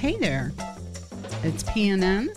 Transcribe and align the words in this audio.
Hey 0.00 0.16
there. 0.16 0.50
It's 1.42 1.62
PNN. 1.62 2.28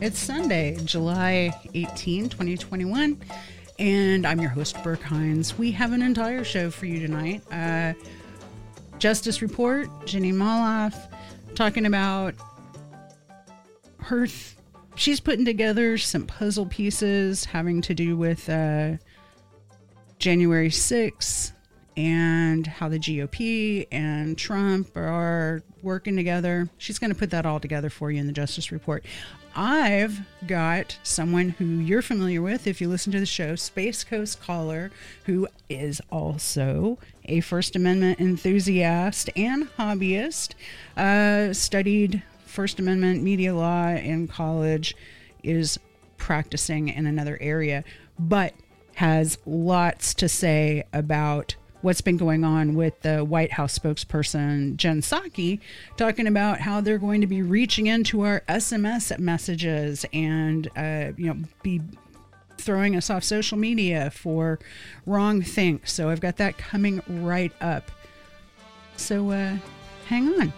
It's 0.00 0.18
Sunday, 0.18 0.76
July 0.84 1.56
18, 1.72 2.28
2021, 2.28 3.22
and 3.78 4.26
I'm 4.26 4.40
your 4.40 4.50
host, 4.50 4.82
Brook 4.82 5.00
Hines. 5.00 5.56
We 5.56 5.70
have 5.70 5.92
an 5.92 6.02
entire 6.02 6.42
show 6.42 6.72
for 6.72 6.86
you 6.86 6.98
tonight. 6.98 7.44
Uh, 7.52 7.92
Justice 8.98 9.42
Report, 9.42 9.88
Jenny 10.06 10.32
Molloff 10.32 11.08
talking 11.54 11.86
about 11.86 12.34
her. 13.98 14.26
Th- 14.26 14.56
she's 14.96 15.20
putting 15.20 15.44
together 15.44 15.98
some 15.98 16.26
puzzle 16.26 16.66
pieces 16.66 17.44
having 17.44 17.80
to 17.82 17.94
do 17.94 18.16
with 18.16 18.48
uh, 18.48 18.96
January 20.18 20.70
6th 20.70 21.52
and 21.98 22.64
how 22.64 22.88
the 22.88 22.98
GOP 22.98 23.88
and 23.90 24.38
Trump 24.38 24.96
are 24.96 25.64
working 25.82 26.14
together. 26.14 26.70
She's 26.78 26.96
going 26.96 27.12
to 27.12 27.18
put 27.18 27.30
that 27.30 27.44
all 27.44 27.58
together 27.58 27.90
for 27.90 28.12
you 28.12 28.20
in 28.20 28.28
the 28.28 28.32
Justice 28.32 28.70
Report. 28.70 29.04
I've 29.56 30.20
got 30.46 30.96
someone 31.02 31.48
who 31.48 31.64
you're 31.64 32.00
familiar 32.00 32.40
with 32.40 32.68
if 32.68 32.80
you 32.80 32.88
listen 32.88 33.10
to 33.12 33.18
the 33.18 33.26
show, 33.26 33.56
Space 33.56 34.04
Coast 34.04 34.40
Caller, 34.40 34.92
who 35.24 35.48
is 35.68 36.00
also 36.12 36.98
a 37.24 37.40
First 37.40 37.74
Amendment 37.74 38.20
enthusiast 38.20 39.28
and 39.34 39.68
hobbyist, 39.76 40.54
uh, 40.96 41.52
studied 41.52 42.22
First 42.46 42.78
Amendment 42.78 43.24
media 43.24 43.56
law 43.56 43.88
in 43.88 44.28
college, 44.28 44.94
is 45.42 45.80
practicing 46.16 46.90
in 46.90 47.06
another 47.06 47.36
area, 47.40 47.82
but 48.20 48.54
has 48.94 49.38
lots 49.46 50.14
to 50.14 50.28
say 50.28 50.84
about 50.92 51.56
what's 51.82 52.00
been 52.00 52.16
going 52.16 52.44
on 52.44 52.74
with 52.74 53.00
the 53.02 53.24
White 53.24 53.52
House 53.52 53.78
spokesperson 53.78 54.76
Jen 54.76 55.00
Psaki 55.00 55.60
talking 55.96 56.26
about 56.26 56.60
how 56.60 56.80
they're 56.80 56.98
going 56.98 57.20
to 57.20 57.26
be 57.26 57.42
reaching 57.42 57.86
into 57.86 58.22
our 58.22 58.42
SMS 58.48 59.16
messages 59.18 60.04
and 60.12 60.68
uh, 60.76 61.12
you 61.16 61.26
know 61.26 61.36
be 61.62 61.80
throwing 62.58 62.96
us 62.96 63.08
off 63.08 63.22
social 63.22 63.56
media 63.56 64.10
for 64.10 64.58
wrong 65.06 65.42
things. 65.42 65.92
So 65.92 66.10
I've 66.10 66.20
got 66.20 66.36
that 66.38 66.58
coming 66.58 67.02
right 67.08 67.52
up. 67.60 67.90
So 68.96 69.30
uh, 69.30 69.56
hang 70.06 70.28
on. 70.40 70.52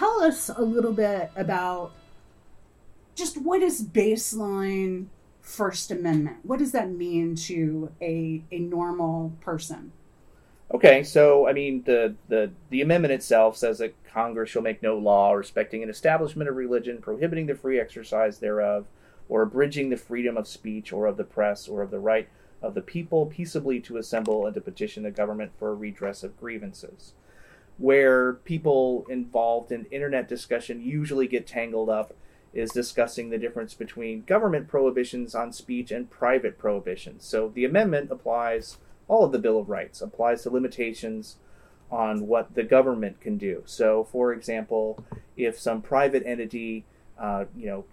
Tell 0.00 0.22
us 0.22 0.48
a 0.48 0.62
little 0.62 0.94
bit 0.94 1.30
about 1.36 1.92
just 3.14 3.40
what 3.42 3.62
is 3.62 3.86
baseline 3.86 5.06
First 5.42 5.90
Amendment? 5.90 6.38
What 6.42 6.58
does 6.58 6.72
that 6.72 6.90
mean 6.90 7.34
to 7.36 7.92
a, 8.00 8.42
a 8.50 8.58
normal 8.60 9.32
person? 9.42 9.92
Okay, 10.72 11.02
so 11.02 11.46
I 11.46 11.52
mean 11.52 11.82
the, 11.84 12.14
the 12.28 12.50
the 12.70 12.80
amendment 12.80 13.12
itself 13.12 13.56
says 13.56 13.78
that 13.78 13.94
Congress 14.04 14.48
shall 14.48 14.62
make 14.62 14.82
no 14.82 14.96
law 14.96 15.32
respecting 15.32 15.82
an 15.82 15.90
establishment 15.90 16.48
of 16.48 16.56
religion, 16.56 16.98
prohibiting 16.98 17.46
the 17.46 17.54
free 17.54 17.78
exercise 17.78 18.38
thereof, 18.38 18.86
or 19.28 19.42
abridging 19.42 19.90
the 19.90 19.96
freedom 19.96 20.36
of 20.36 20.48
speech 20.48 20.92
or 20.92 21.06
of 21.06 21.16
the 21.18 21.24
press 21.24 21.68
or 21.68 21.82
of 21.82 21.90
the 21.90 21.98
right 21.98 22.28
of 22.62 22.74
the 22.74 22.80
people 22.80 23.26
peaceably 23.26 23.80
to 23.80 23.98
assemble 23.98 24.46
and 24.46 24.54
to 24.54 24.60
petition 24.60 25.02
the 25.02 25.10
government 25.10 25.50
for 25.58 25.70
a 25.70 25.74
redress 25.74 26.22
of 26.22 26.38
grievances 26.40 27.12
where 27.80 28.34
people 28.34 29.06
involved 29.08 29.72
in 29.72 29.86
internet 29.86 30.28
discussion 30.28 30.82
usually 30.82 31.26
get 31.26 31.46
tangled 31.46 31.88
up 31.88 32.12
is 32.52 32.70
discussing 32.72 33.30
the 33.30 33.38
difference 33.38 33.72
between 33.72 34.22
government 34.22 34.68
prohibitions 34.68 35.34
on 35.34 35.50
speech 35.50 35.90
and 35.90 36.10
private 36.10 36.58
prohibitions. 36.58 37.24
So 37.24 37.48
the 37.48 37.64
amendment 37.64 38.10
applies 38.10 38.76
all 39.08 39.24
of 39.24 39.32
the 39.32 39.38
Bill 39.38 39.58
of 39.58 39.70
Rights, 39.70 40.02
applies 40.02 40.42
to 40.42 40.50
limitations 40.50 41.36
on 41.90 42.26
what 42.26 42.54
the 42.54 42.62
government 42.62 43.18
can 43.18 43.38
do. 43.38 43.62
So, 43.64 44.04
for 44.04 44.32
example, 44.32 45.02
if 45.36 45.58
some 45.58 45.80
private 45.80 46.22
entity, 46.26 46.84
uh, 47.18 47.46
you 47.56 47.66
know, 47.66 47.84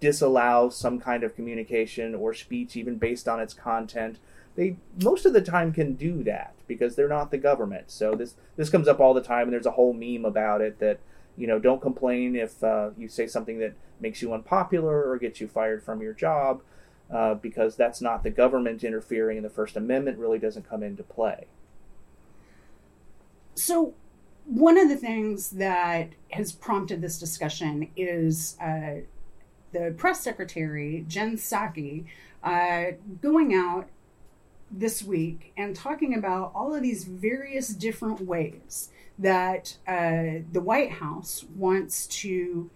disallows 0.00 0.76
some 0.76 0.98
kind 1.00 1.22
of 1.22 1.36
communication 1.36 2.14
or 2.14 2.32
speech, 2.32 2.76
even 2.76 2.96
based 2.96 3.28
on 3.28 3.40
its 3.40 3.52
content, 3.52 4.18
they 4.58 4.76
most 5.04 5.24
of 5.24 5.32
the 5.32 5.40
time 5.40 5.72
can 5.72 5.94
do 5.94 6.24
that 6.24 6.52
because 6.66 6.96
they're 6.96 7.08
not 7.08 7.30
the 7.30 7.38
government. 7.38 7.92
So 7.92 8.16
this 8.16 8.34
this 8.56 8.68
comes 8.68 8.88
up 8.88 8.98
all 8.98 9.14
the 9.14 9.22
time, 9.22 9.44
and 9.44 9.52
there's 9.52 9.66
a 9.66 9.70
whole 9.70 9.92
meme 9.92 10.24
about 10.24 10.60
it 10.60 10.80
that 10.80 10.98
you 11.36 11.46
know 11.46 11.60
don't 11.60 11.80
complain 11.80 12.34
if 12.34 12.62
uh, 12.64 12.90
you 12.98 13.08
say 13.08 13.28
something 13.28 13.60
that 13.60 13.74
makes 14.00 14.20
you 14.20 14.34
unpopular 14.34 15.08
or 15.08 15.16
gets 15.16 15.40
you 15.40 15.46
fired 15.46 15.80
from 15.84 16.02
your 16.02 16.12
job 16.12 16.60
uh, 17.08 17.34
because 17.34 17.76
that's 17.76 18.00
not 18.00 18.24
the 18.24 18.30
government 18.30 18.82
interfering, 18.82 19.38
and 19.38 19.46
the 19.46 19.50
First 19.50 19.76
Amendment 19.76 20.18
really 20.18 20.40
doesn't 20.40 20.68
come 20.68 20.82
into 20.82 21.02
play. 21.02 21.46
So. 23.54 23.94
One 24.50 24.78
of 24.78 24.88
the 24.88 24.96
things 24.96 25.50
that 25.50 26.08
has 26.30 26.52
prompted 26.52 27.02
this 27.02 27.18
discussion 27.18 27.90
is 27.98 28.56
uh, 28.62 29.02
the 29.72 29.94
press 29.94 30.22
secretary, 30.22 31.04
Jen 31.06 31.36
Psaki, 31.36 32.06
uh, 32.42 32.92
going 33.20 33.54
out 33.54 33.90
this 34.70 35.02
week 35.02 35.52
and 35.56 35.74
talking 35.74 36.14
about 36.14 36.52
all 36.54 36.74
of 36.74 36.82
these 36.82 37.04
various 37.04 37.68
different 37.68 38.20
ways 38.20 38.90
that 39.18 39.76
uh, 39.86 40.44
the 40.52 40.60
White 40.60 40.92
House 40.92 41.44
wants 41.56 42.06
to 42.06 42.70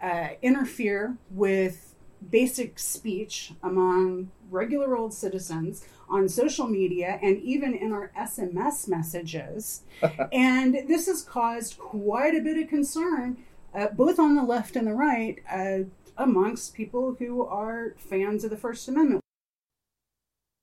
uh, 0.00 0.28
interfere 0.42 1.16
with 1.30 1.94
basic 2.30 2.78
speech 2.78 3.52
among 3.62 4.30
regular 4.50 4.96
old 4.96 5.14
citizens 5.14 5.84
on 6.08 6.28
social 6.28 6.66
media 6.66 7.18
and 7.22 7.40
even 7.42 7.74
in 7.74 7.92
our 7.92 8.12
SMS 8.18 8.88
messages. 8.88 9.82
and 10.32 10.74
this 10.88 11.06
has 11.06 11.22
caused 11.22 11.78
quite 11.78 12.34
a 12.34 12.40
bit 12.40 12.58
of 12.58 12.68
concern, 12.68 13.38
uh, 13.74 13.88
both 13.88 14.18
on 14.18 14.34
the 14.34 14.42
left 14.42 14.76
and 14.76 14.86
the 14.86 14.94
right, 14.94 15.38
uh, 15.50 15.78
amongst 16.16 16.74
people 16.74 17.16
who 17.18 17.44
are 17.46 17.94
fans 17.96 18.44
of 18.44 18.50
the 18.50 18.56
First 18.56 18.88
Amendment. 18.88 19.19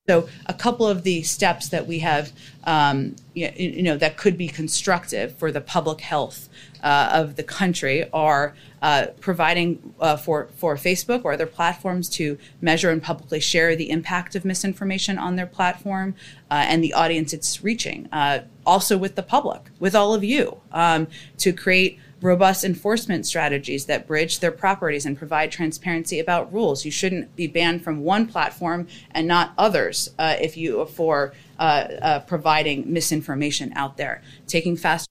So 0.08 0.30
a 0.46 0.54
couple 0.54 0.88
of 0.88 1.04
the 1.04 1.22
steps 1.24 1.68
that 1.68 1.86
we 1.86 2.00
have, 2.00 2.32
um, 2.64 3.18
you 3.34 3.84
know, 3.84 3.98
that 3.98 4.16
could 4.16 4.38
be 4.38 4.48
constructive 4.48 5.36
for 5.36 5.52
the 5.52 5.60
public 5.60 6.00
health 6.00 6.48
uh, 6.82 7.10
of 7.12 7.36
the 7.36 7.44
country 7.44 8.10
are 8.14 8.56
uh, 8.82 9.08
providing 9.20 9.94
uh, 10.00 10.16
for 10.16 10.48
for 10.56 10.76
Facebook 10.76 11.26
or 11.26 11.34
other 11.34 11.46
platforms 11.46 12.08
to 12.08 12.38
measure 12.62 12.90
and 12.90 13.04
publicly 13.04 13.42
share 13.42 13.76
the 13.76 13.90
impact 13.90 14.34
of 14.34 14.46
misinformation 14.46 15.18
on 15.18 15.36
their 15.36 15.46
platform 15.46 16.16
uh, 16.50 16.66
and 16.68 16.82
the 16.82 16.94
audience 16.94 17.34
it's 17.34 17.62
reaching. 17.62 18.08
Uh, 18.14 18.40
also 18.66 18.98
with 18.98 19.16
the 19.16 19.24
public, 19.24 19.62
with 19.80 19.94
all 19.94 20.14
of 20.14 20.24
you, 20.24 20.58
um, 20.72 21.08
to 21.38 21.52
create 21.52 22.00
robust 22.22 22.64
enforcement 22.64 23.26
strategies 23.26 23.86
that 23.86 24.08
bridge 24.08 24.40
their 24.40 24.52
properties 24.52 25.06
and 25.06 25.18
provide 25.18 25.52
transparency 25.52 26.20
about 26.20 26.52
rules. 26.52 26.86
You 26.86 26.92
shouldn't 26.92 27.36
be 27.36 27.48
banned 27.48 27.84
from 27.84 28.04
one 28.04 28.28
platform 28.28 28.88
and 29.12 29.28
not 29.28 29.54
others 29.58 30.10
uh, 30.18 30.36
if 30.40 30.58
you 30.58 30.86
for 30.86 31.34
uh, 31.60 31.62
uh, 32.02 32.20
providing 32.22 32.92
misinformation 32.92 33.72
out 33.76 33.98
there. 33.98 34.22
Taking 34.48 34.76
faster 34.76 35.08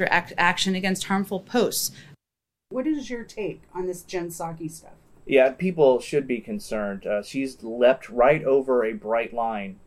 act- 0.00 0.32
action 0.36 0.74
against 0.74 1.04
harmful 1.04 1.40
posts. 1.40 1.92
What 2.70 2.86
is 2.86 3.10
your 3.10 3.24
take 3.24 3.62
on 3.74 3.86
this 3.86 4.02
Jen 4.02 4.28
Psaki 4.28 4.70
stuff? 4.70 4.92
Yeah, 5.26 5.50
people 5.50 6.00
should 6.00 6.26
be 6.26 6.40
concerned. 6.40 7.06
Uh, 7.06 7.22
she's 7.22 7.62
leapt 7.62 8.08
right 8.08 8.42
over 8.42 8.84
a 8.84 8.94
bright 8.94 9.32
line 9.32 9.78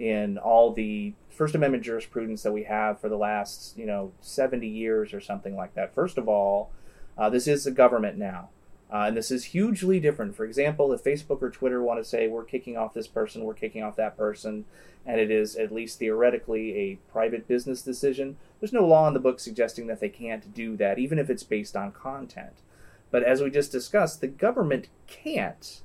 in 0.00 0.38
all 0.38 0.72
the 0.72 1.12
First 1.28 1.54
Amendment 1.54 1.84
jurisprudence 1.84 2.42
that 2.42 2.52
we 2.52 2.64
have 2.64 2.98
for 2.98 3.08
the 3.08 3.16
last, 3.16 3.76
you 3.76 3.86
know, 3.86 4.12
70 4.22 4.66
years 4.66 5.12
or 5.12 5.20
something 5.20 5.54
like 5.54 5.74
that. 5.74 5.94
First 5.94 6.18
of 6.18 6.26
all, 6.26 6.70
uh, 7.16 7.28
this 7.28 7.46
is 7.46 7.66
a 7.66 7.70
government 7.70 8.16
now. 8.16 8.48
Uh, 8.92 9.04
and 9.06 9.16
this 9.16 9.30
is 9.30 9.44
hugely 9.44 10.00
different. 10.00 10.34
For 10.34 10.44
example, 10.44 10.92
if 10.92 11.04
Facebook 11.04 11.42
or 11.42 11.50
Twitter 11.50 11.82
want 11.82 12.00
to 12.00 12.04
say 12.04 12.26
we're 12.26 12.44
kicking 12.44 12.76
off 12.76 12.94
this 12.94 13.06
person, 13.06 13.44
we're 13.44 13.54
kicking 13.54 13.82
off 13.84 13.94
that 13.96 14.16
person, 14.16 14.64
and 15.06 15.20
it 15.20 15.30
is 15.30 15.54
at 15.54 15.70
least 15.70 15.98
theoretically 15.98 16.76
a 16.76 17.12
private 17.12 17.46
business 17.46 17.82
decision, 17.82 18.36
there's 18.58 18.72
no 18.72 18.84
law 18.84 19.06
in 19.06 19.14
the 19.14 19.20
book 19.20 19.38
suggesting 19.38 19.86
that 19.86 20.00
they 20.00 20.08
can't 20.08 20.52
do 20.52 20.76
that, 20.78 20.98
even 20.98 21.18
if 21.18 21.30
it's 21.30 21.44
based 21.44 21.76
on 21.76 21.92
content. 21.92 22.62
But 23.10 23.22
as 23.22 23.40
we 23.40 23.50
just 23.50 23.70
discussed, 23.70 24.20
the 24.20 24.28
government 24.28 24.88
can't. 25.06 25.82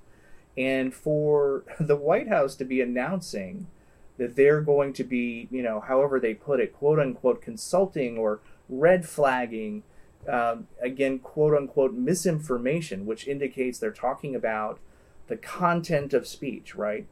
And 0.57 0.93
for 0.93 1.63
the 1.79 1.97
White 1.97 2.29
House 2.29 2.55
to 2.55 2.65
be 2.65 2.81
announcing 2.81 3.67
that 4.17 4.35
they're 4.35 4.61
going 4.61 4.93
to 4.93 5.03
be, 5.03 5.47
you 5.51 5.61
know, 5.61 5.79
however 5.79 6.19
they 6.19 6.33
put 6.33 6.59
it, 6.59 6.73
quote 6.73 6.99
unquote, 6.99 7.41
consulting 7.41 8.17
or 8.17 8.39
red 8.69 9.07
flagging, 9.07 9.83
um, 10.27 10.67
again, 10.81 11.19
quote 11.19 11.55
unquote, 11.55 11.93
misinformation, 11.93 13.05
which 13.05 13.27
indicates 13.27 13.77
they're 13.77 13.91
talking 13.91 14.35
about 14.35 14.79
the 15.27 15.37
content 15.37 16.13
of 16.13 16.27
speech, 16.27 16.75
right? 16.75 17.07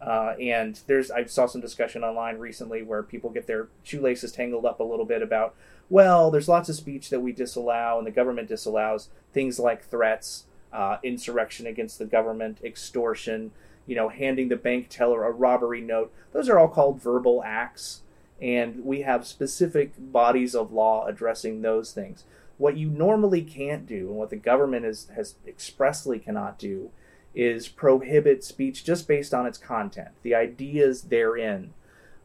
Uh, 0.00 0.34
and 0.40 0.80
there's 0.86 1.10
I 1.10 1.24
saw 1.24 1.46
some 1.46 1.60
discussion 1.60 2.04
online 2.04 2.38
recently 2.38 2.82
where 2.82 3.02
people 3.02 3.30
get 3.30 3.46
their 3.46 3.68
shoelaces 3.82 4.32
tangled 4.32 4.66
up 4.66 4.80
a 4.80 4.84
little 4.84 5.06
bit 5.06 5.22
about 5.22 5.54
well, 5.90 6.30
there's 6.30 6.48
lots 6.48 6.68
of 6.68 6.76
speech 6.76 7.10
that 7.10 7.20
we 7.20 7.32
disallow 7.32 7.98
and 7.98 8.06
the 8.06 8.10
government 8.10 8.48
disallows 8.48 9.08
things 9.32 9.58
like 9.58 9.84
threats, 9.84 10.44
uh, 10.72 10.98
insurrection 11.02 11.66
against 11.66 11.98
the 11.98 12.04
government, 12.04 12.58
extortion, 12.62 13.50
you 13.86 13.94
know, 13.94 14.08
handing 14.08 14.48
the 14.48 14.56
bank 14.56 14.88
teller 14.88 15.24
a 15.24 15.30
robbery 15.30 15.80
note. 15.80 16.12
Those 16.32 16.48
are 16.48 16.58
all 16.58 16.68
called 16.68 17.02
verbal 17.02 17.42
acts, 17.44 18.02
and 18.40 18.84
we 18.84 19.02
have 19.02 19.26
specific 19.26 19.92
bodies 19.98 20.54
of 20.54 20.72
law 20.72 21.06
addressing 21.06 21.62
those 21.62 21.92
things. 21.92 22.24
What 22.56 22.76
you 22.76 22.88
normally 22.88 23.42
can't 23.42 23.86
do, 23.86 24.08
and 24.08 24.16
what 24.16 24.30
the 24.30 24.36
government 24.36 24.84
is, 24.86 25.08
has 25.14 25.34
expressly 25.46 26.18
cannot 26.18 26.58
do, 26.58 26.90
is 27.34 27.68
prohibit 27.68 28.44
speech 28.44 28.84
just 28.84 29.08
based 29.08 29.34
on 29.34 29.46
its 29.46 29.58
content, 29.58 30.10
the 30.22 30.34
ideas 30.34 31.02
therein. 31.02 31.74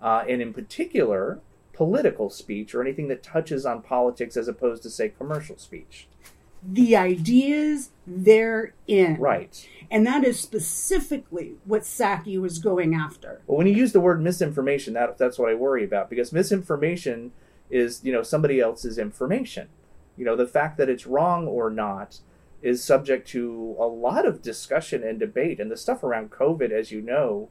Uh, 0.01 0.23
and 0.29 0.41
in 0.41 0.53
particular, 0.53 1.39
political 1.73 2.29
speech 2.29 2.75
or 2.75 2.81
anything 2.81 3.07
that 3.07 3.23
touches 3.23 3.65
on 3.65 3.81
politics 3.81 4.37
as 4.37 4.47
opposed 4.47 4.83
to, 4.83 4.89
say, 4.89 5.09
commercial 5.09 5.57
speech. 5.57 6.07
The 6.61 6.95
ideas 6.95 7.91
therein. 8.05 9.17
Right. 9.19 9.67
And 9.91 10.05
that 10.05 10.23
is 10.23 10.39
specifically 10.39 11.53
what 11.65 11.83
Psaki 11.83 12.39
was 12.39 12.59
going 12.59 12.93
after. 12.93 13.41
Well, 13.47 13.57
when 13.57 13.67
you 13.67 13.73
use 13.73 13.91
the 13.91 13.99
word 13.99 14.21
misinformation, 14.21 14.93
that, 14.93 15.17
that's 15.17 15.39
what 15.39 15.49
I 15.49 15.55
worry 15.55 15.83
about 15.83 16.09
because 16.09 16.31
misinformation 16.31 17.31
is, 17.69 18.01
you 18.03 18.11
know, 18.11 18.23
somebody 18.23 18.59
else's 18.59 18.97
information. 18.97 19.69
You 20.17 20.25
know, 20.25 20.35
the 20.35 20.47
fact 20.47 20.77
that 20.77 20.89
it's 20.89 21.07
wrong 21.07 21.47
or 21.47 21.69
not 21.69 22.19
is 22.61 22.83
subject 22.83 23.27
to 23.29 23.75
a 23.79 23.85
lot 23.85 24.25
of 24.25 24.41
discussion 24.41 25.03
and 25.03 25.19
debate. 25.19 25.59
And 25.59 25.71
the 25.71 25.77
stuff 25.77 26.03
around 26.03 26.31
COVID, 26.31 26.71
as 26.71 26.91
you 26.91 27.01
know, 27.01 27.49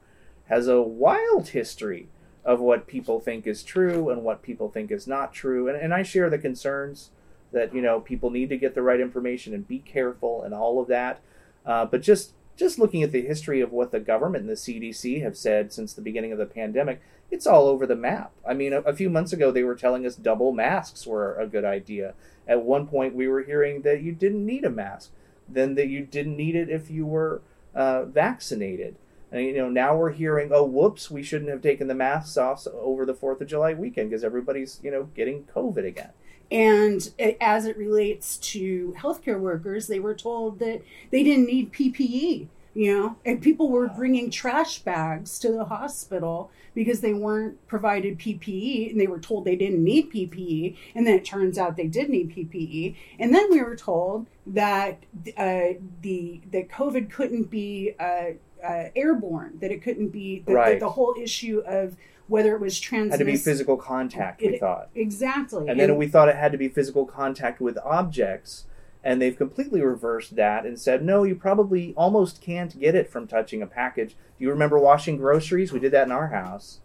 has 0.48 0.68
a 0.68 0.82
wild 0.82 1.48
history 1.48 2.08
of 2.44 2.60
what 2.60 2.86
people 2.86 3.20
think 3.20 3.46
is 3.46 3.62
true 3.62 4.10
and 4.10 4.22
what 4.22 4.42
people 4.42 4.68
think 4.68 4.90
is 4.90 5.06
not 5.06 5.32
true. 5.32 5.68
And, 5.68 5.76
and 5.76 5.94
I 5.94 6.02
share 6.02 6.30
the 6.30 6.38
concerns 6.38 7.10
that, 7.52 7.74
you 7.74 7.82
know, 7.82 8.00
people 8.00 8.30
need 8.30 8.48
to 8.50 8.56
get 8.56 8.74
the 8.74 8.82
right 8.82 9.00
information 9.00 9.54
and 9.54 9.66
be 9.66 9.78
careful 9.78 10.42
and 10.42 10.54
all 10.54 10.80
of 10.80 10.88
that. 10.88 11.20
Uh, 11.64 11.84
but 11.84 12.02
just 12.02 12.32
just 12.58 12.78
looking 12.78 13.04
at 13.04 13.12
the 13.12 13.22
history 13.22 13.60
of 13.60 13.70
what 13.70 13.92
the 13.92 14.00
government 14.00 14.42
and 14.42 14.50
the 14.50 14.54
CDC 14.54 15.22
have 15.22 15.36
said 15.36 15.72
since 15.72 15.92
the 15.92 16.02
beginning 16.02 16.32
of 16.32 16.38
the 16.38 16.46
pandemic, 16.46 17.00
it's 17.30 17.46
all 17.46 17.68
over 17.68 17.86
the 17.86 17.94
map. 17.94 18.32
I 18.46 18.52
mean, 18.52 18.72
a, 18.72 18.80
a, 18.80 18.92
few 18.92 19.08
months 19.08 19.32
ago, 19.32 19.52
they 19.52 19.62
were 19.62 19.76
telling 19.76 20.04
us 20.04 20.16
double 20.16 20.50
masks 20.50 21.06
were 21.06 21.36
a 21.36 21.46
good 21.46 21.64
idea. 21.64 22.14
At 22.48 22.64
one 22.64 22.88
point, 22.88 23.14
we 23.14 23.28
were 23.28 23.44
hearing 23.44 23.82
that 23.82 24.02
you 24.02 24.10
didn't 24.10 24.44
need 24.44 24.64
a 24.64 24.70
mask, 24.70 25.12
then 25.48 25.76
that 25.76 25.86
you 25.86 26.04
didn't 26.04 26.36
need 26.36 26.56
it 26.56 26.68
if 26.68 26.90
you 26.90 27.06
were 27.06 27.42
uh, 27.74 28.04
vaccinated. 28.06 28.96
And, 29.30 29.42
you 29.44 29.54
know, 29.54 29.68
now 29.68 29.96
we're 29.96 30.12
hearing, 30.12 30.50
oh, 30.52 30.64
whoops, 30.64 31.10
we 31.10 31.22
shouldn't 31.22 31.50
have 31.50 31.62
taken 31.62 31.86
the 31.86 31.94
masks 31.94 32.36
off 32.36 32.66
over 32.66 33.06
the 33.06 33.14
4th 33.14 33.40
of 33.40 33.46
July 33.46 33.74
weekend 33.74 34.10
because 34.10 34.24
everybody's, 34.24 34.80
you 34.82 34.90
know, 34.90 35.04
getting 35.14 35.44
COVID 35.44 35.86
again. 35.86 36.10
And 36.50 37.10
as 37.40 37.66
it 37.66 37.76
relates 37.76 38.36
to 38.38 38.94
healthcare 38.98 39.38
workers, 39.38 39.86
they 39.86 40.00
were 40.00 40.14
told 40.14 40.58
that 40.60 40.82
they 41.10 41.22
didn't 41.22 41.46
need 41.46 41.72
PPE, 41.72 42.48
you 42.74 42.96
know, 42.96 43.16
and 43.24 43.42
people 43.42 43.68
were 43.68 43.88
bringing 43.88 44.30
trash 44.30 44.78
bags 44.78 45.38
to 45.40 45.52
the 45.52 45.66
hospital 45.66 46.50
because 46.74 47.00
they 47.00 47.12
weren't 47.12 47.66
provided 47.66 48.18
PPE 48.18 48.92
and 48.92 49.00
they 49.00 49.06
were 49.06 49.18
told 49.18 49.44
they 49.44 49.56
didn't 49.56 49.82
need 49.82 50.12
PPE. 50.12 50.76
And 50.94 51.06
then 51.06 51.14
it 51.16 51.24
turns 51.24 51.58
out 51.58 51.76
they 51.76 51.86
did 51.86 52.08
need 52.08 52.34
PPE. 52.34 52.94
And 53.18 53.34
then 53.34 53.50
we 53.50 53.60
were 53.60 53.76
told 53.76 54.26
that 54.46 55.02
uh, 55.36 55.74
the 56.02 56.40
that 56.52 56.70
COVID 56.70 57.10
couldn't 57.10 57.50
be 57.50 57.94
uh, 57.98 58.32
uh, 58.64 58.84
airborne, 58.96 59.58
that 59.60 59.70
it 59.70 59.82
couldn't 59.82 60.08
be 60.08 60.42
the, 60.46 60.52
right. 60.52 60.80
the, 60.80 60.86
the 60.86 60.90
whole 60.90 61.14
issue 61.20 61.62
of 61.66 61.96
whether 62.26 62.54
it 62.54 62.60
was 62.60 62.78
transmissible. 62.78 63.26
Had 63.26 63.32
to 63.32 63.38
be 63.38 63.42
physical 63.42 63.76
contact, 63.76 64.42
we 64.42 64.58
thought. 64.58 64.90
Exactly. 64.94 65.60
And, 65.60 65.70
and 65.70 65.80
then 65.80 65.96
we 65.96 66.06
thought 66.06 66.28
it 66.28 66.36
had 66.36 66.52
to 66.52 66.58
be 66.58 66.68
physical 66.68 67.06
contact 67.06 67.60
with 67.60 67.78
objects, 67.78 68.66
and 69.02 69.22
they've 69.22 69.36
completely 69.36 69.80
reversed 69.80 70.36
that 70.36 70.66
and 70.66 70.78
said, 70.78 71.02
no, 71.02 71.22
you 71.22 71.34
probably 71.34 71.94
almost 71.96 72.42
can't 72.42 72.78
get 72.78 72.94
it 72.94 73.08
from 73.08 73.26
touching 73.26 73.62
a 73.62 73.66
package. 73.66 74.10
Do 74.10 74.44
you 74.44 74.50
remember 74.50 74.78
washing 74.78 75.16
groceries? 75.16 75.72
We 75.72 75.80
did 75.80 75.92
that 75.92 76.06
in 76.06 76.12
our 76.12 76.28
house. 76.28 76.80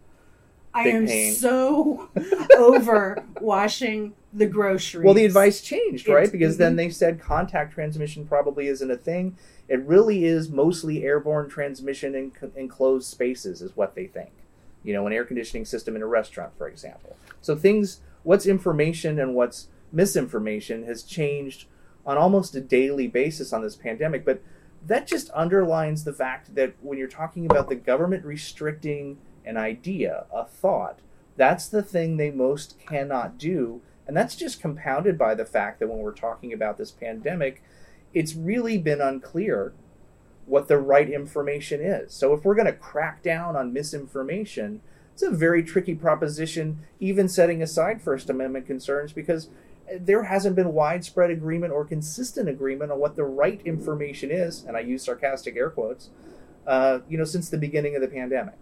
I 0.73 0.87
am 0.89 1.05
pain. 1.05 1.33
so 1.33 2.09
over 2.57 3.23
washing 3.39 4.13
the 4.33 4.47
groceries. 4.47 5.05
Well, 5.05 5.13
the 5.13 5.25
advice 5.25 5.61
changed, 5.61 6.07
right? 6.07 6.23
It's, 6.23 6.31
because 6.31 6.55
mm-hmm. 6.55 6.63
then 6.63 6.75
they 6.75 6.89
said 6.89 7.21
contact 7.21 7.73
transmission 7.73 8.25
probably 8.25 8.67
isn't 8.67 8.89
a 8.89 8.97
thing. 8.97 9.37
It 9.67 9.81
really 9.85 10.25
is 10.25 10.49
mostly 10.49 11.03
airborne 11.03 11.49
transmission 11.49 12.15
in 12.15 12.31
enclosed 12.55 13.07
spaces, 13.09 13.61
is 13.61 13.75
what 13.75 13.95
they 13.95 14.07
think 14.07 14.31
you 14.83 14.93
know, 14.93 15.07
an 15.07 15.13
air 15.13 15.23
conditioning 15.23 15.65
system 15.65 15.95
in 15.95 16.01
a 16.01 16.07
restaurant, 16.07 16.55
for 16.57 16.67
example. 16.67 17.15
So 17.41 17.55
things, 17.55 18.01
what's 18.23 18.45
information 18.45 19.19
and 19.19 19.33
what's 19.33 19.69
misinformation 19.91 20.83
has 20.83 21.03
changed 21.03 21.65
on 22.05 22.17
almost 22.17 22.53
a 22.55 22.61
daily 22.61 23.07
basis 23.07 23.53
on 23.53 23.61
this 23.61 23.75
pandemic. 23.75 24.25
But 24.25 24.41
that 24.85 25.07
just 25.07 25.31
underlines 25.33 26.03
the 26.03 26.13
fact 26.13 26.55
that 26.55 26.73
when 26.81 26.97
you're 26.97 27.07
talking 27.07 27.45
about 27.45 27.69
the 27.69 27.75
government 27.75 28.25
restricting 28.25 29.17
an 29.45 29.57
idea, 29.57 30.25
a 30.33 30.45
thought, 30.45 30.99
that's 31.35 31.67
the 31.67 31.83
thing 31.83 32.17
they 32.17 32.31
most 32.31 32.77
cannot 32.85 33.37
do. 33.37 33.81
And 34.07 34.15
that's 34.15 34.35
just 34.35 34.61
compounded 34.61 35.17
by 35.17 35.33
the 35.35 35.45
fact 35.45 35.79
that 35.79 35.87
when 35.87 35.99
we're 35.99 36.11
talking 36.11 36.53
about 36.53 36.77
this 36.77 36.91
pandemic, 36.91 37.63
it's 38.13 38.35
really 38.35 38.77
been 38.77 39.01
unclear 39.01 39.73
what 40.45 40.67
the 40.67 40.77
right 40.77 41.09
information 41.09 41.81
is. 41.81 42.13
So 42.13 42.33
if 42.33 42.43
we're 42.43 42.55
going 42.55 42.67
to 42.67 42.73
crack 42.73 43.23
down 43.23 43.55
on 43.55 43.71
misinformation, 43.71 44.81
it's 45.13 45.23
a 45.23 45.31
very 45.31 45.63
tricky 45.63 45.95
proposition, 45.95 46.79
even 46.99 47.29
setting 47.29 47.61
aside 47.61 48.01
First 48.01 48.29
Amendment 48.29 48.67
concerns, 48.67 49.13
because 49.13 49.49
there 49.99 50.23
hasn't 50.23 50.55
been 50.55 50.73
widespread 50.73 51.29
agreement 51.29 51.71
or 51.71 51.85
consistent 51.85 52.49
agreement 52.49 52.91
on 52.91 52.99
what 52.99 53.15
the 53.15 53.23
right 53.23 53.61
information 53.63 54.31
is, 54.31 54.63
and 54.63 54.75
I 54.75 54.81
use 54.81 55.03
sarcastic 55.03 55.55
air 55.55 55.69
quotes, 55.69 56.09
uh, 56.65 56.99
you 57.07 57.17
know, 57.17 57.25
since 57.25 57.49
the 57.49 57.57
beginning 57.57 57.95
of 57.95 58.01
the 58.01 58.07
pandemic. 58.07 58.55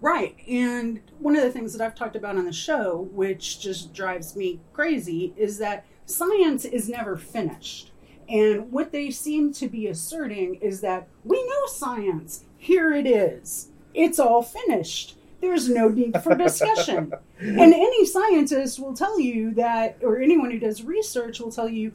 Right. 0.00 0.36
And 0.48 1.00
one 1.18 1.36
of 1.36 1.42
the 1.42 1.50
things 1.50 1.72
that 1.72 1.84
I've 1.84 1.94
talked 1.94 2.16
about 2.16 2.36
on 2.36 2.44
the 2.44 2.52
show, 2.52 3.08
which 3.12 3.60
just 3.60 3.92
drives 3.92 4.36
me 4.36 4.60
crazy, 4.72 5.32
is 5.36 5.58
that 5.58 5.86
science 6.04 6.64
is 6.64 6.88
never 6.88 7.16
finished. 7.16 7.92
And 8.28 8.72
what 8.72 8.92
they 8.92 9.10
seem 9.10 9.52
to 9.54 9.68
be 9.68 9.86
asserting 9.86 10.56
is 10.56 10.80
that 10.80 11.08
we 11.24 11.42
know 11.44 11.66
science. 11.66 12.44
Here 12.56 12.92
it 12.92 13.06
is. 13.06 13.68
It's 13.94 14.18
all 14.18 14.42
finished. 14.42 15.16
There's 15.40 15.68
no 15.68 15.88
need 15.88 16.20
for 16.22 16.34
discussion. 16.34 17.12
and 17.38 17.74
any 17.74 18.04
scientist 18.04 18.80
will 18.80 18.94
tell 18.94 19.20
you 19.20 19.54
that, 19.54 19.98
or 20.02 20.20
anyone 20.20 20.50
who 20.50 20.58
does 20.58 20.82
research 20.82 21.40
will 21.40 21.52
tell 21.52 21.68
you, 21.68 21.92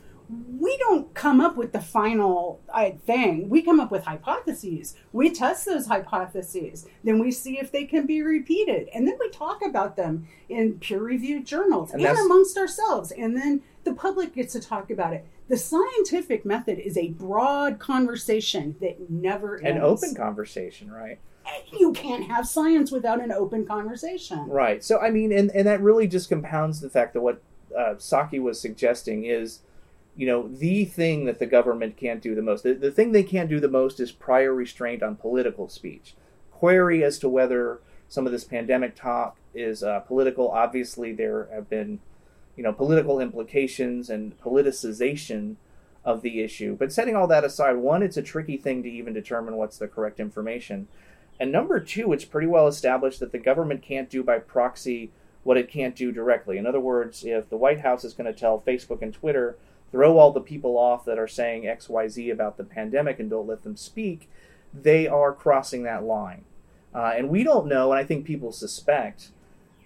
we 0.59 0.77
don't 0.77 1.13
come 1.13 1.41
up 1.41 1.57
with 1.57 1.73
the 1.73 1.81
final 1.81 2.61
uh, 2.73 2.91
thing. 3.05 3.50
We 3.50 3.61
come 3.61 3.79
up 3.79 3.91
with 3.91 4.05
hypotheses. 4.05 4.95
We 5.11 5.29
test 5.31 5.65
those 5.65 5.88
hypotheses. 5.88 6.88
Then 7.03 7.19
we 7.19 7.31
see 7.31 7.59
if 7.59 7.71
they 7.71 7.85
can 7.85 8.05
be 8.05 8.21
repeated. 8.21 8.88
And 8.93 9.07
then 9.07 9.17
we 9.19 9.29
talk 9.29 9.65
about 9.65 9.97
them 9.97 10.27
in 10.47 10.79
peer 10.79 11.01
reviewed 11.01 11.45
journals 11.45 11.91
and, 11.91 12.01
and 12.01 12.17
amongst 12.17 12.57
ourselves. 12.57 13.11
And 13.11 13.35
then 13.35 13.61
the 13.83 13.93
public 13.93 14.33
gets 14.35 14.53
to 14.53 14.61
talk 14.61 14.89
about 14.89 15.13
it. 15.13 15.25
The 15.50 15.57
scientific 15.57 16.45
method 16.45 16.79
is 16.79 16.95
a 16.95 17.09
broad 17.09 17.79
conversation 17.79 18.77
that 18.79 19.09
never 19.09 19.57
ends. 19.57 19.77
An 19.77 19.83
open 19.83 20.15
conversation, 20.15 20.89
right? 20.91 21.19
You 21.77 21.91
can't 21.91 22.25
have 22.27 22.47
science 22.47 22.91
without 22.91 23.21
an 23.21 23.31
open 23.31 23.65
conversation. 23.65 24.45
Right. 24.47 24.81
So, 24.83 25.00
I 25.00 25.09
mean, 25.09 25.33
and, 25.33 25.51
and 25.51 25.67
that 25.67 25.81
really 25.81 26.07
just 26.07 26.29
compounds 26.29 26.79
the 26.79 26.89
fact 26.89 27.13
that 27.13 27.21
what 27.21 27.41
uh, 27.77 27.95
Psaki 27.95 28.41
was 28.41 28.61
suggesting 28.61 29.25
is, 29.25 29.59
you 30.22 30.28
know, 30.28 30.48
the 30.48 30.86
thing 30.86 31.25
that 31.25 31.40
the 31.40 31.48
government 31.48 31.98
can't 31.98 32.22
do 32.22 32.36
the 32.36 32.44
most. 32.44 32.62
The, 32.62 32.75
the 32.75 32.92
thing 32.92 33.12
they 33.12 33.24
can't 33.24 33.50
do 33.50 33.60
the 33.60 33.68
most 33.68 34.00
is 34.00 34.12
prior 34.12 34.54
restraint 34.54 35.01
on 35.01 35.16
political 35.16 35.68
speech. 35.68 36.13
Query 36.51 37.04
as 37.04 37.18
to 37.20 37.28
whether 37.28 37.80
some 38.08 38.28
of 38.28 38.32
this 38.32 38.44
pandemic 38.44 38.96
talk 38.96 39.38
is 39.56 39.82
uh, 39.82 40.01
political. 40.01 40.51
Obviously, 40.51 41.12
there 41.12 41.50
have 41.51 41.72
been 41.72 42.01
you 42.56 42.62
know 42.62 42.72
political 42.72 43.20
implications 43.20 44.12
and 44.12 44.40
politicization 44.40 45.56
of 46.06 46.22
the 46.22 46.42
issue. 46.42 46.75
But 46.78 46.94
setting 46.94 47.16
all 47.16 47.25
that 47.25 47.44
aside, 47.44 47.78
one, 47.78 48.04
it's 48.04 48.16
a 48.18 48.22
tricky 48.22 48.58
thing 48.58 48.84
to 48.84 48.90
even 48.92 49.13
determine 49.13 49.56
what's 49.56 49.80
the 49.80 49.88
correct 49.88 50.20
information. 50.20 50.88
And 51.40 51.51
number 51.51 51.80
two, 51.80 52.13
it's 52.13 52.25
pretty 52.25 52.46
well 52.46 52.68
established 52.68 53.22
that 53.22 53.32
the 53.32 53.40
government 53.40 53.82
can't 53.82 54.08
do 54.08 54.22
by 54.22 54.38
proxy 54.38 55.10
what 55.42 55.58
it 55.58 55.68
can't 55.68 55.96
do 55.96 56.12
directly. 56.12 56.60
In 56.60 56.68
other 56.68 56.80
words, 56.80 57.24
if 57.25 57.50
the 57.50 57.58
White 57.58 57.80
House 57.80 58.04
is 58.04 58.13
going 58.13 58.32
to 58.32 58.40
tell 58.40 58.62
Facebook 58.62 59.01
and 59.01 59.12
Twitter, 59.12 59.58
throw 59.91 60.17
all 60.17 60.31
the 60.31 60.41
people 60.41 60.77
off 60.77 61.05
that 61.05 61.19
are 61.19 61.27
saying 61.27 61.63
XYZ 61.63 62.31
about 62.31 62.57
the 62.57 62.63
pandemic 62.63 63.19
and 63.19 63.29
don't 63.29 63.48
let 63.48 63.63
them 63.63 63.75
speak, 63.75 64.29
they 64.74 65.07
are 65.07 65.33
crossing 65.33 65.83
that 65.83 66.03
line. 66.03 66.45
Uh, 66.93 67.13
and 67.15 67.29
we 67.29 67.43
don't 67.43 67.67
know, 67.67 67.91
and 67.91 68.00
I 68.00 68.03
think 68.03 68.25
people 68.25 68.51
suspect, 68.51 69.29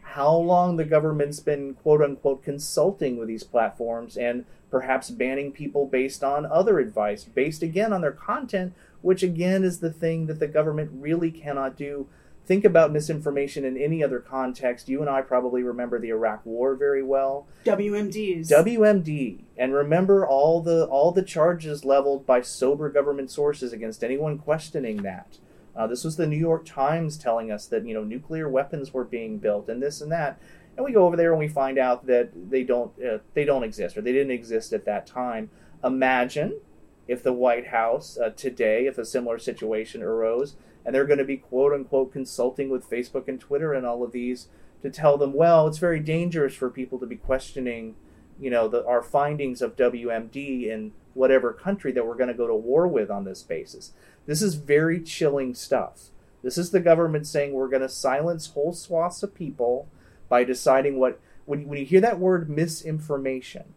how 0.02 0.34
long 0.34 0.78
the 0.78 0.86
government's 0.86 1.40
been 1.40 1.74
quote 1.76 2.02
unquote 2.02 2.44
consulting 2.44 3.18
with 3.18 3.28
these 3.28 3.44
platforms 3.44 4.16
and 4.16 4.46
perhaps 4.72 5.10
banning 5.10 5.52
people 5.52 5.86
based 5.86 6.24
on 6.24 6.46
other 6.46 6.80
advice, 6.80 7.24
based 7.24 7.62
again 7.62 7.92
on 7.92 8.02
their 8.02 8.12
content, 8.12 8.74
which 9.02 9.24
again 9.24 9.64
is 9.64 9.80
the 9.80 9.92
thing 9.92 10.28
that 10.28 10.40
the 10.40 10.48
government 10.48 10.90
really 10.94 11.32
cannot 11.32 11.76
do 11.76 12.08
think 12.46 12.64
about 12.64 12.92
misinformation 12.92 13.66
in 13.66 13.78
any 13.78 14.04
other 14.04 14.20
context, 14.20 14.88
you 14.88 15.02
and 15.02 15.10
I 15.10 15.22
probably 15.22 15.64
remember 15.64 16.00
the 16.00 16.10
Iraq 16.10 16.46
War 16.46 16.76
very 16.76 17.04
well. 17.04 17.48
WMDs. 17.66 18.50
WMD, 18.50 19.44
and 19.58 19.74
remember 19.74 20.26
all 20.26 20.62
the 20.62 20.86
all 20.86 21.12
the 21.12 21.24
charges 21.24 21.84
leveled 21.84 22.26
by 22.26 22.42
sober 22.42 22.90
government 22.90 23.32
sources 23.32 23.74
against 23.74 24.04
anyone 24.04 24.38
questioning 24.38 24.98
that. 24.98 25.40
Uh, 25.76 25.88
this 25.88 26.04
was 26.04 26.16
the 26.16 26.28
New 26.28 26.38
York 26.38 26.66
Times 26.66 27.18
telling 27.18 27.52
us 27.52 27.66
that 27.68 27.86
you 27.86 27.94
know 27.94 28.04
nuclear 28.04 28.48
weapons 28.48 28.94
were 28.94 29.04
being 29.04 29.38
built 29.38 29.68
and 29.68 29.82
this 29.82 30.00
and 30.00 30.12
that, 30.12 30.40
and 30.78 30.86
we 30.86 30.92
go 30.92 31.06
over 31.06 31.18
there 31.18 31.32
and 31.32 31.40
we 31.40 31.48
find 31.48 31.78
out 31.78 32.06
that 32.06 32.30
they 32.50 32.64
don't 32.64 32.92
uh, 33.04 33.18
they 33.34 33.44
don't 33.44 33.64
exist 33.64 33.98
or 33.98 34.02
they 34.02 34.14
didn't 34.14 34.32
exist 34.32 34.72
at 34.72 34.86
that 34.86 35.08
time. 35.08 35.50
Imagine 35.84 36.60
if 37.08 37.22
the 37.22 37.34
White 37.34 37.68
House 37.68 38.18
uh, 38.18 38.30
today, 38.30 38.88
if 38.88 38.98
a 38.98 39.06
similar 39.06 39.38
situation 39.38 40.02
arose, 40.02 40.56
and 40.86 40.94
they're 40.94 41.06
going 41.06 41.20
to 41.20 41.26
be 41.26 41.38
quote 41.38 41.74
unquote 41.74 42.14
consulting 42.14 42.70
with 42.70 42.90
Facebook 42.90 43.28
and 43.28 43.40
Twitter 43.40 43.74
and 43.74 43.86
all 43.86 44.04
of 44.04 44.12
these 44.12 44.48
to 44.82 44.90
tell 44.90 45.18
them, 45.18 45.34
well, 45.34 45.68
it's 45.68 45.80
very 45.80 46.00
dangerous 46.00 46.54
for 46.54 46.70
people 46.70 47.00
to 47.00 47.08
be 47.08 47.16
questioning, 47.16 47.96
you 48.40 48.52
know, 48.52 48.68
the, 48.68 48.86
our 48.86 49.02
findings 49.02 49.62
of 49.62 49.76
WMD 49.76 50.68
in 50.68 50.92
whatever 51.16 51.54
country 51.54 51.92
that 51.92 52.06
we're 52.06 52.16
going 52.16 52.28
to 52.28 52.34
go 52.34 52.48
to 52.48 52.56
war 52.56 52.88
with 52.88 53.10
on 53.10 53.24
this 53.24 53.42
basis. 53.42 53.94
This 54.28 54.42
is 54.42 54.56
very 54.56 55.02
chilling 55.02 55.56
stuff. 55.56 56.10
This 56.44 56.58
is 56.58 56.70
the 56.70 56.80
government 56.80 57.26
saying 57.26 57.54
we're 57.54 57.70
going 57.70 57.82
to 57.82 57.90
silence 57.90 58.48
whole 58.48 58.74
swaths 58.74 59.24
of 59.24 59.34
people 59.34 59.88
by 60.30 60.44
deciding 60.44 61.00
what. 61.00 61.20
When, 61.46 61.68
when 61.68 61.78
you 61.78 61.86
hear 61.86 62.02
that 62.02 62.20
word 62.20 62.50
misinformation, 62.50 63.76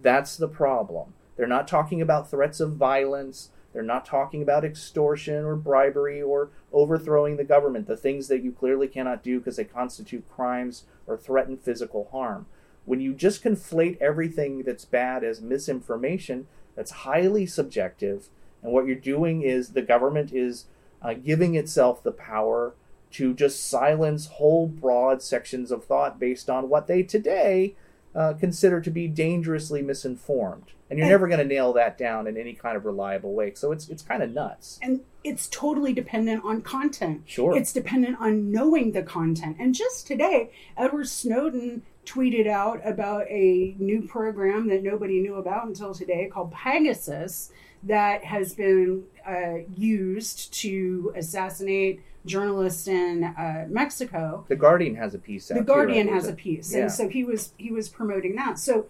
that's 0.00 0.36
the 0.36 0.48
problem. 0.48 1.14
They're 1.36 1.46
not 1.46 1.68
talking 1.68 2.00
about 2.02 2.30
threats 2.30 2.60
of 2.60 2.76
violence. 2.76 3.50
They're 3.72 3.82
not 3.82 4.04
talking 4.04 4.42
about 4.42 4.64
extortion 4.64 5.44
or 5.44 5.54
bribery 5.54 6.20
or 6.20 6.50
overthrowing 6.72 7.36
the 7.36 7.44
government, 7.44 7.86
the 7.86 7.96
things 7.96 8.28
that 8.28 8.42
you 8.42 8.52
clearly 8.52 8.88
cannot 8.88 9.22
do 9.22 9.38
because 9.38 9.56
they 9.56 9.64
constitute 9.64 10.28
crimes 10.28 10.84
or 11.06 11.16
threaten 11.16 11.56
physical 11.56 12.08
harm. 12.10 12.46
When 12.84 13.00
you 13.00 13.14
just 13.14 13.44
conflate 13.44 14.00
everything 14.00 14.64
that's 14.64 14.84
bad 14.84 15.22
as 15.22 15.40
misinformation, 15.40 16.48
that's 16.74 16.90
highly 16.90 17.46
subjective. 17.46 18.28
And 18.62 18.72
what 18.72 18.86
you're 18.86 18.96
doing 18.96 19.42
is 19.42 19.70
the 19.70 19.82
government 19.82 20.32
is 20.32 20.66
uh, 21.00 21.14
giving 21.14 21.54
itself 21.54 22.02
the 22.02 22.12
power 22.12 22.74
to 23.12 23.34
just 23.34 23.68
silence 23.68 24.26
whole 24.26 24.66
broad 24.66 25.22
sections 25.22 25.70
of 25.70 25.84
thought 25.84 26.18
based 26.18 26.50
on 26.50 26.68
what 26.68 26.86
they 26.86 27.02
today 27.02 27.74
uh, 28.14 28.34
consider 28.34 28.80
to 28.80 28.90
be 28.90 29.06
dangerously 29.06 29.82
misinformed 29.82 30.72
and 30.90 30.98
you're 30.98 31.06
and, 31.06 31.12
never 31.12 31.28
going 31.28 31.38
to 31.38 31.46
nail 31.46 31.72
that 31.74 31.96
down 31.96 32.26
in 32.26 32.36
any 32.36 32.52
kind 32.52 32.76
of 32.76 32.84
reliable 32.84 33.32
way. 33.32 33.54
So 33.54 33.72
it's 33.72 33.88
it's 33.88 34.02
kind 34.02 34.22
of 34.22 34.30
nuts. 34.30 34.78
And 34.82 35.00
it's 35.22 35.48
totally 35.48 35.92
dependent 35.92 36.44
on 36.44 36.62
content. 36.62 37.22
Sure, 37.26 37.56
it's 37.56 37.72
dependent 37.72 38.18
on 38.20 38.50
knowing 38.50 38.92
the 38.92 39.02
content. 39.02 39.56
And 39.58 39.74
just 39.74 40.06
today, 40.06 40.50
Edward 40.76 41.08
Snowden 41.08 41.82
tweeted 42.04 42.46
out 42.46 42.80
about 42.84 43.26
a 43.28 43.74
new 43.78 44.02
program 44.02 44.68
that 44.68 44.82
nobody 44.82 45.20
knew 45.20 45.36
about 45.36 45.66
until 45.66 45.94
today 45.94 46.28
called 46.32 46.50
Pegasus 46.50 47.52
that 47.82 48.24
has 48.24 48.54
been 48.54 49.04
uh, 49.26 49.58
used 49.76 50.52
to 50.52 51.12
assassinate 51.16 52.02
journalists 52.26 52.86
in 52.86 53.24
uh, 53.24 53.66
Mexico. 53.68 54.44
The 54.48 54.56
Guardian 54.56 54.96
has 54.96 55.14
a 55.14 55.18
piece. 55.18 55.48
the 55.48 55.62
Guardian 55.62 56.08
has 56.08 56.28
a 56.28 56.34
piece, 56.34 56.74
yeah. 56.74 56.82
and 56.82 56.92
so 56.92 57.08
he 57.08 57.24
was 57.24 57.52
he 57.56 57.70
was 57.70 57.88
promoting 57.88 58.36
that. 58.36 58.58
So 58.58 58.86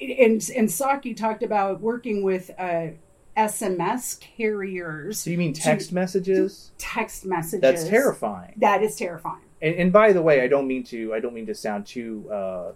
and 0.00 0.50
and 0.56 0.68
Psaki 0.68 1.16
talked 1.16 1.42
about 1.42 1.80
working 1.80 2.22
with 2.22 2.50
uh, 2.58 2.88
SMS 3.36 4.18
carriers. 4.18 5.20
So 5.20 5.30
you 5.30 5.38
mean 5.38 5.52
text 5.52 5.90
to, 5.90 5.94
messages? 5.94 6.72
To 6.78 6.84
text 6.84 7.24
messages. 7.24 7.60
That's 7.60 7.84
terrifying. 7.84 8.54
That 8.56 8.82
is 8.82 8.96
terrifying. 8.96 9.42
And, 9.62 9.74
and, 9.74 9.92
by 9.92 10.12
the 10.12 10.22
way, 10.22 10.42
I 10.42 10.48
don't 10.48 10.66
mean 10.66 10.84
to. 10.84 11.14
I 11.14 11.20
don't 11.20 11.34
mean 11.34 11.46
to 11.46 11.54
sound 11.54 11.86
too 11.86 12.28
uh, 12.30 12.72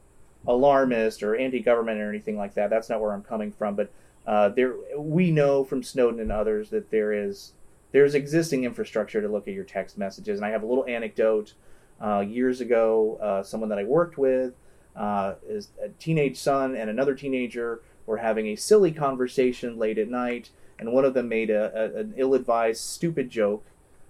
alarmist 0.47 1.23
or 1.23 1.37
anti-government 1.37 2.00
or 2.00 2.09
anything 2.09 2.37
like 2.37 2.55
that. 2.55 2.71
That's 2.71 2.88
not 2.88 3.00
where 3.00 3.12
I'm 3.12 3.23
coming 3.23 3.52
from. 3.52 3.75
But 3.75 3.91
uh, 4.26 4.50
there, 4.50 4.75
we 4.97 5.31
know 5.31 5.64
from 5.64 5.83
Snowden 5.83 6.21
and 6.21 6.33
others 6.33 6.71
that 6.71 6.91
there 6.91 7.12
is 7.12 7.52
there's 7.91 8.14
existing 8.14 8.64
infrastructure 8.64 9.21
to 9.21 9.29
look 9.29 9.47
at 9.49 9.55
your 9.55 9.64
text 9.64 9.99
messages. 9.99 10.38
And 10.38 10.47
I 10.47 10.50
have 10.50 10.62
a 10.62 10.67
little 10.67 10.87
anecdote. 10.87 11.55
Uh, 12.00 12.19
years 12.19 12.61
ago, 12.61 13.17
uh, 13.23 13.45
someone 13.45 13.69
that 13.69 13.79
I 13.79 13.85
worked 13.85 14.19
with 14.19 14.55
uh, 14.97 15.35
is 15.47 15.69
a 15.83 15.89
teenage 15.89 16.39
son 16.39 16.77
and 16.77 16.91
another 16.91 17.15
teenager 17.15 17.81
were 18.07 18.19
having 18.19 18.47
a 18.49 18.57
silly 18.57 18.93
conversation 18.93 19.79
late 19.79 19.99
at 19.99 20.09
night, 20.09 20.51
and 20.79 20.93
one 20.93 21.05
of 21.05 21.15
them 21.15 21.29
made 21.29 21.51
a, 21.51 21.73
a 21.75 22.01
an 22.01 22.15
ill-advised, 22.17 22.81
stupid 22.81 23.31
joke 23.31 23.65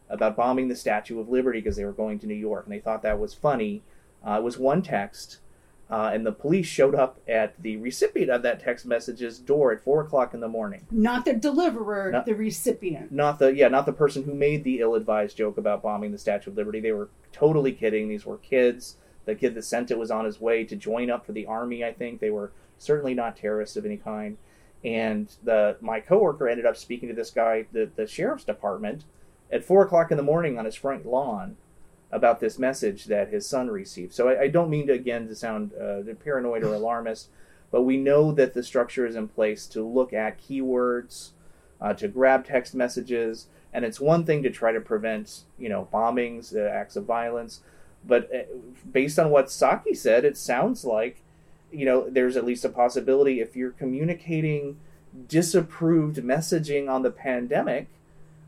about 0.09 0.37
bombing 0.37 0.69
the 0.69 0.77
Statue 0.77 1.21
of 1.21 1.29
Liberty 1.29 1.61
because 1.61 1.77
they 1.77 1.85
were 1.85 1.93
going 1.93 2.19
to 2.19 2.27
New 2.27 2.35
York, 2.35 2.65
and 2.65 2.73
they 2.73 2.81
thought 2.81 3.03
that 3.03 3.19
was 3.19 3.35
funny. 3.35 3.83
Uh, 4.27 4.39
it 4.39 4.43
was 4.43 4.59
one 4.59 4.83
text, 4.83 5.39
uh, 5.91 6.11
and 6.13 6.25
the 6.25 6.33
police 6.33 6.67
showed 6.67 6.95
up 6.95 7.21
at 7.29 7.61
the 7.63 7.77
recipient 7.77 8.31
of 8.31 8.43
that 8.43 8.61
text 8.61 8.87
message's 8.87 9.39
door 9.39 9.73
at 9.73 9.83
four 9.85 10.01
o'clock 10.01 10.33
in 10.33 10.41
the 10.41 10.49
morning. 10.49 10.87
Not 10.91 11.25
the 11.25 11.35
deliverer, 11.35 12.11
not, 12.11 12.25
the 12.25 12.35
recipient. 12.35 13.13
Not 13.13 13.39
the 13.39 13.55
yeah, 13.55 13.69
not 13.69 13.85
the 13.85 13.93
person 13.93 14.23
who 14.23 14.35
made 14.35 14.65
the 14.65 14.81
ill-advised 14.81 15.37
joke 15.37 15.59
about 15.59 15.83
bombing 15.83 16.13
the 16.13 16.19
Statue 16.19 16.51
of 16.51 16.57
Liberty. 16.57 16.81
They 16.81 16.93
were 16.93 17.11
totally 17.33 17.73
kidding. 17.73 18.09
These 18.09 18.25
were 18.25 18.39
kids. 18.39 18.97
The 19.25 19.35
kid 19.35 19.55
that 19.55 19.65
sent 19.65 19.91
it 19.91 19.99
was 19.99 20.11
on 20.11 20.25
his 20.25 20.41
way 20.41 20.65
to 20.65 20.77
join 20.77 21.11
up 21.11 21.25
for 21.25 21.33
the 21.33 21.47
army. 21.47 21.85
I 21.85 21.93
think 21.93 22.21
they 22.21 22.31
were 22.31 22.53
certainly 22.79 23.15
not 23.15 23.37
terrorists 23.37 23.77
of 23.77 23.87
any 23.87 23.97
kind. 23.97 24.37
And 24.85 25.33
the 25.45 25.77
my 25.81 26.01
coworker 26.01 26.49
ended 26.49 26.67
up 26.67 26.77
speaking 26.77 27.09
to 27.09 27.15
this 27.15 27.31
guy, 27.31 27.67
the, 27.73 27.89
the 27.95 28.07
sheriff's 28.07 28.45
department, 28.45 29.05
at 29.51 29.65
four 29.65 29.83
o'clock 29.85 30.11
in 30.11 30.17
the 30.17 30.23
morning 30.23 30.59
on 30.59 30.65
his 30.65 30.75
front 30.75 31.07
lawn 31.07 31.57
about 32.11 32.41
this 32.41 32.59
message 32.59 33.07
that 33.07 33.33
his 33.33 33.47
son 33.47 33.71
received. 33.71 34.13
So 34.13 34.29
I, 34.29 34.43
I 34.43 34.49
don't 34.49 34.71
mean 34.71 34.87
to 34.89 34.93
again 34.93 35.29
to 35.29 35.35
sound 35.35 35.73
uh, 35.75 36.03
paranoid 36.23 36.65
or 36.65 36.75
alarmist, 36.75 37.29
but 37.71 37.83
we 37.83 37.97
know 37.97 38.33
that 38.33 38.55
the 38.55 38.63
structure 38.63 39.07
is 39.07 39.17
in 39.17 39.29
place 39.29 39.67
to 39.69 39.87
look 39.87 40.13
at 40.13 40.41
keywords, 40.41 41.31
uh, 41.81 41.95
to 41.95 42.09
grab 42.09 42.45
text 42.45 42.75
messages, 42.75 43.47
and 43.73 43.85
it's 43.85 43.99
one 44.01 44.25
thing 44.25 44.43
to 44.43 44.51
try 44.51 44.73
to 44.73 44.81
prevent 44.81 45.43
you 45.59 45.69
know 45.69 45.89
bombings, 45.93 46.55
uh, 46.55 46.69
acts 46.69 46.97
of 46.97 47.05
violence, 47.05 47.61
but 48.05 48.31
uh, 48.35 48.43
based 48.91 49.19
on 49.19 49.31
what 49.31 49.47
Psaki 49.47 49.97
said, 49.97 50.25
it 50.25 50.37
sounds 50.37 50.85
like, 50.85 51.23
you 51.71 51.85
know, 51.85 52.09
there's 52.09 52.37
at 52.37 52.45
least 52.45 52.65
a 52.65 52.69
possibility 52.69 53.41
if 53.41 53.57
you're 53.57 53.71
communicating 53.71 54.79
disapproved 55.29 56.17
messaging 56.17 56.91
on 56.91 57.03
the 57.03 57.11
pandemic, 57.11 57.89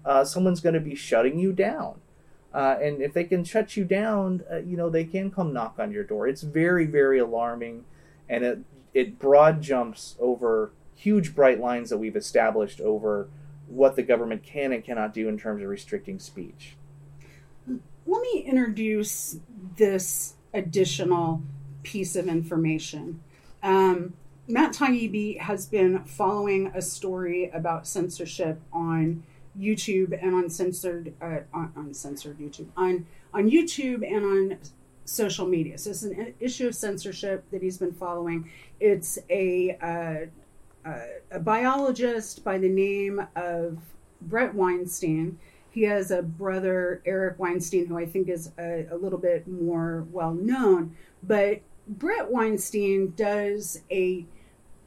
uh, 0.05 0.25
someone's 0.25 0.61
going 0.61 0.75
to 0.75 0.81
be 0.81 0.95
shutting 0.95 1.39
you 1.39 1.53
down. 1.53 2.01
Uh, 2.53 2.77
and 2.81 3.03
if 3.03 3.13
they 3.13 3.25
can 3.25 3.45
shut 3.45 3.77
you 3.77 3.85
down, 3.85 4.43
uh, 4.51 4.59
you 4.59 4.77
know, 4.77 4.89
they 4.89 5.05
can 5.05 5.31
come 5.31 5.53
knock 5.53 5.75
on 5.79 5.91
your 5.91 6.05
door. 6.05 6.29
It's 6.29 6.43
very, 6.43 6.87
very 6.87 7.19
alarming. 7.19 7.85
And 8.29 8.45
it, 8.45 8.59
it 8.93 9.19
broad 9.19 9.61
jumps 9.61 10.15
over 10.21 10.71
huge 10.95 11.35
bright 11.35 11.61
lines 11.61 11.91
that 11.91 11.99
we've 11.99 12.17
established 12.17 12.81
over 12.81 13.29
what 13.67 13.97
the 13.97 14.03
government 14.03 14.43
can 14.45 14.73
and 14.73 14.85
cannot 14.85 15.13
do 15.13 15.29
in 15.29 15.39
terms 15.39 15.63
of 15.63 15.69
restricting 15.69 16.19
speech 16.19 16.77
let 18.07 18.21
me 18.21 18.41
introduce 18.41 19.37
this 19.77 20.35
additional 20.53 21.43
piece 21.83 22.17
of 22.17 22.29
information. 22.29 23.23
Um, 23.63 24.15
Matt 24.47 24.73
Taibbi 24.73 25.41
has 25.41 25.67
been 25.67 26.05
following 26.05 26.71
a 26.75 26.83
story 26.83 27.51
about 27.51 27.87
censorship 27.87 28.61
on 28.73 29.23
YouTube 29.59 30.19
and 30.21 30.35
on 30.35 30.51
censored 30.51 31.15
uh, 31.23 31.41
on, 31.53 31.73
on, 31.77 31.95
censored 31.95 32.39
YouTube 32.39 32.67
on 32.77 33.07
on 33.33 33.49
YouTube 33.49 34.05
and 34.07 34.25
on 34.25 34.59
social 35.05 35.47
media. 35.47 35.79
So 35.79 35.91
it's 35.91 36.03
an 36.03 36.35
issue 36.41 36.67
of 36.67 36.75
censorship 36.75 37.45
that 37.53 37.63
he's 37.63 37.79
been 37.79 37.93
following. 37.93 38.51
It's 38.81 39.19
a 39.31 39.79
uh, 39.81 40.89
uh, 40.89 41.07
a 41.31 41.41
biologist 41.41 42.45
by 42.45 42.59
the 42.59 42.69
name 42.69 43.27
of 43.37 43.79
Bret 44.21 44.55
Weinstein 44.55 45.39
he 45.75 45.83
has 45.83 46.13
a 46.13 46.23
brother, 46.23 47.03
Eric 47.05 47.41
Weinstein, 47.41 47.87
who 47.87 47.99
I 47.99 48.07
think 48.07 48.29
is 48.29 48.53
a, 48.61 48.87
a 48.93 48.97
little 48.97 49.19
bit 49.19 49.49
more 49.49 50.07
well 50.13 50.33
known. 50.33 50.97
But 51.25 51.63
Bret 51.89 52.31
Weinstein 52.31 53.13
does 53.17 53.83
a, 53.91 54.25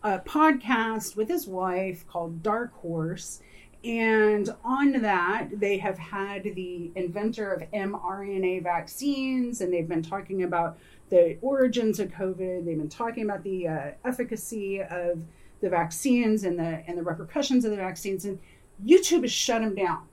a 0.02 0.20
podcast 0.20 1.18
with 1.18 1.28
his 1.28 1.46
wife 1.46 2.08
called 2.08 2.42
Dark 2.42 2.74
Horse. 2.76 3.42
And 3.84 4.50
on 4.64 4.94
that, 5.02 5.50
they 5.52 5.78
have 5.78 5.98
had 5.98 6.44
the 6.44 6.90
inventor 6.96 7.52
of 7.52 7.70
mRNA 7.72 8.64
vaccines, 8.64 9.60
and 9.60 9.74
they've 9.74 9.90
been 9.90 10.02
talking 10.02 10.44
about 10.44 10.80
the 11.10 11.38
origins 11.42 12.00
of 12.00 12.12
COVID. 12.12 12.64
They've 12.66 12.78
been 12.78 12.88
talking 12.88 13.26
about 13.26 13.44
the 13.44 13.68
uh, 13.68 13.92
efficacy 14.06 14.82
of 14.82 15.20
the 15.60 15.70
vaccines 15.70 16.44
and 16.46 16.58
the 16.58 16.84
and 16.88 16.98
the 16.98 17.04
repercussions 17.04 17.66
of 17.66 17.72
the 17.72 17.78
vaccines. 17.78 18.24
And 18.24 18.40
YouTube 18.86 19.24
has 19.24 19.32
shut 19.34 19.62
him 19.62 19.76
down 19.76 20.08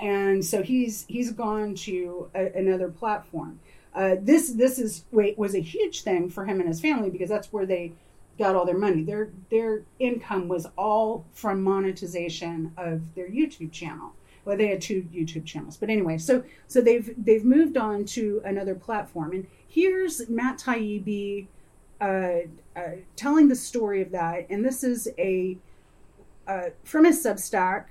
and 0.00 0.44
so 0.44 0.62
he's 0.62 1.04
he's 1.08 1.32
gone 1.32 1.74
to 1.74 2.30
a, 2.34 2.52
another 2.54 2.88
platform. 2.88 3.60
Uh, 3.94 4.16
this 4.20 4.50
this 4.52 4.78
is 4.78 5.04
wait 5.10 5.38
was 5.38 5.54
a 5.54 5.60
huge 5.60 6.02
thing 6.02 6.28
for 6.28 6.44
him 6.44 6.60
and 6.60 6.68
his 6.68 6.80
family 6.80 7.10
because 7.10 7.28
that's 7.28 7.52
where 7.52 7.66
they 7.66 7.92
got 8.38 8.54
all 8.54 8.66
their 8.66 8.78
money. 8.78 9.02
Their 9.02 9.30
their 9.50 9.82
income 9.98 10.48
was 10.48 10.66
all 10.76 11.24
from 11.32 11.62
monetization 11.62 12.72
of 12.76 13.14
their 13.14 13.28
YouTube 13.28 13.72
channel. 13.72 14.12
well, 14.44 14.56
they 14.56 14.68
had 14.68 14.80
two 14.80 15.02
YouTube 15.12 15.44
channels, 15.44 15.76
but 15.76 15.90
anyway, 15.90 16.18
so 16.18 16.42
so 16.68 16.80
they've 16.80 17.14
they've 17.16 17.44
moved 17.44 17.76
on 17.76 18.04
to 18.04 18.42
another 18.44 18.74
platform, 18.74 19.32
and 19.32 19.46
here's 19.66 20.28
Matt 20.28 20.58
Taibbi 20.58 21.46
uh, 22.00 22.40
uh, 22.76 22.80
telling 23.16 23.48
the 23.48 23.56
story 23.56 24.02
of 24.02 24.10
that, 24.12 24.46
and 24.50 24.64
this 24.64 24.84
is 24.84 25.08
a 25.18 25.56
uh, 26.46 26.70
from 26.84 27.04
his 27.06 27.24
Substack, 27.24 27.86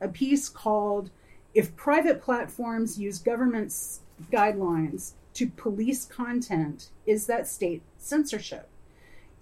a 0.00 0.08
piece 0.08 0.48
called 0.48 1.10
"If 1.56 1.74
Private 1.74 2.22
Platforms 2.22 2.98
Use 2.98 3.18
Government's 3.18 4.00
Guidelines 4.30 5.12
to 5.34 5.48
Police 5.48 6.04
Content, 6.04 6.90
Is 7.06 7.26
That 7.26 7.48
State 7.48 7.82
Censorship?" 7.98 8.68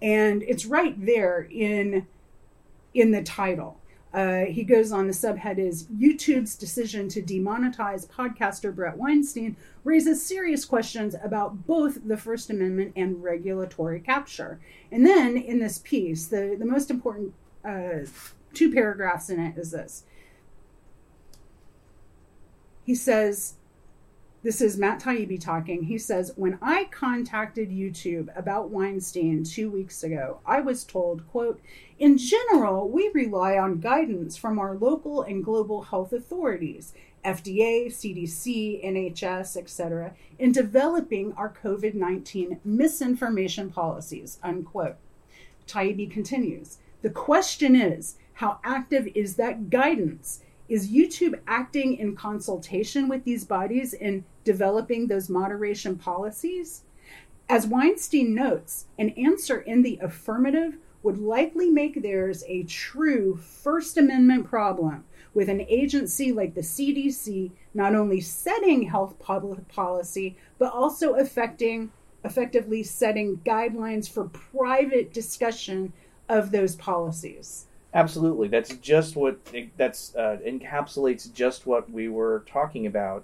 And 0.01 0.43
it's 0.43 0.65
right 0.65 0.95
there 1.05 1.47
in 1.51 2.07
in 2.93 3.11
the 3.11 3.21
title. 3.21 3.77
Uh, 4.13 4.45
he 4.45 4.63
goes 4.63 4.93
on, 4.93 5.07
the 5.07 5.13
subhead 5.13 5.57
is 5.57 5.87
YouTube's 5.87 6.55
decision 6.55 7.09
to 7.09 7.21
demonetize 7.21 8.07
podcaster 8.07 8.73
Bret 8.73 8.95
Weinstein 8.95 9.57
raises 9.83 10.25
serious 10.25 10.63
questions 10.63 11.17
about 11.21 11.67
both 11.67 12.07
the 12.07 12.15
First 12.15 12.49
Amendment 12.49 12.93
and 12.95 13.21
regulatory 13.21 13.99
capture. 13.99 14.57
And 14.89 15.05
then 15.05 15.35
in 15.35 15.59
this 15.59 15.79
piece, 15.79 16.27
the, 16.27 16.55
the 16.57 16.63
most 16.65 16.89
important 16.89 17.33
uh, 17.65 18.05
two 18.53 18.71
paragraphs 18.71 19.29
in 19.29 19.37
it 19.37 19.57
is 19.57 19.71
this. 19.71 20.05
He 22.85 22.95
says, 22.95 23.55
this 24.45 24.61
is 24.61 24.77
Matt 24.77 25.01
Taibbi 25.01 25.41
talking. 25.41 25.85
He 25.85 25.97
says, 25.97 26.33
When 26.35 26.59
I 26.61 26.83
contacted 26.91 27.71
YouTube 27.71 28.29
about 28.37 28.69
Weinstein 28.69 29.43
two 29.43 29.71
weeks 29.71 30.03
ago, 30.03 30.39
I 30.45 30.61
was 30.61 30.83
told, 30.83 31.27
quote, 31.31 31.59
in 31.97 32.19
general, 32.19 32.87
we 32.87 33.09
rely 33.11 33.57
on 33.57 33.79
guidance 33.79 34.37
from 34.37 34.59
our 34.59 34.75
local 34.75 35.23
and 35.23 35.43
global 35.43 35.81
health 35.81 36.13
authorities, 36.13 36.93
FDA, 37.25 37.87
CDC, 37.87 38.85
NHS, 38.85 39.57
etc., 39.57 40.13
in 40.37 40.51
developing 40.51 41.33
our 41.33 41.51
COVID 41.51 41.95
19 41.95 42.59
misinformation 42.63 43.71
policies, 43.71 44.37
unquote. 44.43 44.97
Taibbi 45.65 46.11
continues 46.11 46.77
The 47.01 47.09
question 47.09 47.75
is, 47.75 48.17
how 48.33 48.59
active 48.63 49.07
is 49.15 49.37
that 49.37 49.71
guidance? 49.71 50.41
Is 50.67 50.91
YouTube 50.91 51.39
acting 51.45 51.95
in 51.97 52.15
consultation 52.15 53.07
with 53.07 53.23
these 53.23 53.45
bodies 53.45 53.93
in 53.93 54.25
developing 54.43 55.05
those 55.07 55.29
moderation 55.29 55.95
policies? 55.95 56.81
As 57.47 57.67
Weinstein 57.67 58.33
notes, 58.33 58.87
an 58.97 59.11
answer 59.11 59.59
in 59.59 59.83
the 59.83 59.99
affirmative 60.01 60.77
would 61.03 61.19
likely 61.19 61.69
make 61.69 62.01
theirs 62.01 62.43
a 62.47 62.63
true 62.63 63.37
First 63.37 63.95
Amendment 63.95 64.47
problem, 64.47 65.03
with 65.35 65.49
an 65.49 65.61
agency 65.61 66.31
like 66.31 66.55
the 66.55 66.61
CDC 66.61 67.51
not 67.75 67.93
only 67.93 68.19
setting 68.19 68.83
health 68.83 69.19
public 69.19 69.67
policy, 69.67 70.35
but 70.57 70.73
also 70.73 71.13
affecting 71.13 71.91
effectively 72.23 72.81
setting 72.81 73.37
guidelines 73.45 74.09
for 74.09 74.29
private 74.29 75.13
discussion 75.13 75.93
of 76.27 76.49
those 76.49 76.75
policies. 76.75 77.67
Absolutely, 77.95 78.49
that's 78.49 78.75
just 78.77 79.15
what 79.15 79.39
that's 79.77 80.13
uh, 80.17 80.37
encapsulates 80.45 81.31
just 81.33 81.65
what 81.65 81.89
we 81.89 82.09
were 82.09 82.43
talking 82.45 82.87
about, 82.87 83.23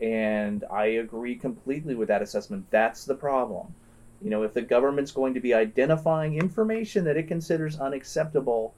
and 0.00 0.62
I 0.70 0.84
agree 0.86 1.34
completely 1.34 1.96
with 1.96 2.06
that 2.06 2.22
assessment. 2.22 2.66
That's 2.70 3.04
the 3.04 3.16
problem. 3.16 3.74
You 4.22 4.30
know, 4.30 4.44
if 4.44 4.54
the 4.54 4.62
government's 4.62 5.10
going 5.10 5.34
to 5.34 5.40
be 5.40 5.52
identifying 5.52 6.38
information 6.38 7.02
that 7.04 7.16
it 7.16 7.26
considers 7.26 7.80
unacceptable 7.80 8.74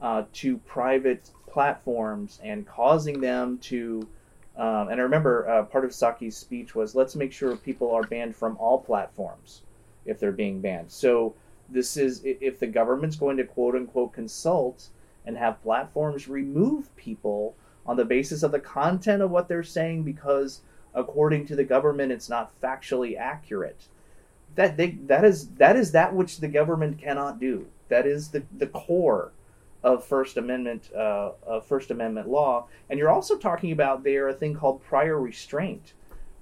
uh, 0.00 0.22
to 0.32 0.56
private 0.58 1.28
platforms 1.46 2.40
and 2.42 2.66
causing 2.66 3.20
them 3.20 3.58
to, 3.58 4.08
um, 4.56 4.88
and 4.88 4.98
I 4.98 5.02
remember 5.04 5.46
uh, 5.46 5.64
part 5.64 5.84
of 5.84 5.90
Psaki's 5.90 6.38
speech 6.38 6.74
was, 6.74 6.94
let's 6.94 7.14
make 7.14 7.32
sure 7.34 7.54
people 7.56 7.90
are 7.92 8.02
banned 8.04 8.34
from 8.34 8.56
all 8.56 8.78
platforms 8.78 9.60
if 10.06 10.18
they're 10.18 10.32
being 10.32 10.62
banned. 10.62 10.90
So 10.90 11.34
this 11.68 11.96
is 11.96 12.22
if 12.24 12.58
the 12.58 12.66
government's 12.66 13.16
going 13.16 13.36
to 13.36 13.44
quote 13.44 13.74
unquote 13.74 14.12
consult 14.12 14.88
and 15.26 15.36
have 15.36 15.62
platforms 15.62 16.28
remove 16.28 16.94
people 16.96 17.54
on 17.84 17.96
the 17.96 18.04
basis 18.04 18.42
of 18.42 18.52
the 18.52 18.60
content 18.60 19.22
of 19.22 19.30
what 19.30 19.48
they're 19.48 19.62
saying 19.62 20.02
because 20.02 20.60
according 20.94 21.46
to 21.46 21.56
the 21.56 21.64
government 21.64 22.12
it's 22.12 22.28
not 22.28 22.58
factually 22.60 23.18
accurate. 23.18 23.88
That 24.54 24.76
they 24.76 24.92
that 25.06 25.24
is 25.24 25.48
that 25.56 25.76
is 25.76 25.92
that 25.92 26.14
which 26.14 26.38
the 26.38 26.48
government 26.48 26.98
cannot 26.98 27.38
do. 27.38 27.66
That 27.88 28.06
is 28.06 28.28
the 28.28 28.42
the 28.56 28.68
core 28.68 29.32
of 29.82 30.04
first 30.04 30.36
amendment 30.36 30.90
uh, 30.94 31.32
of 31.46 31.66
first 31.66 31.90
amendment 31.90 32.28
law. 32.28 32.66
And 32.88 32.98
you're 32.98 33.10
also 33.10 33.36
talking 33.36 33.72
about 33.72 34.02
there 34.02 34.28
a 34.28 34.34
thing 34.34 34.54
called 34.54 34.82
prior 34.82 35.20
restraint 35.20 35.92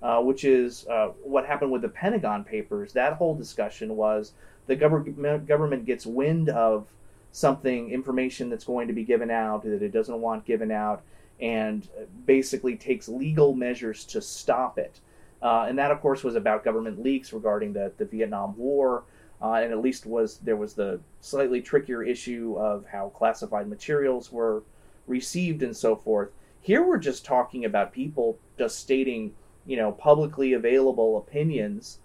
uh, 0.05 0.21
which 0.21 0.45
is 0.45 0.87
uh, 0.89 1.09
what 1.23 1.47
happened 1.47 1.73
with 1.73 1.81
the 1.81 1.89
pentagon 1.89 2.45
papers. 2.45 2.93
That 2.93 3.15
whole 3.15 3.35
discussion 3.35 3.97
was 3.97 4.33
the 4.67 4.77
government 4.77 5.47
government 5.49 5.87
gets 5.87 6.05
wind 6.05 6.51
of 6.51 6.87
something 7.35 7.91
information 7.91 8.49
that's 8.49 8.63
going 8.63 8.87
to 8.87 8.95
be 8.95 9.03
given 9.03 9.29
out 9.29 9.65
that 9.65 9.83
it 9.83 9.91
doesn't 9.91 10.21
want 10.21 10.45
given 10.45 10.71
out 10.71 11.03
and 11.41 11.89
basically 12.27 12.77
takes 12.77 13.09
legal 13.09 13.57
measures 13.57 14.05
to 14.05 14.23
stop 14.23 14.79
it. 14.79 15.01
Uh, 15.43 15.67
and 15.69 15.77
that 15.77 15.91
of 15.91 16.01
course 16.01 16.23
was 16.23 16.37
about 16.37 16.63
government 16.63 17.03
leaks 17.03 17.33
regarding 17.33 17.73
the, 17.73 17.91
the 17.99 18.05
vietnam 18.05 18.57
war 18.57 19.03
uh, 19.43 19.55
and 19.55 19.73
at 19.73 19.83
least 19.83 20.07
was 20.07 20.39
there 20.39 20.55
was 20.55 20.75
the 20.75 21.01
slightly 21.21 21.61
trickier 21.61 22.05
issue 22.05 22.55
of 22.57 22.87
how 22.87 23.09
classified 23.09 23.67
materials 23.67 24.31
were 24.31 24.63
received 25.09 25.65
and 25.65 25.77
so 25.77 25.97
forth. 25.97 26.31
Here 26.61 26.87
we're 26.87 26.99
just 26.99 27.25
talking 27.25 27.65
about 27.65 27.93
people 27.93 28.39
just 28.57 28.79
stating 28.79 29.33
you 29.67 29.77
know 29.77 29.91
publicly 29.91 30.53
available 30.53 31.19
opinions 31.19 31.99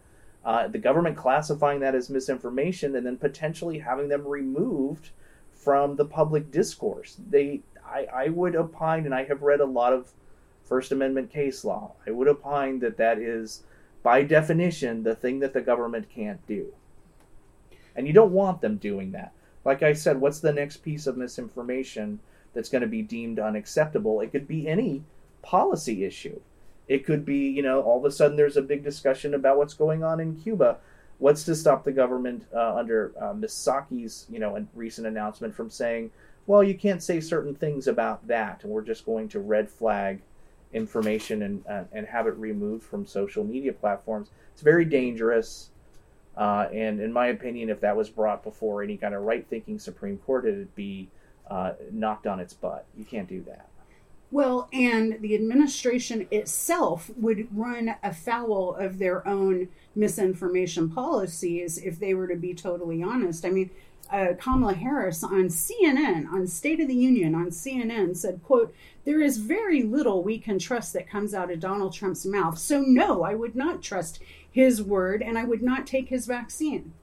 uh, 0.45 0.67
the 0.67 0.77
government 0.77 1.17
classifying 1.17 1.79
that 1.81 1.95
as 1.95 2.09
misinformation 2.09 2.95
and 2.95 3.05
then 3.05 3.17
potentially 3.17 3.79
having 3.79 4.07
them 4.07 4.27
removed 4.27 5.09
from 5.51 5.97
the 5.97 6.05
public 6.05 6.51
discourse. 6.51 7.17
They, 7.29 7.61
I, 7.85 8.07
I 8.13 8.29
would 8.29 8.55
opine, 8.55 9.05
and 9.05 9.13
I 9.13 9.25
have 9.25 9.41
read 9.41 9.59
a 9.59 9.65
lot 9.65 9.93
of 9.93 10.13
First 10.63 10.91
Amendment 10.91 11.31
case 11.31 11.65
law. 11.65 11.93
I 12.07 12.11
would 12.11 12.27
opine 12.27 12.79
that 12.79 12.97
that 12.97 13.17
is, 13.17 13.63
by 14.01 14.23
definition, 14.23 15.03
the 15.03 15.15
thing 15.15 15.39
that 15.39 15.53
the 15.53 15.61
government 15.61 16.07
can't 16.09 16.45
do. 16.47 16.73
And 17.95 18.07
you 18.07 18.13
don't 18.13 18.31
want 18.31 18.61
them 18.61 18.77
doing 18.77 19.11
that. 19.11 19.33
Like 19.65 19.83
I 19.83 19.93
said, 19.93 20.21
what's 20.21 20.39
the 20.39 20.53
next 20.53 20.77
piece 20.77 21.05
of 21.05 21.17
misinformation 21.17 22.19
that's 22.53 22.69
going 22.69 22.81
to 22.81 22.87
be 22.87 23.01
deemed 23.01 23.39
unacceptable? 23.39 24.21
It 24.21 24.31
could 24.31 24.47
be 24.47 24.67
any 24.67 25.03
policy 25.41 26.05
issue. 26.05 26.39
It 26.89 27.05
could 27.05 27.23
be, 27.23 27.47
you 27.47 27.61
know, 27.61 27.81
all 27.81 27.99
of 27.99 28.03
a 28.03 28.11
sudden 28.11 28.35
there's 28.35 28.57
a 28.57 28.61
big 28.61 28.83
discussion 28.83 29.33
about 29.33 29.57
what's 29.57 29.75
going 29.75 30.03
on 30.03 30.19
in 30.19 30.35
Cuba. 30.35 30.77
What's 31.19 31.43
to 31.43 31.55
stop 31.55 31.83
the 31.83 31.91
government 31.91 32.45
uh, 32.53 32.75
under 32.75 33.13
uh, 33.21 33.33
Ms. 33.33 33.51
Psaki's, 33.51 34.25
you 34.29 34.39
know, 34.39 34.65
recent 34.73 35.05
announcement 35.05 35.53
from 35.53 35.69
saying, 35.69 36.11
well, 36.47 36.63
you 36.63 36.73
can't 36.73 37.03
say 37.03 37.21
certain 37.21 37.53
things 37.53 37.87
about 37.87 38.27
that, 38.27 38.63
and 38.63 38.71
we're 38.71 38.81
just 38.81 39.05
going 39.05 39.29
to 39.29 39.39
red 39.39 39.69
flag 39.69 40.21
information 40.73 41.43
and 41.43 41.63
uh, 41.67 41.83
and 41.91 42.07
have 42.07 42.25
it 42.25 42.35
removed 42.37 42.83
from 42.83 43.05
social 43.05 43.43
media 43.43 43.73
platforms. 43.73 44.29
It's 44.53 44.63
very 44.63 44.85
dangerous. 44.85 45.69
Uh, 46.37 46.67
and 46.73 47.01
in 47.01 47.11
my 47.11 47.27
opinion, 47.27 47.69
if 47.69 47.81
that 47.81 47.95
was 47.97 48.09
brought 48.09 48.43
before 48.43 48.81
any 48.81 48.95
kind 48.95 49.13
of 49.13 49.23
right-thinking 49.23 49.77
Supreme 49.77 50.17
Court, 50.19 50.45
it'd 50.45 50.73
be 50.73 51.09
uh, 51.51 51.73
knocked 51.91 52.27
on 52.27 52.39
its 52.39 52.53
butt. 52.53 52.85
You 52.97 53.03
can't 53.03 53.27
do 53.27 53.43
that. 53.43 53.67
Well, 54.31 54.69
and 54.71 55.17
the 55.21 55.33
administration 55.33 56.27
itself 56.29 57.09
would 57.17 57.47
run 57.55 57.95
afoul 58.03 58.75
of 58.75 58.99
their 58.99 59.27
own 59.27 59.69
misinformation 59.95 60.89
policies 60.89 61.79
if 61.79 61.99
they 61.99 62.13
were 62.13 62.27
to 62.27 62.35
be 62.35 62.53
totally 62.53 63.01
honest. 63.01 63.43
I 63.43 63.49
mean, 63.49 63.71
uh, 64.11 64.33
Kamala 64.39 64.73
Harris 64.73 65.23
on 65.23 65.49
CNN, 65.49 66.31
on 66.31 66.47
State 66.47 66.79
of 66.79 66.87
the 66.87 66.95
Union 66.95 67.35
on 67.35 67.47
CNN 67.47 68.15
said, 68.15 68.41
quote, 68.43 68.73
there 69.05 69.21
is 69.21 69.37
very 69.37 69.83
little 69.83 70.23
we 70.23 70.39
can 70.39 70.59
trust 70.59 70.93
that 70.93 71.09
comes 71.09 71.33
out 71.33 71.51
of 71.51 71.59
Donald 71.59 71.93
Trump's 71.93 72.25
mouth. 72.25 72.57
So 72.57 72.81
no, 72.81 73.23
I 73.23 73.33
would 73.35 73.55
not 73.55 73.81
trust 73.81 74.19
his 74.51 74.81
word 74.81 75.21
and 75.21 75.37
I 75.37 75.43
would 75.43 75.61
not 75.61 75.87
take 75.87 76.09
his 76.09 76.25
vaccine. 76.25 76.93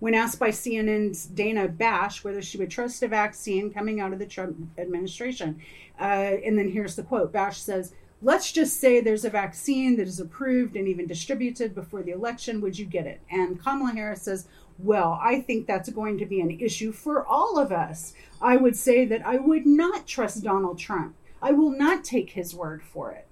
When 0.00 0.14
asked 0.14 0.38
by 0.38 0.50
CNN's 0.50 1.26
Dana 1.26 1.68
Bash 1.68 2.24
whether 2.24 2.42
she 2.42 2.58
would 2.58 2.70
trust 2.70 3.02
a 3.02 3.08
vaccine 3.08 3.72
coming 3.72 4.00
out 4.00 4.12
of 4.12 4.18
the 4.18 4.26
Trump 4.26 4.56
administration, 4.78 5.60
uh, 6.00 6.36
and 6.44 6.58
then 6.58 6.70
here's 6.70 6.96
the 6.96 7.02
quote 7.02 7.32
Bash 7.32 7.58
says, 7.58 7.92
Let's 8.22 8.52
just 8.52 8.80
say 8.80 9.00
there's 9.00 9.24
a 9.24 9.30
vaccine 9.30 9.96
that 9.96 10.08
is 10.08 10.18
approved 10.18 10.76
and 10.76 10.88
even 10.88 11.06
distributed 11.06 11.74
before 11.74 12.02
the 12.02 12.12
election. 12.12 12.60
Would 12.62 12.78
you 12.78 12.86
get 12.86 13.06
it? 13.06 13.20
And 13.30 13.62
Kamala 13.62 13.92
Harris 13.92 14.22
says, 14.22 14.48
Well, 14.78 15.18
I 15.22 15.40
think 15.40 15.66
that's 15.66 15.90
going 15.90 16.18
to 16.18 16.26
be 16.26 16.40
an 16.40 16.58
issue 16.58 16.90
for 16.90 17.26
all 17.26 17.58
of 17.58 17.70
us. 17.70 18.14
I 18.40 18.56
would 18.56 18.76
say 18.76 19.04
that 19.04 19.26
I 19.26 19.36
would 19.36 19.66
not 19.66 20.06
trust 20.06 20.42
Donald 20.42 20.78
Trump. 20.78 21.14
I 21.42 21.52
will 21.52 21.70
not 21.70 22.04
take 22.04 22.30
his 22.30 22.54
word 22.54 22.82
for 22.82 23.12
it. 23.12 23.26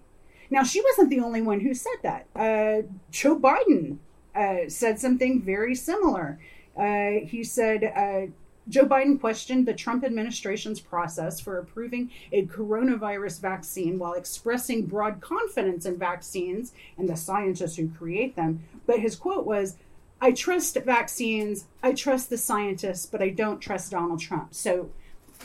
Now, 0.51 0.63
she 0.63 0.83
wasn't 0.83 1.09
the 1.09 1.21
only 1.21 1.41
one 1.41 1.61
who 1.61 1.73
said 1.73 1.97
that. 2.03 2.27
Uh, 2.37 2.87
Joe 3.11 3.39
Biden 3.39 3.97
uh, 4.35 4.69
said 4.69 4.99
something 4.99 5.43
very 5.43 5.75
similar. 5.75 6.39
Uh, 6.77 7.27
he 7.27 7.45
said, 7.45 7.85
uh, 7.85 8.33
Joe 8.69 8.87
Biden 8.87 9.21
questioned 9.21 9.67
the 9.67 9.75
Trump 9.75 10.05
administration's 10.05 10.81
process 10.81 11.41
for 11.41 11.59
approving 11.59 12.11
a 12.31 12.47
coronavirus 12.47 13.41
vaccine 13.41 13.99
while 13.99 14.13
expressing 14.13 14.87
broad 14.87 15.21
confidence 15.21 15.85
in 15.85 15.99
vaccines 15.99 16.73
and 16.97 17.09
the 17.09 17.17
scientists 17.17 17.77
who 17.77 17.89
create 17.89 18.37
them. 18.37 18.63
But 18.87 19.01
his 19.01 19.17
quote 19.17 19.45
was, 19.45 19.77
I 20.21 20.31
trust 20.31 20.77
vaccines, 20.77 21.67
I 21.83 21.93
trust 21.93 22.31
the 22.31 22.39
scientists, 22.39 23.07
but 23.07 23.21
I 23.21 23.31
don't 23.31 23.59
trust 23.59 23.91
Donald 23.91 24.21
Trump. 24.21 24.55
So 24.55 24.91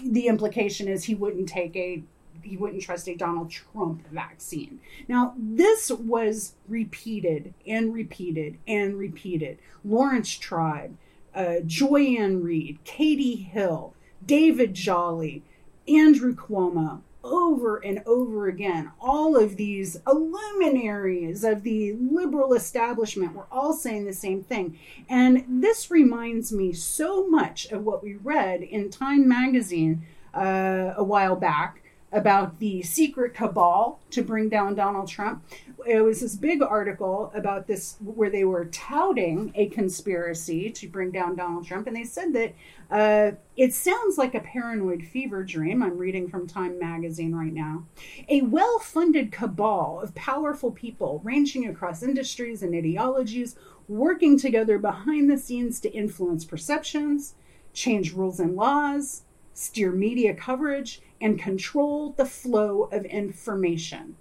the 0.06 0.28
implication 0.28 0.88
is 0.88 1.06
he 1.06 1.16
wouldn't 1.16 1.50
take 1.50 1.76
a 1.76 2.04
he 2.48 2.58
wouldn't 2.58 2.82
trust 2.82 3.08
a 3.08 3.16
Donald 3.16 3.50
Trump 3.50 4.08
vaccine. 4.10 4.80
Now, 5.08 5.34
this 5.38 5.92
was 5.92 6.54
repeated 6.68 7.54
and 7.66 7.94
repeated 7.94 8.58
and 8.68 8.98
repeated. 8.98 9.60
Laurence 9.84 10.32
Tribe, 10.32 10.98
uh, 11.36 11.56
Joy-Ann 11.66 12.42
Reid, 12.42 12.80
Katie 12.84 13.36
Hill, 13.36 13.94
David 14.26 14.74
Jolly, 14.74 15.44
Andrew 15.88 16.36
Cuomo, 16.36 17.02
over 17.24 17.78
and 17.78 18.02
over 18.06 18.48
again, 18.48 18.92
all 19.02 19.36
of 19.36 19.58
these 19.58 19.98
luminaries 20.06 21.44
of 21.44 21.64
the 21.64 21.94
liberal 21.94 22.54
establishment 22.54 23.34
were 23.34 23.48
all 23.52 23.74
saying 23.74 24.06
the 24.06 24.14
same 24.14 24.44
thing. 24.44 24.80
And 25.10 25.44
this 25.48 25.92
reminds 25.92 26.52
me 26.52 26.74
so 26.74 27.28
much 27.28 27.68
of 27.72 27.84
what 27.84 28.04
we 28.04 28.16
read 28.16 28.62
in 28.62 28.90
Time 28.90 29.28
magazine 29.28 30.06
uh, 30.34 30.94
a 30.96 31.04
while 31.04 31.36
back 31.36 31.82
about 32.12 32.60
the 32.60 32.82
secret 32.82 33.34
cabal 33.34 34.00
to 34.12 34.22
bring 34.22 34.48
down 34.48 34.76
Donald 34.76 35.10
Trump. 35.10 35.44
It 35.86 36.02
was 36.02 36.22
this 36.22 36.36
big 36.36 36.62
article 36.62 37.32
about 37.36 37.68
this 37.68 37.98
where 38.00 38.30
they 38.30 38.46
were 38.46 38.66
touting 38.66 39.52
a 39.56 39.68
conspiracy 39.68 40.70
to 40.72 40.88
bring 40.88 41.12
down 41.12 41.36
Donald 41.36 41.68
Trump, 41.68 41.88
and 41.88 41.96
they 41.96 42.06
said 42.06 42.34
that 42.34 42.54
uh, 42.90 43.36
it 43.58 43.74
sounds 43.74 44.18
like 44.18 44.36
a 44.36 44.40
paranoid 44.40 45.04
fever 45.04 45.44
dream. 45.44 45.84
I'm 45.84 45.98
reading 45.98 46.30
from 46.30 46.48
Time 46.48 46.80
magazine 46.80 47.36
right 47.36 47.54
now. 47.54 47.86
A 48.30 48.42
well 48.42 48.80
funded 48.80 49.32
cabal 49.32 50.00
of 50.02 50.16
powerful 50.16 50.72
people 50.72 51.22
ranging 51.24 51.68
across 51.68 52.04
industries 52.04 52.64
and 52.64 52.74
ideologies 52.74 53.58
working 53.88 54.38
together 54.38 54.78
behind 54.78 55.30
the 55.30 55.38
scenes 55.38 55.80
to 55.82 55.92
influence 55.92 56.46
perceptions, 56.46 57.36
change 57.74 58.14
rules 58.14 58.40
and 58.40 58.56
laws, 58.56 59.24
steer 59.58 59.92
media 59.92 60.36
coverage, 60.36 61.02
and 61.20 61.40
control 61.40 62.14
the 62.16 62.26
flow 62.26 62.84
of 62.92 63.04
information. 63.06 64.16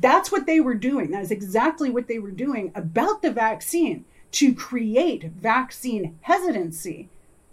That's 0.00 0.30
what 0.30 0.44
they 0.44 0.60
were 0.60 0.74
doing. 0.74 1.10
That 1.10 1.22
is 1.22 1.30
exactly 1.30 1.88
what 1.88 2.08
they 2.08 2.18
were 2.18 2.30
doing 2.30 2.70
about 2.74 3.22
the 3.22 3.32
vaccine 3.32 4.04
to 4.32 4.54
create 4.54 5.24
vaccine 5.24 6.18
hesitancy. 6.20 7.08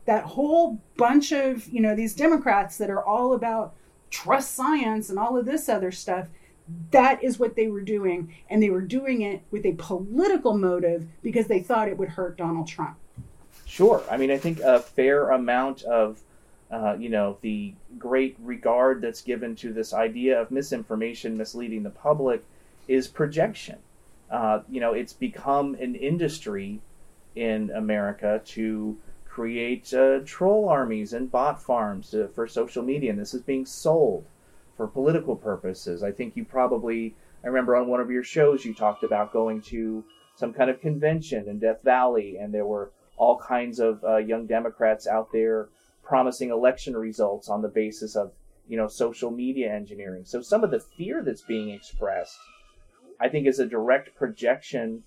That 0.06 0.26
whole 0.26 0.80
bunch 0.98 1.32
of, 1.32 1.70
you 1.70 1.80
know, 1.82 1.96
these 1.96 2.13
Democrats 2.13 2.78
that 2.78 2.89
are 2.89 3.04
all 3.04 3.34
about 3.34 3.74
trust 4.10 4.54
science 4.54 5.10
and 5.10 5.17
all 5.17 5.38
of 5.38 5.46
this 5.46 5.70
other 5.70 5.91
stuff, 5.91 6.28
that 6.91 7.24
is 7.24 7.39
what 7.39 7.56
they 7.56 7.70
were 7.70 7.82
doing. 7.82 8.34
And 8.50 8.62
they 8.62 8.70
were 8.70 8.82
doing 8.82 9.22
it 9.22 9.43
with 9.50 9.65
a 9.65 9.74
political 9.74 10.58
motive 10.58 11.08
because 11.24 11.48
they 11.48 11.62
thought 11.62 11.88
it 11.88 11.98
would 11.98 12.10
hurt 12.10 12.38
Donald 12.38 12.67
Trump. 12.67 12.98
Sure. 13.65 14.04
I 14.12 14.17
mean, 14.17 14.30
I 14.30 14.38
think 14.38 14.60
a 14.60 14.80
fair 14.80 15.32
amount 15.32 15.84
of 15.84 16.22
uh, 16.69 16.95
you 16.99 17.10
know, 17.10 17.38
the 17.41 17.73
great 17.97 18.36
regard 18.39 19.01
that's 19.01 19.21
given 19.21 19.56
to 19.56 19.71
this 19.71 19.93
idea 19.93 20.39
of 20.41 20.51
misinformation 20.51 21.38
misleading 21.38 21.84
the 21.84 21.89
public 21.89 22.43
is 22.88 23.08
projection. 23.08 23.77
Uh, 24.30 24.60
you 24.69 24.82
know, 24.82 24.93
it's 24.93 25.13
become 25.13 25.75
an 25.75 25.95
industry 25.95 26.82
in 27.36 27.69
America 27.71 28.41
to 28.43 28.97
create 29.25 29.93
uh, 29.93 30.19
troll 30.25 30.67
armies 30.67 31.13
and 31.13 31.32
bot 31.32 31.62
farms 31.62 32.10
to, 32.10 32.27
for 32.30 32.47
social 32.47 32.84
media, 32.84 33.12
and 33.12 33.19
this 33.19 33.34
is 33.34 33.41
being 33.41 33.65
sold 33.65 34.25
for 34.75 34.88
political 34.88 35.36
purposes. 35.36 36.03
I 36.03 36.12
think 36.12 36.36
you 36.36 36.43
probably, 36.43 37.15
I 37.43 37.47
remember 37.47 37.75
on 37.75 37.88
one 37.88 38.01
of 38.01 38.12
your 38.12 38.23
shows 38.23 38.65
you 38.65 38.73
talked 38.73 39.03
about 39.03 39.32
going 39.32 39.62
to 39.63 40.03
some 40.36 40.53
kind 40.53 40.69
of 40.69 40.82
convention 40.82 41.47
in 41.47 41.60
Death 41.60 41.82
Valley, 41.84 42.38
and 42.38 42.53
there 42.53 42.65
were 42.65 42.91
all 43.15 43.38
kinds 43.38 43.80
of 43.80 44.03
uh, 44.03 44.17
young 44.17 44.45
Democrats 44.45 45.08
out 45.08 45.32
there 45.32 45.69
promising 46.08 46.50
election 46.50 46.96
results 46.96 47.50
on 47.50 47.62
the 47.62 47.67
basis 47.67 48.15
of 48.15 48.32
you 48.67 48.78
know 48.78 48.88
social 48.88 49.32
media 49.32 49.74
engineering. 49.74 50.24
So 50.26 50.41
some 50.41 50.63
of 50.63 50.72
the 50.72 50.80
fear 50.80 51.24
that's 51.24 51.41
being 51.41 51.70
expressed, 51.70 52.38
I 53.20 53.30
think, 53.30 53.48
is 53.48 53.60
a 53.60 53.65
direct 53.65 54.15
projection 54.15 55.04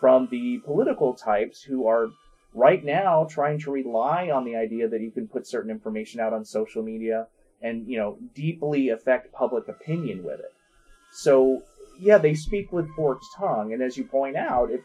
from 0.00 0.28
the 0.30 0.58
political 0.64 1.14
types 1.14 1.62
who 1.62 1.86
are 1.88 2.08
right 2.54 2.84
now 2.84 3.26
trying 3.28 3.58
to 3.60 3.72
rely 3.72 4.30
on 4.30 4.44
the 4.44 4.56
idea 4.56 4.88
that 4.88 5.00
you 5.00 5.10
can 5.10 5.26
put 5.26 5.46
certain 5.46 5.70
information 5.70 6.20
out 6.20 6.32
on 6.32 6.44
social 6.44 6.82
media 6.82 7.26
and 7.62 7.88
you 7.88 7.98
know 7.98 8.18
deeply 8.34 8.90
affect 8.90 9.32
public 9.32 9.68
opinion 9.68 10.22
with 10.22 10.38
it. 10.40 10.52
So 11.12 11.62
yeah, 11.98 12.18
they 12.18 12.34
speak 12.34 12.72
with 12.72 12.88
forked 12.94 13.24
tongue, 13.36 13.72
and 13.72 13.82
as 13.82 13.96
you 13.96 14.04
point 14.04 14.36
out, 14.36 14.70
it, 14.70 14.82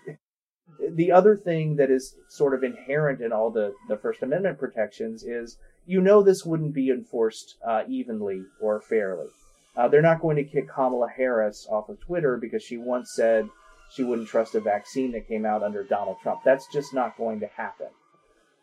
the 0.91 1.11
other 1.11 1.35
thing 1.35 1.75
that 1.75 1.91
is 1.91 2.15
sort 2.27 2.53
of 2.53 2.63
inherent 2.63 3.21
in 3.21 3.31
all 3.31 3.49
the, 3.49 3.73
the 3.87 3.97
First 3.97 4.21
Amendment 4.23 4.59
protections 4.59 5.23
is 5.23 5.57
you 5.85 6.01
know 6.01 6.21
this 6.21 6.45
wouldn't 6.45 6.73
be 6.73 6.89
enforced 6.89 7.57
uh, 7.65 7.83
evenly 7.87 8.43
or 8.61 8.79
fairly. 8.79 9.27
Uh, 9.75 9.87
they're 9.87 10.01
not 10.01 10.21
going 10.21 10.35
to 10.35 10.43
kick 10.43 10.69
Kamala 10.69 11.09
Harris 11.09 11.67
off 11.69 11.89
of 11.89 11.99
Twitter 11.99 12.37
because 12.37 12.63
she 12.63 12.77
once 12.77 13.11
said 13.13 13.47
she 13.91 14.03
wouldn't 14.03 14.27
trust 14.27 14.55
a 14.55 14.59
vaccine 14.59 15.11
that 15.13 15.27
came 15.27 15.45
out 15.45 15.63
under 15.63 15.83
Donald 15.83 16.17
Trump. 16.21 16.41
That's 16.43 16.67
just 16.71 16.93
not 16.93 17.17
going 17.17 17.39
to 17.39 17.47
happen. 17.47 17.87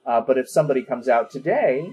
Uh, 0.04 0.20
but 0.20 0.38
if 0.38 0.48
somebody 0.48 0.82
comes 0.82 1.08
out 1.08 1.30
today 1.30 1.90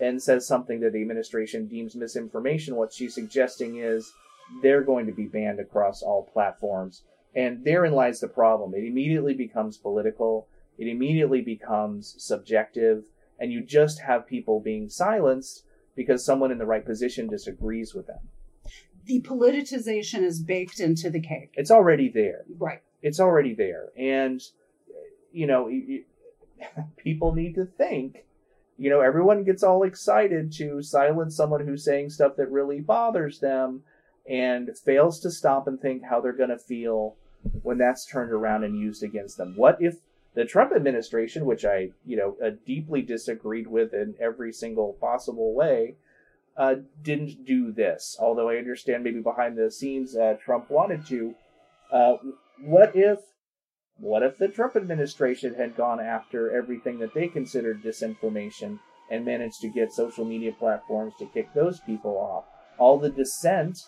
and 0.00 0.22
says 0.22 0.46
something 0.46 0.80
that 0.80 0.92
the 0.92 1.02
administration 1.02 1.66
deems 1.66 1.94
misinformation, 1.94 2.76
what 2.76 2.92
she's 2.92 3.14
suggesting 3.14 3.76
is 3.76 4.10
they're 4.62 4.82
going 4.82 5.06
to 5.06 5.12
be 5.12 5.26
banned 5.26 5.60
across 5.60 6.02
all 6.02 6.30
platforms 6.32 7.02
and 7.34 7.64
therein 7.64 7.92
lies 7.92 8.20
the 8.20 8.28
problem. 8.28 8.74
It 8.74 8.84
immediately 8.84 9.34
becomes 9.34 9.78
political, 9.78 10.48
it 10.78 10.86
immediately 10.88 11.40
becomes 11.40 12.14
subjective, 12.18 13.04
and 13.38 13.52
you 13.52 13.62
just 13.62 14.00
have 14.00 14.26
people 14.26 14.60
being 14.60 14.88
silenced 14.88 15.64
because 15.94 16.24
someone 16.24 16.50
in 16.50 16.58
the 16.58 16.66
right 16.66 16.84
position 16.84 17.26
disagrees 17.28 17.94
with 17.94 18.06
them. 18.06 18.28
The 19.04 19.20
politicization 19.20 20.22
is 20.22 20.40
baked 20.40 20.80
into 20.80 21.10
the 21.10 21.20
cake. 21.20 21.50
It's 21.54 21.70
already 21.70 22.08
there. 22.08 22.44
Right. 22.58 22.82
It's 23.02 23.18
already 23.18 23.54
there. 23.54 23.88
And, 23.96 24.40
you 25.32 25.46
know, 25.46 25.68
people 26.96 27.34
need 27.34 27.54
to 27.56 27.66
think. 27.66 28.24
You 28.78 28.90
know, 28.90 29.00
everyone 29.00 29.44
gets 29.44 29.62
all 29.62 29.82
excited 29.82 30.52
to 30.54 30.82
silence 30.82 31.36
someone 31.36 31.66
who's 31.66 31.84
saying 31.84 32.10
stuff 32.10 32.36
that 32.36 32.50
really 32.50 32.80
bothers 32.80 33.40
them 33.40 33.82
and 34.28 34.70
fails 34.84 35.20
to 35.20 35.30
stop 35.30 35.66
and 35.66 35.80
think 35.80 36.02
how 36.08 36.20
they're 36.20 36.32
going 36.32 36.50
to 36.50 36.58
feel 36.58 37.16
when 37.62 37.78
that's 37.78 38.06
turned 38.06 38.32
around 38.32 38.64
and 38.64 38.78
used 38.78 39.02
against 39.02 39.36
them? 39.36 39.54
What 39.56 39.78
if 39.80 39.96
the 40.34 40.44
Trump 40.44 40.72
administration, 40.74 41.44
which 41.44 41.64
I, 41.64 41.90
you 42.06 42.16
know, 42.16 42.36
uh, 42.44 42.50
deeply 42.66 43.02
disagreed 43.02 43.66
with 43.66 43.92
in 43.92 44.14
every 44.20 44.52
single 44.52 44.94
possible 44.94 45.54
way, 45.54 45.96
uh, 46.56 46.76
didn't 47.02 47.44
do 47.44 47.72
this? 47.72 48.16
Although 48.18 48.48
I 48.48 48.56
understand 48.56 49.04
maybe 49.04 49.20
behind 49.20 49.56
the 49.56 49.70
scenes 49.70 50.16
uh, 50.16 50.36
Trump 50.42 50.70
wanted 50.70 51.06
to. 51.06 51.34
Uh, 51.90 52.16
what 52.60 52.92
if, 52.94 53.18
what 53.98 54.22
if 54.22 54.38
the 54.38 54.48
Trump 54.48 54.76
administration 54.76 55.54
had 55.54 55.76
gone 55.76 56.00
after 56.00 56.50
everything 56.50 56.98
that 57.00 57.12
they 57.14 57.28
considered 57.28 57.82
disinformation 57.82 58.78
and 59.10 59.24
managed 59.24 59.60
to 59.60 59.68
get 59.68 59.92
social 59.92 60.24
media 60.24 60.52
platforms 60.52 61.12
to 61.18 61.26
kick 61.26 61.52
those 61.52 61.80
people 61.80 62.16
off? 62.16 62.44
All 62.78 62.98
the 62.98 63.10
dissent 63.10 63.80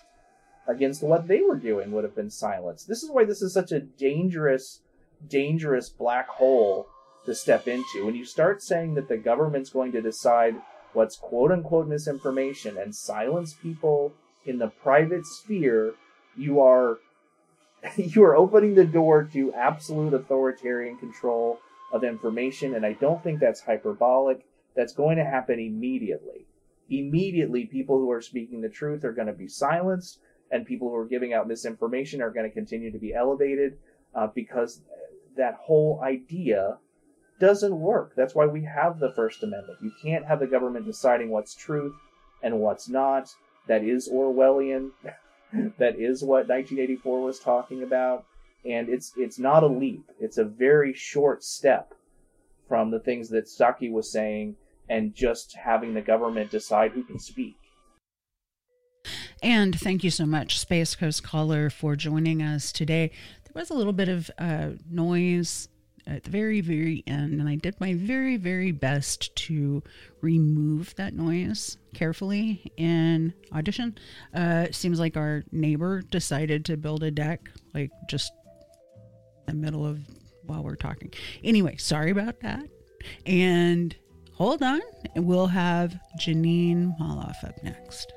against 0.67 1.03
what 1.03 1.29
they 1.29 1.43
were 1.43 1.57
doing 1.57 1.93
would 1.93 2.05
have 2.05 2.17
been 2.17 2.31
silenced. 2.31 2.89
This 2.89 3.03
is 3.03 3.11
why 3.11 3.25
this 3.25 3.43
is 3.43 3.53
such 3.53 3.73
a 3.73 3.81
dangerous, 3.81 4.81
dangerous 5.29 5.89
black 5.89 6.29
hole 6.29 6.87
to 7.27 7.35
step 7.35 7.69
into. 7.69 8.05
When 8.05 8.15
you 8.15 8.25
start 8.25 8.63
saying 8.63 8.95
that 8.95 9.09
the 9.09 9.17
government's 9.17 9.71
going 9.71 9.93
to 9.93 10.03
decide 10.03 10.57
what's 10.93 11.17
quote 11.17 11.53
unquote 11.53 11.89
misinformation 11.89 12.77
and 12.79 12.95
silence 12.95 13.55
people 13.55 14.13
in 14.47 14.59
the 14.59 14.69
private 14.69 15.27
sphere, 15.27 15.95
you 16.37 16.61
are 16.61 16.99
you 17.97 18.25
are 18.25 18.37
opening 18.37 18.75
the 18.75 18.85
door 18.85 19.25
to 19.33 19.53
absolute 19.53 20.15
authoritarian 20.15 20.97
control 20.97 21.59
of 21.93 22.05
information, 22.05 22.75
and 22.75 22.85
I 22.85 22.95
don't 22.95 23.23
think 23.23 23.41
that's 23.41 23.61
hyperbolic. 23.61 24.45
That's 24.75 24.93
going 24.93 25.19
to 25.19 25.25
happen 25.25 25.61
immediately. 25.61 26.47
Immediately, 26.91 27.67
people 27.67 27.99
who 27.99 28.11
are 28.11 28.21
speaking 28.21 28.61
the 28.61 28.69
truth 28.69 29.05
are 29.05 29.13
going 29.13 29.29
to 29.29 29.33
be 29.33 29.47
silenced 29.47 30.19
and 30.51 30.67
people 30.67 30.89
who 30.89 30.97
are 30.97 31.07
giving 31.07 31.33
out 31.33 31.49
misinformation 31.49 32.23
are 32.23 32.31
going 32.31 32.49
to 32.49 32.55
continue 32.55 32.91
to 32.91 32.99
be 32.99 33.15
elevated 33.15 33.77
uh, 34.15 34.29
because 34.35 34.83
that 35.37 35.55
whole 35.55 36.01
idea 36.05 36.79
doesn't 37.41 37.79
work. 37.79 38.13
That's 38.17 38.35
why 38.35 38.47
we 38.47 38.65
have 38.65 38.99
the 38.99 39.13
First 39.13 39.43
Amendment. 39.43 39.79
You 39.83 39.93
can't 40.03 40.25
have 40.25 40.41
the 40.41 40.47
government 40.47 40.87
deciding 40.87 41.31
what's 41.31 41.55
truth 41.55 41.95
and 42.43 42.61
what's 42.61 42.89
not. 42.89 43.35
That 43.67 43.83
is 43.83 44.09
Orwellian. 44.09 44.91
that 45.79 45.99
is 45.99 46.23
what 46.23 46.49
1984 46.49 47.23
was 47.23 47.39
talking 47.39 47.83
about. 47.83 48.27
And 48.65 48.89
it's 48.89 49.13
it's 49.17 49.39
not 49.39 49.63
a 49.63 49.67
leap. 49.67 50.11
It's 50.21 50.39
a 50.39 50.45
very 50.45 50.95
short 50.95 51.45
step 51.45 51.93
from 52.69 52.91
the 52.91 53.01
things 53.01 53.29
that 53.31 53.45
Psaki 53.45 53.93
was 53.93 54.11
saying 54.11 54.57
and 54.89 55.15
just 55.15 55.55
having 55.57 55.95
the 55.95 56.01
government 56.01 56.51
decide 56.51 56.93
who 56.93 57.05
can 57.05 57.19
speak. 57.19 57.57
And 59.45 59.79
thank 59.79 60.03
you 60.03 60.11
so 60.11 60.25
much, 60.25 60.59
Space 60.59 60.97
Coast 60.97 61.23
Caller, 61.23 61.69
for 61.69 61.97
joining 61.97 62.41
us 62.41 62.73
today. 62.73 63.11
There 63.45 63.61
was 63.61 63.69
a 63.69 63.75
little 63.75 63.93
bit 63.93 64.09
of 64.09 64.31
uh, 64.39 64.71
noise 64.91 65.69
at 66.07 66.25
the 66.25 66.31
very, 66.31 66.63
very 66.63 67.05
end, 67.07 67.41
and 67.41 67.47
I 67.47 67.57
did 67.57 67.79
my 67.79 67.93
very, 67.93 68.39
very 68.39 68.73
best 68.73 69.37
to 69.37 69.83
remove 70.23 70.95
that 70.95 71.13
noise 71.13 71.77
carefully 71.93 72.73
in 72.79 73.35
Audition. 73.53 73.99
Uh, 74.33 74.69
seems 74.71 74.99
like 74.99 75.15
our 75.19 75.45
neighbor 75.53 76.01
decided 76.01 76.65
to 76.65 76.79
build 76.79 77.03
a 77.03 77.11
deck, 77.11 77.51
like 77.75 77.91
just 78.09 78.33
in 79.47 79.61
the 79.61 79.63
middle 79.63 79.85
of 79.85 80.01
while 80.45 80.63
we're 80.63 80.75
talking. 80.75 81.13
Anyway, 81.43 81.77
sorry 81.77 82.11
about 82.11 82.41
that. 82.41 82.67
And 83.27 83.95
hold 84.33 84.63
on, 84.63 84.81
we'll 85.17 85.49
have 85.49 86.01
Jeanine 86.19 86.99
Molloff 86.99 87.45
up 87.45 87.63
next. 87.63 88.11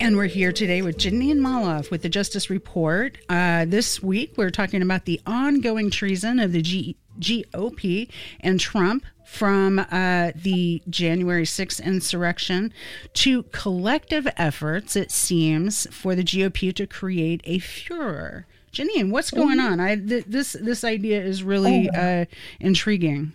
And 0.00 0.16
we're 0.16 0.26
here 0.26 0.52
today 0.52 0.80
with 0.80 0.96
Jeanine 0.96 1.38
Molloff 1.38 1.90
with 1.90 2.00
the 2.00 2.08
Justice 2.08 2.48
Report. 2.48 3.18
Uh, 3.28 3.66
this 3.66 4.02
week, 4.02 4.34
we're 4.38 4.48
talking 4.48 4.80
about 4.80 5.04
the 5.04 5.20
ongoing 5.26 5.90
treason 5.90 6.38
of 6.38 6.52
the 6.52 6.62
G- 6.62 6.96
GOP 7.20 8.08
and 8.40 8.58
Trump 8.58 9.04
from 9.28 9.78
uh, 9.78 10.32
the 10.34 10.82
January 10.88 11.44
6th 11.44 11.84
insurrection 11.84 12.72
to 13.12 13.42
collective 13.44 14.26
efforts, 14.38 14.96
it 14.96 15.10
seems, 15.10 15.86
for 15.94 16.14
the 16.14 16.24
GOP 16.24 16.74
to 16.74 16.86
create 16.86 17.42
a 17.44 17.58
Fuhrer. 17.58 18.44
Jeanine, 18.72 19.10
what's 19.10 19.30
going 19.30 19.60
on? 19.60 19.80
I 19.80 19.96
th- 19.96 20.24
this 20.26 20.54
this 20.54 20.82
idea 20.82 21.22
is 21.22 21.42
really 21.42 21.90
oh. 21.94 22.00
uh, 22.00 22.24
intriguing. 22.58 23.32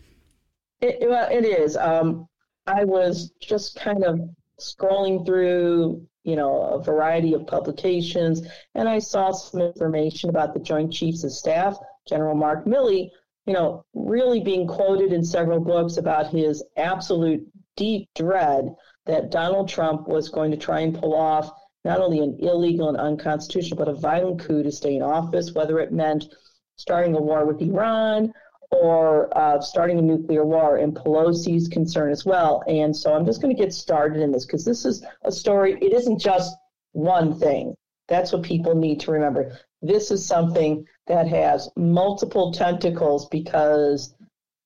It, 0.81 0.97
well, 1.07 1.29
it 1.31 1.45
is. 1.45 1.77
Um, 1.77 2.27
I 2.65 2.83
was 2.85 3.31
just 3.39 3.75
kind 3.75 4.03
of 4.03 4.19
scrolling 4.59 5.25
through 5.25 6.05
you 6.23 6.35
know, 6.35 6.61
a 6.61 6.81
variety 6.81 7.33
of 7.33 7.45
publications, 7.45 8.41
and 8.75 8.89
I 8.89 8.97
saw 8.99 9.31
some 9.31 9.61
information 9.61 10.29
about 10.29 10.53
the 10.53 10.59
Joint 10.59 10.91
Chiefs 10.91 11.23
of 11.23 11.31
Staff, 11.31 11.77
General 12.07 12.35
Mark 12.35 12.65
Milley, 12.65 13.09
you 13.45 13.53
know, 13.53 13.85
really 13.93 14.39
being 14.39 14.67
quoted 14.67 15.11
in 15.11 15.23
several 15.23 15.59
books 15.59 15.97
about 15.97 16.27
his 16.27 16.63
absolute 16.77 17.45
deep 17.75 18.09
dread 18.15 18.73
that 19.05 19.31
Donald 19.31 19.67
Trump 19.67 20.07
was 20.07 20.29
going 20.29 20.51
to 20.51 20.57
try 20.57 20.81
and 20.81 20.97
pull 20.97 21.15
off 21.15 21.51
not 21.83 21.99
only 21.99 22.19
an 22.19 22.37
illegal 22.39 22.87
and 22.87 22.97
unconstitutional, 22.97 23.77
but 23.77 23.89
a 23.89 23.93
violent 23.93 24.39
coup 24.39 24.63
to 24.63 24.71
stay 24.71 24.95
in 24.95 25.01
office, 25.01 25.53
whether 25.53 25.79
it 25.79 25.91
meant 25.91 26.33
starting 26.77 27.15
a 27.15 27.21
war 27.21 27.45
with 27.45 27.61
Iran 27.61 28.33
or 28.71 29.37
uh, 29.37 29.59
starting 29.59 29.99
a 29.99 30.01
nuclear 30.01 30.45
war, 30.45 30.77
and 30.77 30.95
Pelosi's 30.95 31.67
concern 31.67 32.11
as 32.11 32.25
well. 32.25 32.63
And 32.67 32.95
so 32.95 33.13
I'm 33.13 33.25
just 33.25 33.41
going 33.41 33.55
to 33.55 33.61
get 33.61 33.73
started 33.73 34.21
in 34.21 34.31
this 34.31 34.45
because 34.45 34.65
this 34.65 34.85
is 34.85 35.05
a 35.23 35.31
story, 35.31 35.77
it 35.81 35.93
isn't 35.93 36.19
just 36.19 36.55
one 36.93 37.37
thing. 37.37 37.75
That's 38.07 38.31
what 38.31 38.43
people 38.43 38.75
need 38.75 38.99
to 39.01 39.11
remember. 39.11 39.59
This 39.83 40.09
is 40.11 40.25
something 40.25 40.87
that 41.07 41.27
has 41.27 41.69
multiple 41.75 42.53
tentacles 42.53 43.27
because 43.27 44.15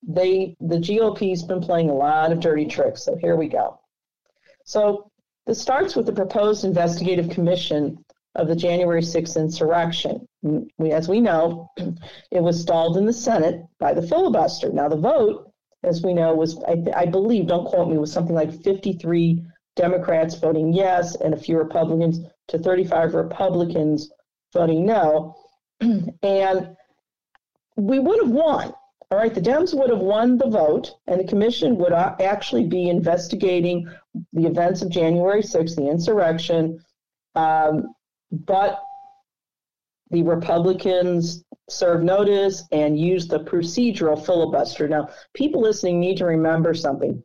they 0.08 0.56
the 0.62 0.80
GOP's 0.80 1.44
been 1.44 1.60
playing 1.60 1.90
a 1.90 1.96
lot 1.96 2.32
of 2.32 2.40
dirty 2.40 2.66
tricks. 2.66 3.04
So 3.04 3.18
here 3.18 3.36
we 3.36 3.48
go. 3.48 3.80
So 4.64 5.12
this 5.48 5.60
starts 5.60 5.96
with 5.96 6.06
the 6.06 6.14
proposed 6.14 6.64
investigative 6.64 7.30
commission 7.32 8.06
of 8.36 8.48
the 8.48 8.56
January 8.56 9.02
6th 9.02 9.36
insurrection. 9.36 10.28
As 10.92 11.10
we 11.10 11.20
know, 11.20 11.72
it 12.32 12.44
was 12.44 12.62
stalled 12.62 12.98
in 12.98 13.06
the 13.06 13.14
Senate 13.14 13.66
by 13.80 13.94
the 13.94 14.02
filibuster. 14.02 14.72
Now, 14.72 14.88
the 14.88 14.98
vote, 14.98 15.52
as 15.84 16.04
we 16.04 16.14
know, 16.14 16.36
was, 16.36 16.62
I, 16.68 16.84
I 16.96 17.06
believe, 17.08 17.48
don't 17.48 17.66
quote 17.66 17.90
me, 17.90 17.98
was 17.98 18.12
something 18.12 18.36
like 18.36 18.54
53 18.62 19.44
Democrats 19.76 20.36
voting 20.36 20.74
yes 20.74 21.16
and 21.16 21.34
a 21.34 21.38
few 21.38 21.58
Republicans 21.58 22.20
to 22.50 22.60
35 22.60 23.16
Republicans 23.16 24.12
voting 24.54 24.86
no. 24.86 25.36
and 26.24 26.76
we 27.76 28.00
would 28.00 28.20
have 28.20 28.32
won. 28.32 28.74
All 29.10 29.18
right, 29.18 29.34
the 29.34 29.42
Dems 29.42 29.74
would 29.74 29.90
have 29.90 30.00
won 30.00 30.38
the 30.38 30.50
vote, 30.50 30.96
and 31.08 31.20
the 31.20 31.28
commission 31.28 31.78
would 31.78 31.94
actually 31.94 32.66
be 32.66 32.90
investigating 32.90 33.88
the 34.34 34.46
events 34.46 34.82
of 34.82 34.90
January 34.90 35.42
6th, 35.42 35.76
the 35.76 35.88
insurrection, 35.88 36.84
um, 37.36 37.94
but 38.32 38.82
the 40.10 40.24
Republicans 40.24 41.46
served 41.70 42.04
notice 42.04 42.64
and 42.72 43.00
used 43.00 43.30
the 43.30 43.40
procedural 43.40 44.24
filibuster. 44.26 44.90
Now, 44.90 45.10
people 45.34 45.62
listening 45.62 46.00
need 46.00 46.18
to 46.18 46.26
remember 46.26 46.74
something. 46.74 47.24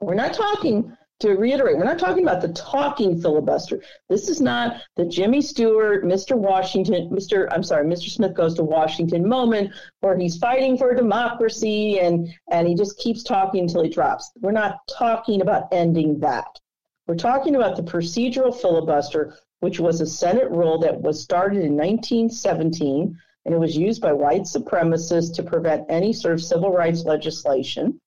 We're 0.00 0.14
not 0.14 0.32
talking, 0.32 0.96
to 1.20 1.34
reiterate, 1.34 1.76
we're 1.76 1.84
not 1.84 1.98
talking 1.98 2.22
about 2.22 2.40
the 2.40 2.52
talking 2.52 3.20
filibuster. 3.20 3.82
This 4.08 4.28
is 4.28 4.40
not 4.40 4.82
the 4.96 5.04
Jimmy 5.04 5.42
Stewart, 5.42 6.04
Mr. 6.04 6.36
Washington, 6.36 7.10
Mr. 7.10 7.48
I'm 7.50 7.62
sorry, 7.62 7.86
Mr. 7.86 8.08
Smith 8.08 8.34
goes 8.34 8.54
to 8.54 8.64
Washington 8.64 9.28
moment 9.28 9.72
where 10.00 10.16
he's 10.16 10.38
fighting 10.38 10.76
for 10.76 10.94
democracy 10.94 12.00
and, 12.00 12.28
and 12.50 12.66
he 12.66 12.74
just 12.74 12.98
keeps 12.98 13.22
talking 13.22 13.62
until 13.62 13.84
he 13.84 13.90
drops. 13.90 14.30
We're 14.40 14.52
not 14.52 14.78
talking 14.98 15.42
about 15.42 15.68
ending 15.72 16.20
that. 16.20 16.58
We're 17.06 17.16
talking 17.16 17.56
about 17.56 17.76
the 17.76 17.82
procedural 17.82 18.54
filibuster 18.54 19.36
which 19.60 19.78
was 19.78 20.00
a 20.00 20.06
Senate 20.06 20.50
rule 20.50 20.78
that 20.78 21.00
was 21.00 21.22
started 21.22 21.62
in 21.62 21.76
1917 21.76 23.16
and 23.44 23.54
it 23.54 23.58
was 23.58 23.76
used 23.76 24.02
by 24.02 24.12
white 24.12 24.42
supremacists 24.42 25.34
to 25.34 25.42
prevent 25.42 25.86
any 25.88 26.12
sort 26.12 26.34
of 26.34 26.42
civil 26.42 26.72
rights 26.72 27.04
legislation. 27.04 27.98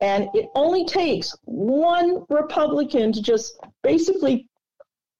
And 0.00 0.28
it 0.34 0.48
only 0.54 0.84
takes 0.84 1.34
one 1.44 2.24
Republican 2.28 3.12
to 3.12 3.22
just 3.22 3.58
basically 3.82 4.48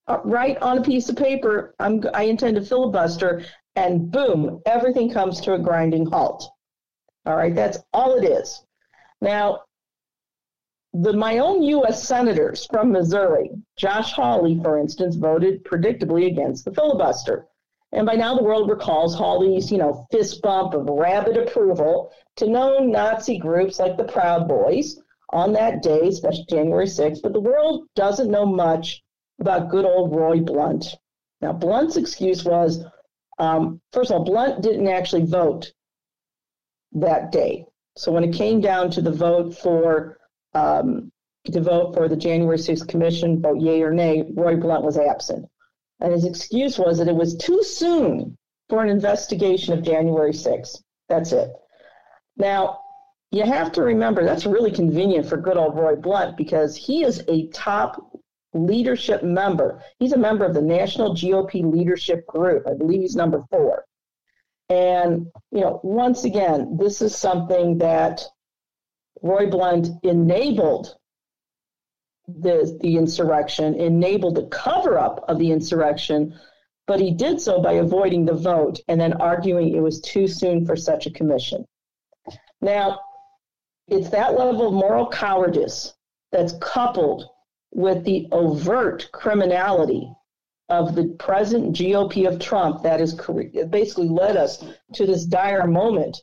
uh, 0.06 0.18
write 0.24 0.60
on 0.62 0.78
a 0.78 0.82
piece 0.82 1.08
of 1.08 1.16
paper, 1.16 1.74
I'm, 1.78 2.04
I 2.14 2.24
intend 2.24 2.56
to 2.56 2.62
filibuster, 2.62 3.44
and 3.74 4.10
boom, 4.10 4.60
everything 4.66 5.10
comes 5.10 5.40
to 5.42 5.54
a 5.54 5.58
grinding 5.58 6.06
halt. 6.06 6.48
All 7.24 7.36
right, 7.36 7.54
that's 7.54 7.78
all 7.92 8.14
it 8.16 8.24
is. 8.24 8.64
Now, 9.20 9.62
the 10.92 11.12
my 11.12 11.38
own 11.38 11.62
U.S. 11.62 12.06
senators 12.06 12.66
from 12.66 12.92
Missouri, 12.92 13.50
Josh 13.76 14.12
Hawley, 14.12 14.60
for 14.62 14.78
instance, 14.78 15.16
voted 15.16 15.64
predictably 15.64 16.26
against 16.26 16.64
the 16.64 16.72
filibuster. 16.72 17.46
And 17.96 18.04
by 18.04 18.14
now 18.14 18.35
the 18.35 18.42
world 18.42 18.68
recalls 18.68 19.14
Hawley's, 19.14 19.72
you 19.72 19.78
know, 19.78 20.06
fist 20.11 20.42
bump 20.42 20.74
of 20.74 20.87
rabid 20.87 21.38
approval 21.38 22.12
to 22.37 22.46
known 22.46 22.90
Nazi 22.90 23.38
groups 23.38 23.78
like 23.78 23.96
the 23.96 24.04
Proud 24.04 24.46
Boys 24.46 25.00
on 25.30 25.54
that 25.54 25.82
day, 25.82 26.09
especially 26.09 26.44
January 26.50 26.85
6th. 26.85 27.22
But 27.22 27.32
the 27.32 27.40
world 27.40 27.87
doesn't 27.96 28.30
know 28.30 28.44
much 28.44 29.02
about 29.40 29.70
good 29.70 29.87
old 29.87 30.14
Roy 30.14 30.40
Blunt. 30.40 30.94
Now, 31.40 31.54
Blunt's 31.54 31.96
excuse 31.96 32.44
was, 32.44 32.85
um, 33.38 33.80
first 33.94 34.11
of 34.11 34.18
all, 34.18 34.24
Blunt 34.24 34.62
didn't 34.62 34.88
actually 34.88 35.24
vote 35.24 35.72
that 36.92 37.32
day. 37.32 37.64
So 37.96 38.12
when 38.12 38.24
it 38.24 38.35
came 38.35 38.61
down 38.61 38.90
to 38.90 39.00
the 39.00 39.11
vote 39.11 39.56
for 39.56 40.18
um, 40.52 41.11
to 41.50 41.62
vote 41.62 41.94
for 41.94 42.09
the 42.09 42.16
January 42.16 42.59
6th 42.59 42.88
commission, 42.88 43.40
vote 43.40 43.59
yay 43.59 43.80
or 43.80 43.94
nay, 43.94 44.26
Roy 44.35 44.56
Blunt 44.56 44.85
was 44.85 44.98
absent. 44.98 45.46
And 46.00 46.12
his 46.12 46.24
excuse 46.24 46.78
was 46.78 46.98
that 46.98 47.09
it 47.09 47.14
was 47.14 47.37
too 47.37 47.62
soon 47.62 48.37
for 48.68 48.82
an 48.82 48.90
investigation 48.90 49.72
of 49.72 49.85
January 49.85 50.32
6th. 50.32 50.82
That's 51.09 51.32
it. 51.32 51.50
Now, 52.37 52.80
you 53.30 53.44
have 53.44 53.72
to 53.72 53.82
remember 53.82 54.24
that's 54.24 54.46
really 54.46 54.70
convenient 54.70 55.28
for 55.28 55.37
good 55.37 55.56
old 55.56 55.76
Roy 55.76 55.96
Blunt 55.96 56.37
because 56.37 56.76
he 56.76 57.02
is 57.02 57.22
a 57.28 57.48
top 57.48 58.20
leadership 58.54 59.22
member. 59.22 59.82
He's 59.98 60.12
a 60.12 60.18
member 60.18 60.44
of 60.44 60.54
the 60.54 60.62
National 60.62 61.14
GOP 61.14 61.70
Leadership 61.70 62.26
Group. 62.26 62.66
I 62.66 62.74
believe 62.74 63.00
he's 63.00 63.16
number 63.16 63.42
four. 63.50 63.85
And, 64.68 65.26
you 65.52 65.61
know, 65.61 65.80
once 65.82 66.24
again, 66.24 66.76
this 66.78 67.00
is 67.02 67.14
something 67.14 67.78
that 67.78 68.24
Roy 69.22 69.48
Blunt 69.48 69.88
enabled 70.02 70.96
the, 72.28 72.78
the 72.82 72.96
insurrection, 72.96 73.74
enabled 73.74 74.34
the 74.34 74.46
cover 74.46 74.98
up 74.98 75.24
of 75.28 75.38
the 75.38 75.50
insurrection, 75.50 76.38
but 76.86 77.00
he 77.00 77.10
did 77.10 77.40
so 77.40 77.60
by 77.60 77.74
avoiding 77.74 78.24
the 78.24 78.34
vote 78.34 78.80
and 78.88 79.00
then 79.00 79.14
arguing 79.14 79.74
it 79.74 79.80
was 79.80 80.00
too 80.00 80.28
soon 80.28 80.64
for 80.66 80.76
such 80.76 81.06
a 81.06 81.10
commission. 81.10 81.64
Now, 82.60 83.00
it's 83.88 84.10
that 84.10 84.36
level 84.36 84.68
of 84.68 84.74
moral 84.74 85.08
cowardice 85.08 85.94
that's 86.32 86.54
coupled 86.60 87.28
with 87.72 88.04
the 88.04 88.28
overt 88.32 89.08
criminality 89.12 90.10
of 90.68 90.94
the 90.94 91.14
present 91.18 91.76
GOP 91.76 92.26
of 92.26 92.40
Trump 92.40 92.82
that 92.82 92.98
has 92.98 93.14
basically 93.70 94.08
led 94.08 94.36
us 94.36 94.64
to 94.94 95.06
this 95.06 95.24
dire 95.24 95.66
moment 95.66 96.20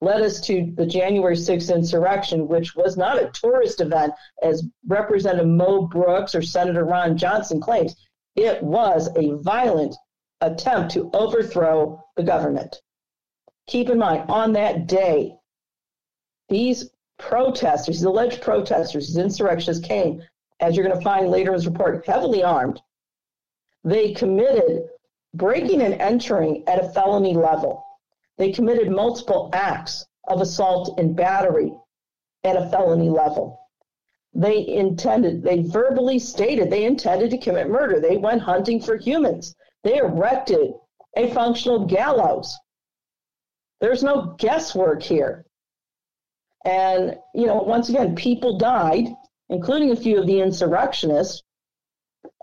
led 0.00 0.22
us 0.22 0.40
to 0.42 0.72
the 0.76 0.86
January 0.86 1.36
6th 1.36 1.74
insurrection, 1.74 2.48
which 2.48 2.76
was 2.76 2.96
not 2.96 3.20
a 3.20 3.30
tourist 3.30 3.80
event, 3.80 4.12
as 4.42 4.64
Representative 4.86 5.48
Mo 5.48 5.82
Brooks 5.82 6.34
or 6.34 6.42
Senator 6.42 6.84
Ron 6.84 7.16
Johnson 7.16 7.60
claims. 7.60 7.96
It 8.34 8.62
was 8.62 9.08
a 9.16 9.32
violent 9.42 9.96
attempt 10.42 10.92
to 10.92 11.10
overthrow 11.14 12.04
the 12.16 12.22
government. 12.22 12.76
Keep 13.66 13.88
in 13.88 13.98
mind, 13.98 14.30
on 14.30 14.52
that 14.52 14.86
day, 14.86 15.34
these 16.48 16.90
protesters, 17.18 17.96
these 17.96 18.04
alleged 18.04 18.42
protesters, 18.42 19.08
these 19.08 19.16
insurrectionists 19.16 19.84
came, 19.84 20.22
as 20.60 20.76
you're 20.76 20.86
going 20.86 20.96
to 20.96 21.04
find 21.04 21.30
later 21.30 21.50
in 21.52 21.56
this 21.56 21.66
report, 21.66 22.06
heavily 22.06 22.44
armed. 22.44 22.80
They 23.82 24.12
committed 24.12 24.88
breaking 25.34 25.80
and 25.80 25.94
entering 25.94 26.64
at 26.66 26.84
a 26.84 26.88
felony 26.90 27.34
level. 27.34 27.85
They 28.38 28.52
committed 28.52 28.90
multiple 28.90 29.50
acts 29.52 30.06
of 30.28 30.40
assault 30.40 30.98
and 30.98 31.16
battery 31.16 31.72
at 32.44 32.56
a 32.56 32.68
felony 32.68 33.10
level. 33.10 33.60
They 34.34 34.66
intended, 34.66 35.42
they 35.42 35.62
verbally 35.62 36.18
stated 36.18 36.68
they 36.68 36.84
intended 36.84 37.30
to 37.30 37.38
commit 37.38 37.68
murder. 37.68 38.00
They 38.00 38.18
went 38.18 38.42
hunting 38.42 38.80
for 38.80 38.96
humans. 38.96 39.54
They 39.82 39.96
erected 39.96 40.74
a 41.16 41.32
functional 41.32 41.86
gallows. 41.86 42.54
There's 43.80 44.02
no 44.02 44.34
guesswork 44.38 45.02
here. 45.02 45.46
And, 46.64 47.16
you 47.34 47.46
know, 47.46 47.62
once 47.62 47.88
again, 47.88 48.14
people 48.14 48.58
died, 48.58 49.06
including 49.48 49.92
a 49.92 49.96
few 49.96 50.18
of 50.18 50.26
the 50.26 50.40
insurrectionists. 50.40 51.42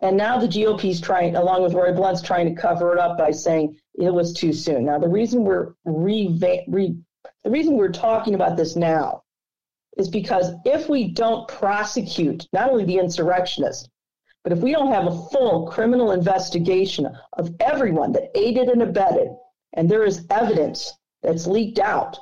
And 0.02 0.18
now 0.18 0.38
the 0.38 0.48
GOP's 0.48 1.00
trying, 1.00 1.36
along 1.36 1.64
with 1.64 1.74
Roy 1.74 1.94
Blunt's 1.94 2.22
trying 2.22 2.54
to 2.54 2.62
cover 2.62 2.94
it 2.94 3.00
up 3.00 3.18
by 3.18 3.32
saying 3.32 3.78
it 3.96 4.14
was 4.14 4.34
too 4.34 4.52
soon. 4.52 4.86
Now, 4.86 5.00
the 5.00 5.08
reason 5.08 5.44
we're 5.44 5.76
reva- 5.86 6.64
re- 6.68 6.98
the 7.44 7.52
reason 7.52 7.78
we're 7.78 7.92
talking 7.92 8.36
about 8.36 8.58
this 8.58 8.76
now 8.76 9.24
is 9.98 10.10
because 10.10 10.52
if 10.66 10.90
we 10.90 11.10
don't 11.10 11.48
prosecute 11.48 12.48
not 12.52 12.70
only 12.70 12.86
the 12.86 12.98
insurrectionists, 12.98 13.88
but 14.44 14.52
if 14.52 14.60
we 14.60 14.72
don't 14.72 14.92
have 14.92 15.08
a 15.08 15.28
full 15.30 15.68
criminal 15.68 16.12
investigation 16.12 17.08
of 17.34 17.56
everyone 17.62 18.12
that 18.12 18.32
aided 18.36 18.68
and 18.68 18.82
abetted, 18.82 19.30
and 19.74 19.90
there 19.90 20.04
is 20.04 20.26
evidence 20.30 20.92
that's 21.22 21.48
leaked 21.48 21.80
out 21.80 22.20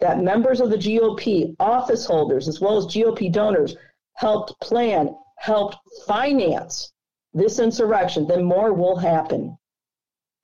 that 0.00 0.20
members 0.22 0.60
of 0.60 0.70
the 0.70 0.76
GOP, 0.76 1.56
office 1.58 2.06
holders, 2.06 2.46
as 2.46 2.60
well 2.60 2.76
as 2.76 2.86
GOP 2.86 3.32
donors, 3.32 3.74
helped 4.14 4.58
plan, 4.60 5.16
helped 5.36 5.76
finance 6.06 6.92
this 7.38 7.58
insurrection, 7.58 8.26
then 8.26 8.44
more 8.44 8.72
will 8.72 8.96
happen. 8.96 9.56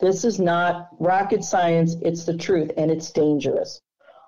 This 0.00 0.24
is 0.24 0.40
not 0.40 0.88
rocket 0.98 1.44
science, 1.44 1.96
it's 2.02 2.24
the 2.24 2.36
truth, 2.36 2.70
and 2.76 2.90
it's 2.90 3.10
dangerous. 3.10 3.80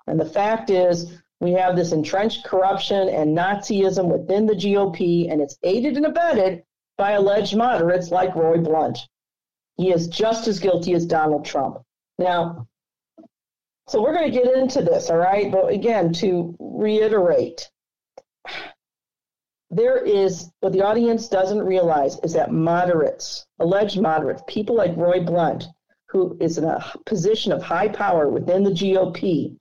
And 0.07 0.19
the 0.19 0.25
fact 0.25 0.69
is, 0.69 1.19
we 1.39 1.51
have 1.51 1.75
this 1.75 1.91
entrenched 1.91 2.45
corruption 2.45 3.09
and 3.09 3.37
Nazism 3.37 4.05
within 4.05 4.45
the 4.45 4.55
GOP, 4.55 5.31
and 5.31 5.41
it's 5.41 5.57
aided 5.63 5.97
and 5.97 6.05
abetted 6.05 6.63
by 6.97 7.11
alleged 7.11 7.55
moderates 7.55 8.09
like 8.09 8.35
Roy 8.35 8.57
Blunt. 8.57 8.97
He 9.75 9.91
is 9.91 10.07
just 10.07 10.47
as 10.47 10.59
guilty 10.59 10.93
as 10.93 11.05
Donald 11.05 11.45
Trump. 11.45 11.83
Now, 12.17 12.67
so 13.87 14.01
we're 14.01 14.15
going 14.15 14.31
to 14.31 14.37
get 14.37 14.51
into 14.57 14.81
this, 14.81 15.09
all 15.09 15.17
right? 15.17 15.51
But 15.51 15.71
again, 15.71 16.11
to 16.13 16.55
reiterate, 16.59 17.69
there 19.69 19.97
is 19.97 20.49
what 20.61 20.71
the 20.71 20.81
audience 20.81 21.27
doesn't 21.27 21.61
realize 21.61 22.17
is 22.23 22.33
that 22.33 22.51
moderates, 22.51 23.45
alleged 23.59 23.99
moderates, 23.99 24.41
people 24.47 24.75
like 24.75 24.95
Roy 24.95 25.19
Blunt, 25.19 25.65
who 26.05 26.37
is 26.39 26.57
in 26.57 26.63
a 26.63 26.83
position 27.05 27.51
of 27.51 27.61
high 27.61 27.89
power 27.89 28.29
within 28.29 28.63
the 28.63 28.71
GOP, 28.71 29.57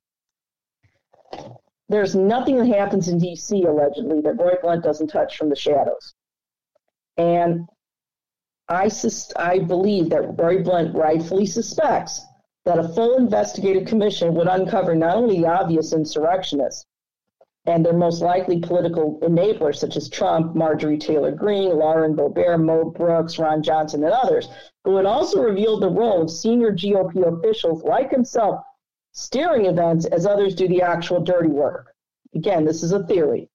there's 1.89 2.15
nothing 2.15 2.57
that 2.57 2.67
happens 2.67 3.09
in 3.09 3.19
DC 3.19 3.67
allegedly 3.67 4.21
that 4.21 4.39
Roy 4.39 4.55
Blunt 4.63 4.85
doesn't 4.85 5.09
touch 5.09 5.37
from 5.37 5.49
the 5.49 5.57
shadows. 5.57 6.15
And 7.17 7.67
I, 8.69 8.89
sus- 8.89 9.33
I 9.37 9.61
believe 9.61 10.11
that 10.11 10.39
Roy 10.39 10.63
Blunt 10.63 10.95
rightfully 10.95 11.47
suspects 11.47 12.25
that 12.65 12.79
a 12.79 12.89
full 12.89 13.17
investigative 13.17 13.87
commission 13.87 14.35
would 14.35 14.49
uncover 14.49 14.95
not 14.95 15.17
only 15.17 15.41
the 15.41 15.47
obvious 15.47 15.93
insurrectionists, 15.93 16.85
and 17.67 17.85
their 17.85 17.93
most 17.93 18.23
likely 18.23 18.61
political 18.61 19.19
enablers, 19.23 19.77
such 19.77 19.97
as 19.97 20.09
Trump, 20.09 20.55
Marjorie 20.55 20.99
Taylor 20.99 21.33
Greene, 21.33 21.77
Lauren 21.77 22.15
Boebert, 22.15 22.63
Mo 22.63 22.85
Brooks, 22.91 23.39
Ron 23.39 23.63
Johnson, 23.63 24.05
and 24.05 24.13
others, 24.13 24.49
who 24.85 24.97
had 24.97 25.07
also 25.07 25.41
revealed 25.41 25.83
the 25.83 25.91
role 25.91 26.23
of 26.23 26.31
senior 26.31 26.73
GOP 26.73 27.27
officials 27.27 27.83
like 27.83 28.11
himself 28.11 28.61
steering 29.13 29.67
events 29.67 30.05
as 30.07 30.27
others 30.27 30.55
do 30.55 30.69
the 30.69 30.83
actual 30.83 31.21
dirty 31.21 31.49
work. 31.49 31.95
Again, 32.35 32.65
this 32.65 32.83
is 32.83 32.93
a 32.93 33.05
theory. 33.07 33.49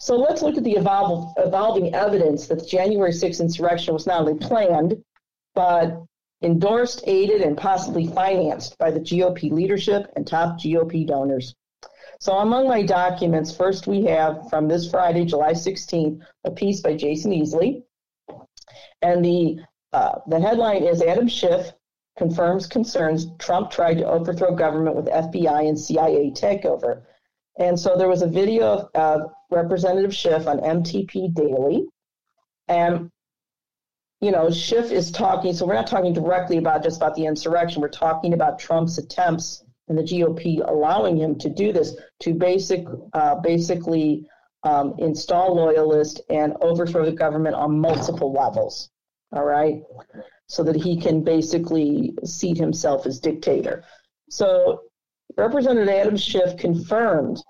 So 0.00 0.16
let's 0.16 0.40
look 0.40 0.56
at 0.56 0.64
the 0.64 0.72
evolve, 0.72 1.34
evolving 1.36 1.94
evidence 1.94 2.48
that 2.48 2.60
the 2.60 2.66
January 2.66 3.12
6th 3.12 3.40
insurrection 3.40 3.92
was 3.92 4.06
not 4.06 4.20
only 4.22 4.34
planned, 4.34 4.96
but 5.54 6.02
endorsed, 6.42 7.04
aided, 7.06 7.42
and 7.42 7.56
possibly 7.56 8.06
financed 8.06 8.78
by 8.78 8.90
the 8.90 9.00
GOP 9.00 9.52
leadership 9.52 10.10
and 10.16 10.26
top 10.26 10.58
GOP 10.58 11.06
donors. 11.06 11.54
So 12.20 12.34
among 12.34 12.68
my 12.68 12.82
documents, 12.82 13.54
first 13.56 13.86
we 13.86 14.04
have 14.04 14.50
from 14.50 14.68
this 14.68 14.90
Friday, 14.90 15.24
July 15.24 15.52
16th, 15.52 16.20
a 16.44 16.50
piece 16.50 16.82
by 16.82 16.94
Jason 16.94 17.32
Easley. 17.32 17.82
And 19.00 19.24
the, 19.24 19.60
uh, 19.94 20.18
the 20.26 20.38
headline 20.38 20.82
is 20.82 21.00
Adam 21.00 21.28
Schiff 21.28 21.72
confirms 22.18 22.66
concerns 22.66 23.28
Trump 23.38 23.70
tried 23.70 23.96
to 23.96 24.06
overthrow 24.06 24.54
government 24.54 24.96
with 24.96 25.06
FBI 25.06 25.66
and 25.66 25.78
CIA 25.78 26.30
takeover. 26.32 27.04
And 27.58 27.80
so 27.80 27.96
there 27.96 28.08
was 28.08 28.20
a 28.20 28.26
video 28.26 28.66
of 28.66 28.90
uh, 28.94 29.24
Representative 29.50 30.14
Schiff 30.14 30.46
on 30.46 30.58
MTP 30.58 31.32
Daily. 31.32 31.86
And, 32.68 33.10
you 34.20 34.30
know, 34.30 34.50
Schiff 34.50 34.92
is 34.92 35.10
talking, 35.10 35.54
so 35.54 35.64
we're 35.64 35.72
not 35.72 35.86
talking 35.86 36.12
directly 36.12 36.58
about 36.58 36.82
just 36.82 36.98
about 36.98 37.14
the 37.14 37.24
insurrection. 37.24 37.80
We're 37.80 37.88
talking 37.88 38.34
about 38.34 38.58
Trump's 38.58 38.98
attempts 38.98 39.64
and 39.90 39.98
the 39.98 40.02
GOP 40.02 40.66
allowing 40.66 41.16
him 41.16 41.36
to 41.36 41.50
do 41.50 41.72
this 41.72 41.96
to 42.20 42.32
basic, 42.32 42.86
uh, 43.12 43.34
basically 43.40 44.24
um, 44.62 44.94
install 44.98 45.56
loyalists 45.56 46.20
and 46.30 46.54
overthrow 46.60 47.04
the 47.04 47.12
government 47.12 47.56
on 47.56 47.78
multiple 47.78 48.32
levels. 48.32 48.88
All 49.32 49.44
right, 49.44 49.82
so 50.46 50.62
that 50.62 50.76
he 50.76 51.00
can 51.00 51.22
basically 51.22 52.14
seat 52.24 52.56
himself 52.56 53.04
as 53.04 53.18
dictator. 53.20 53.84
So 54.28 54.82
Representative 55.36 55.88
Adam 55.88 56.16
Schiff 56.16 56.56
confirmed 56.56 57.42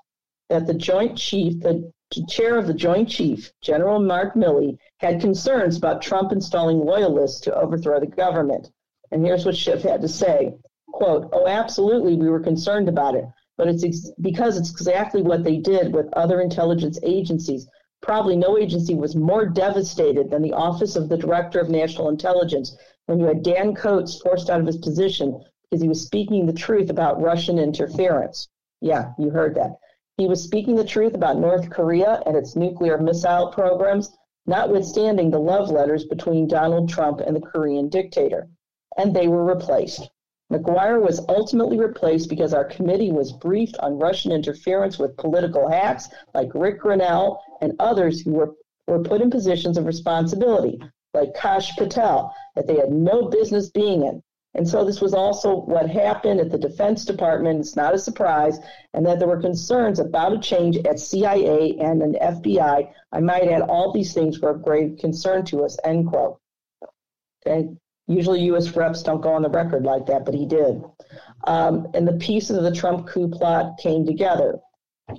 that 0.48 0.66
the 0.66 0.74
Joint 0.74 1.16
Chief, 1.16 1.61
the 1.61 1.92
chair 2.29 2.57
of 2.57 2.66
the 2.66 2.74
Joint 2.74 3.09
Chief, 3.09 3.53
General 3.61 4.00
Mark 4.00 4.35
Milley, 4.35 4.79
had 4.98 5.20
concerns 5.20 5.76
about 5.76 6.03
Trump 6.03 6.33
installing 6.33 6.79
loyalists 6.79 7.40
to 7.42 7.55
overthrow 7.55 8.00
the 8.00 8.07
government. 8.07 8.70
And 9.11 9.24
here's 9.24 9.44
what 9.44 9.57
Schiff 9.57 9.83
had 9.83 10.00
to 10.00 10.09
say 10.09 10.55
quote, 10.92 11.29
oh, 11.33 11.46
absolutely, 11.46 12.16
we 12.16 12.29
were 12.29 12.40
concerned 12.40 12.88
about 12.88 13.14
it, 13.14 13.24
but 13.57 13.68
it's 13.68 13.85
ex- 13.85 14.11
because 14.20 14.57
it's 14.57 14.70
exactly 14.70 15.22
what 15.22 15.44
they 15.44 15.59
did 15.59 15.92
with 15.92 16.12
other 16.14 16.40
intelligence 16.40 16.98
agencies. 17.03 17.68
Probably 18.03 18.37
no 18.37 18.57
agency 18.57 18.94
was 18.94 19.14
more 19.14 19.46
devastated 19.46 20.31
than 20.31 20.42
the 20.42 20.55
Office 20.55 20.96
of 20.96 21.09
the 21.09 21.18
Director 21.18 21.61
of 21.61 21.68
National 21.68 22.09
Intelligence 22.09 22.76
when 23.07 23.18
you 23.18 23.26
had 23.26 23.42
Dan 23.42 23.74
Coats 23.74 24.20
forced 24.20 24.48
out 24.50 24.61
of 24.61 24.66
his 24.66 24.79
position 24.79 25.42
because 25.70 25.83
he 25.83 25.88
was 25.88 26.05
speaking 26.05 26.46
the 26.46 26.53
truth 26.53 26.90
about 26.90 27.20
Russian 27.20 27.59
interference. 27.59 28.48
Yeah, 28.81 29.12
you 29.18 29.31
heard 29.31 29.55
that. 29.57 29.76
He 30.16 30.26
was 30.26 30.42
speaking 30.42 30.76
the 30.76 30.85
truth 30.85 31.14
about 31.14 31.38
North 31.38 31.70
Korea 31.70 32.22
and 32.26 32.37
its 32.37 32.57
nuclear 32.57 32.98
missile 32.98 33.53
programs, 33.53 34.11
notwithstanding 34.46 35.31
the 35.31 35.38
love 35.38 35.70
letters 35.70 36.05
between 36.05 36.48
Donald 36.48 36.88
Trump 36.88 37.20
and 37.20 37.35
the 37.37 37.40
Korean 37.40 37.88
dictator. 37.88 38.48
And 38.96 39.14
they 39.14 39.29
were 39.29 39.44
replaced. 39.44 40.11
Maguire 40.51 41.01
was 41.01 41.25
ultimately 41.29 41.79
replaced 41.79 42.29
because 42.29 42.53
our 42.53 42.65
committee 42.65 43.13
was 43.13 43.33
briefed 43.33 43.79
on 43.79 43.99
Russian 43.99 44.33
interference 44.33 44.99
with 44.99 45.16
political 45.16 45.68
hacks 45.68 46.09
like 46.35 46.55
Rick 46.55 46.81
Grenell 46.83 47.39
and 47.61 47.77
others 47.79 48.20
who 48.20 48.33
were, 48.33 48.55
were 48.89 49.03
put 49.03 49.20
in 49.20 49.31
positions 49.31 49.79
of 49.79 49.87
responsibility, 49.87 50.81
like 51.14 51.35
Kash 51.35 51.77
Patel, 51.77 52.35
that 52.57 52.66
they 52.66 52.77
had 52.77 52.91
no 52.91 53.29
business 53.29 53.70
being 53.70 54.03
in. 54.03 54.22
And 54.55 54.68
so 54.68 54.85
this 54.85 55.01
was 55.01 55.14
also 55.14 55.61
what 55.61 55.89
happened 55.89 56.41
at 56.41 56.51
the 56.51 56.59
Defense 56.59 57.05
Department. 57.05 57.61
It's 57.61 57.77
not 57.77 57.95
a 57.95 57.99
surprise. 57.99 58.59
And 58.93 59.07
that 59.07 59.20
there 59.20 59.29
were 59.29 59.41
concerns 59.41 60.01
about 60.01 60.33
a 60.33 60.41
change 60.41 60.77
at 60.79 60.99
CIA 60.99 61.77
and 61.79 62.03
an 62.03 62.14
FBI. 62.20 62.93
I 63.12 63.20
might 63.20 63.49
add 63.49 63.62
all 63.62 63.93
these 63.93 64.12
things 64.12 64.41
were 64.41 64.51
of 64.51 64.62
grave 64.62 64.99
concern 64.99 65.45
to 65.47 65.64
us, 65.64 65.79
end 65.85 66.09
quote. 66.09 66.41
Okay. 67.47 67.68
Usually 68.11 68.41
U.S. 68.43 68.75
reps 68.75 69.05
don't 69.05 69.21
go 69.21 69.33
on 69.33 69.43
the 69.43 69.49
record 69.49 69.85
like 69.85 70.07
that, 70.07 70.25
but 70.25 70.35
he 70.35 70.45
did. 70.45 70.83
Um, 71.45 71.87
and 71.95 72.09
the 72.09 72.19
pieces 72.19 72.57
of 72.57 72.65
the 72.65 72.75
Trump 72.75 73.07
coup 73.07 73.29
plot 73.29 73.79
came 73.79 74.05
together. 74.05 74.59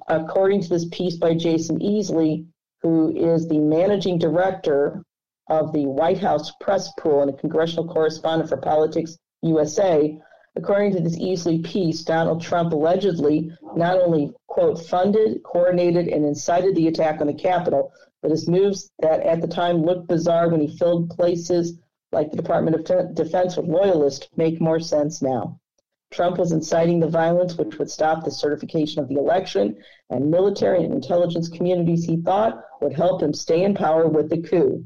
According 0.09 0.63
to 0.63 0.69
this 0.69 0.85
piece 0.91 1.15
by 1.15 1.33
Jason 1.33 1.79
Easley, 1.79 2.45
who 2.81 3.15
is 3.15 3.47
the 3.47 3.59
managing 3.59 4.17
director 4.17 5.03
of 5.49 5.71
the 5.71 5.85
White 5.85 6.17
House 6.17 6.51
press 6.59 6.91
pool 6.99 7.21
and 7.21 7.29
a 7.29 7.37
congressional 7.37 7.87
correspondent 7.87 8.49
for 8.49 8.57
Politics 8.57 9.17
USA, 9.41 10.19
According 10.57 10.93
to 10.95 10.99
this 10.99 11.17
Easley 11.17 11.63
piece, 11.63 12.03
Donald 12.03 12.41
Trump 12.41 12.73
allegedly 12.73 13.53
not 13.73 14.01
only, 14.01 14.33
quote, 14.47 14.85
funded, 14.85 15.41
coordinated, 15.43 16.09
and 16.09 16.25
incited 16.25 16.75
the 16.75 16.89
attack 16.89 17.21
on 17.21 17.27
the 17.27 17.33
Capitol, 17.33 17.93
but 18.21 18.31
his 18.31 18.49
moves 18.49 18.91
that 18.99 19.21
at 19.21 19.39
the 19.39 19.47
time 19.47 19.81
looked 19.81 20.09
bizarre 20.09 20.49
when 20.49 20.59
he 20.59 20.77
filled 20.77 21.09
places 21.09 21.79
like 22.11 22.29
the 22.29 22.37
Department 22.37 22.75
of 22.75 23.15
Defense 23.15 23.57
with 23.57 23.67
loyalists 23.67 24.27
make 24.35 24.59
more 24.59 24.79
sense 24.79 25.21
now. 25.21 25.59
Trump 26.11 26.37
was 26.37 26.51
inciting 26.51 26.99
the 26.99 27.07
violence 27.07 27.57
which 27.57 27.79
would 27.79 27.89
stop 27.89 28.23
the 28.23 28.31
certification 28.31 29.01
of 29.01 29.07
the 29.07 29.15
election, 29.15 29.77
and 30.09 30.29
military 30.29 30.83
and 30.83 30.93
intelligence 30.93 31.47
communities 31.47 32.03
he 32.03 32.17
thought 32.17 32.61
would 32.81 32.93
help 32.93 33.21
him 33.21 33.33
stay 33.33 33.63
in 33.63 33.73
power 33.73 34.07
with 34.07 34.29
the 34.29 34.41
coup. 34.41 34.83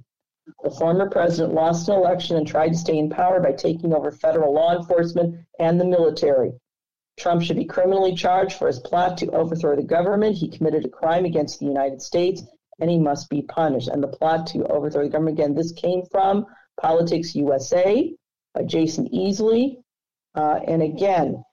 The 0.63 0.69
former 0.69 1.09
president 1.09 1.55
lost 1.55 1.89
an 1.89 1.95
election 1.95 2.37
and 2.37 2.45
tried 2.45 2.73
to 2.73 2.77
stay 2.77 2.99
in 2.99 3.09
power 3.09 3.39
by 3.39 3.53
taking 3.53 3.91
over 3.91 4.11
federal 4.11 4.53
law 4.53 4.77
enforcement 4.77 5.35
and 5.59 5.81
the 5.81 5.85
military. 5.85 6.53
Trump 7.17 7.41
should 7.41 7.55
be 7.55 7.65
criminally 7.65 8.13
charged 8.13 8.57
for 8.57 8.67
his 8.67 8.79
plot 8.79 9.17
to 9.17 9.31
overthrow 9.31 9.75
the 9.75 9.81
government. 9.81 10.35
He 10.35 10.49
committed 10.49 10.85
a 10.85 10.89
crime 10.89 11.25
against 11.25 11.59
the 11.59 11.65
United 11.65 12.03
States 12.03 12.43
and 12.79 12.89
he 12.91 12.99
must 12.99 13.29
be 13.31 13.41
punished. 13.41 13.87
And 13.87 14.03
the 14.03 14.07
plot 14.07 14.45
to 14.47 14.67
overthrow 14.67 15.03
the 15.03 15.09
government, 15.09 15.39
again, 15.39 15.55
this 15.55 15.71
came 15.71 16.03
from 16.11 16.45
PoliticusUSA 16.81 18.15
by 18.53 18.63
Jason 18.63 19.09
Easley. 19.09 19.77
Uh, 20.33 20.59
and 20.67 20.81
again, 20.81 21.43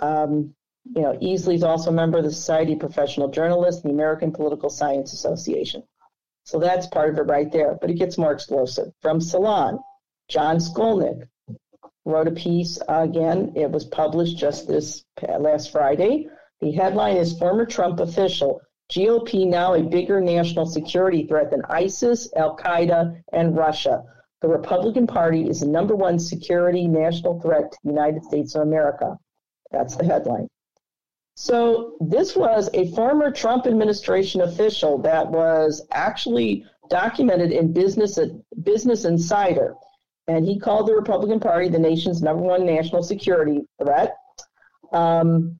um, 0.00 0.54
you 0.94 1.02
know, 1.02 1.16
Easley 1.22 1.54
is 1.54 1.62
also 1.62 1.90
a 1.90 1.94
member 1.94 2.18
of 2.18 2.24
the 2.24 2.30
Society 2.30 2.74
of 2.74 2.80
Professional 2.80 3.28
Journalists, 3.28 3.82
the 3.82 3.90
American 3.90 4.32
Political 4.32 4.70
Science 4.70 5.12
Association. 5.12 5.82
So 6.44 6.58
that's 6.58 6.86
part 6.86 7.10
of 7.10 7.18
it 7.18 7.22
right 7.22 7.50
there. 7.50 7.76
But 7.80 7.90
it 7.90 7.94
gets 7.94 8.18
more 8.18 8.32
explosive. 8.32 8.92
From 9.02 9.20
Salon, 9.20 9.78
Jon 10.28 10.58
Skolnik 10.58 11.28
wrote 12.04 12.28
a 12.28 12.32
piece. 12.32 12.78
Uh, 12.88 13.02
again, 13.02 13.52
it 13.56 13.70
was 13.70 13.84
published 13.84 14.36
just 14.36 14.68
this 14.68 15.04
last 15.38 15.72
Friday. 15.72 16.28
The 16.60 16.72
headline 16.72 17.16
is 17.16 17.38
Former 17.38 17.66
Trump 17.66 18.00
Official 18.00 18.60
GOP 18.92 19.46
now 19.46 19.74
a 19.74 19.82
bigger 19.82 20.20
national 20.20 20.66
security 20.66 21.26
threat 21.26 21.50
than 21.50 21.62
ISIS, 21.68 22.32
Al 22.36 22.56
Qaeda, 22.56 23.20
and 23.32 23.56
Russia. 23.56 24.04
The 24.42 24.48
Republican 24.48 25.06
Party 25.06 25.48
is 25.48 25.60
the 25.60 25.66
number 25.66 25.94
one 25.94 26.18
security 26.18 26.86
national 26.86 27.40
threat 27.40 27.72
to 27.72 27.78
the 27.82 27.90
United 27.90 28.24
States 28.24 28.54
of 28.54 28.62
America. 28.62 29.18
That's 29.70 29.96
the 29.96 30.04
headline. 30.04 30.48
So 31.34 31.96
this 32.00 32.34
was 32.34 32.70
a 32.72 32.90
former 32.92 33.30
Trump 33.30 33.66
administration 33.66 34.40
official 34.40 34.98
that 34.98 35.30
was 35.30 35.86
actually 35.92 36.64
documented 36.88 37.52
in 37.52 37.72
Business 37.72 38.18
Business 38.62 39.04
Insider, 39.04 39.74
and 40.28 40.46
he 40.46 40.58
called 40.58 40.88
the 40.88 40.94
Republican 40.94 41.40
Party 41.40 41.68
the 41.68 41.78
nation's 41.78 42.22
number 42.22 42.42
one 42.42 42.64
national 42.64 43.02
security 43.02 43.66
threat. 43.82 44.16
Um, 44.92 45.58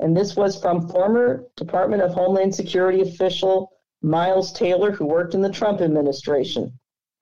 and 0.00 0.16
this 0.16 0.36
was 0.36 0.60
from 0.60 0.88
former 0.88 1.44
Department 1.56 2.02
of 2.02 2.12
Homeland 2.12 2.54
Security 2.54 3.02
official 3.02 3.72
Miles 4.02 4.52
Taylor, 4.52 4.92
who 4.92 5.06
worked 5.06 5.34
in 5.34 5.42
the 5.42 5.50
Trump 5.50 5.80
administration. 5.80 6.72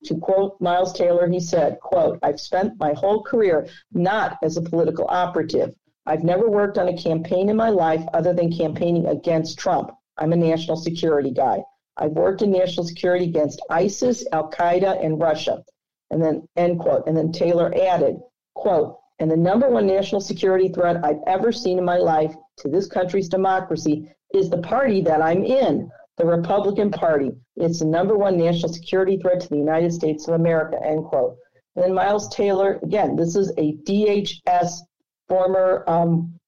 To 0.06 0.16
quote 0.16 0.60
Miles 0.60 0.92
Taylor, 0.92 1.28
he 1.28 1.40
said, 1.40 1.80
quote, 1.80 2.18
I've 2.22 2.40
spent 2.40 2.78
my 2.78 2.92
whole 2.92 3.22
career 3.22 3.68
not 3.92 4.38
as 4.42 4.56
a 4.56 4.62
political 4.62 5.06
operative. 5.08 5.74
I've 6.06 6.22
never 6.22 6.48
worked 6.48 6.78
on 6.78 6.88
a 6.88 6.96
campaign 6.96 7.48
in 7.48 7.56
my 7.56 7.70
life 7.70 8.04
other 8.14 8.32
than 8.32 8.56
campaigning 8.56 9.06
against 9.06 9.58
Trump. 9.58 9.90
I'm 10.18 10.32
a 10.32 10.36
national 10.36 10.76
security 10.76 11.32
guy. 11.32 11.64
I've 11.96 12.12
worked 12.12 12.42
in 12.42 12.52
national 12.52 12.86
security 12.86 13.24
against 13.24 13.60
ISIS, 13.68 14.24
Al 14.32 14.50
Qaeda, 14.50 15.04
and 15.04 15.18
Russia. 15.18 15.64
And 16.10 16.22
then, 16.22 16.46
end 16.56 16.78
quote. 16.78 17.08
And 17.08 17.16
then 17.16 17.32
Taylor 17.32 17.74
added, 17.74 18.20
quote, 18.54 18.98
and 19.18 19.28
the 19.30 19.36
number 19.36 19.68
one 19.68 19.86
national 19.86 20.20
security 20.20 20.68
threat 20.68 21.04
I've 21.04 21.22
ever 21.26 21.50
seen 21.50 21.78
in 21.78 21.84
my 21.84 21.96
life 21.96 22.34
to 22.58 22.68
this 22.68 22.86
country's 22.86 23.28
democracy 23.28 24.08
is 24.32 24.50
the 24.50 24.58
party 24.58 25.00
that 25.02 25.22
I'm 25.22 25.44
in, 25.44 25.90
the 26.16 26.24
Republican 26.24 26.90
Party. 26.90 27.30
It's 27.56 27.80
the 27.80 27.84
number 27.84 28.16
one 28.16 28.36
national 28.36 28.72
security 28.72 29.18
threat 29.18 29.40
to 29.40 29.48
the 29.48 29.56
United 29.56 29.92
States 29.92 30.26
of 30.28 30.34
America, 30.34 30.78
end 30.82 31.04
quote. 31.04 31.36
And 31.74 31.84
then 31.84 31.94
Miles 31.94 32.28
Taylor, 32.34 32.78
again, 32.82 33.16
this 33.16 33.36
is 33.36 33.52
a 33.58 33.74
DHS 33.84 34.80
former, 35.28 35.84
um, 35.86 36.38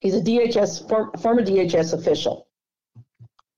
he's 0.00 0.14
a 0.14 0.20
DHS, 0.20 0.88
for, 0.88 1.12
former 1.18 1.42
DHS 1.42 1.92
official 1.92 2.48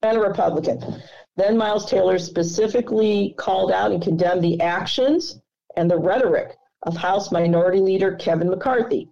and 0.03 0.17
a 0.17 0.21
Republican. 0.21 1.01
Then 1.35 1.57
Miles 1.57 1.89
Taylor 1.89 2.19
specifically 2.19 3.33
called 3.37 3.71
out 3.71 3.91
and 3.91 4.03
condemned 4.03 4.43
the 4.43 4.61
actions 4.61 5.39
and 5.75 5.89
the 5.89 5.97
rhetoric 5.97 6.57
of 6.83 6.97
House 6.97 7.31
Minority 7.31 7.79
Leader 7.79 8.15
Kevin 8.15 8.49
McCarthy. 8.49 9.09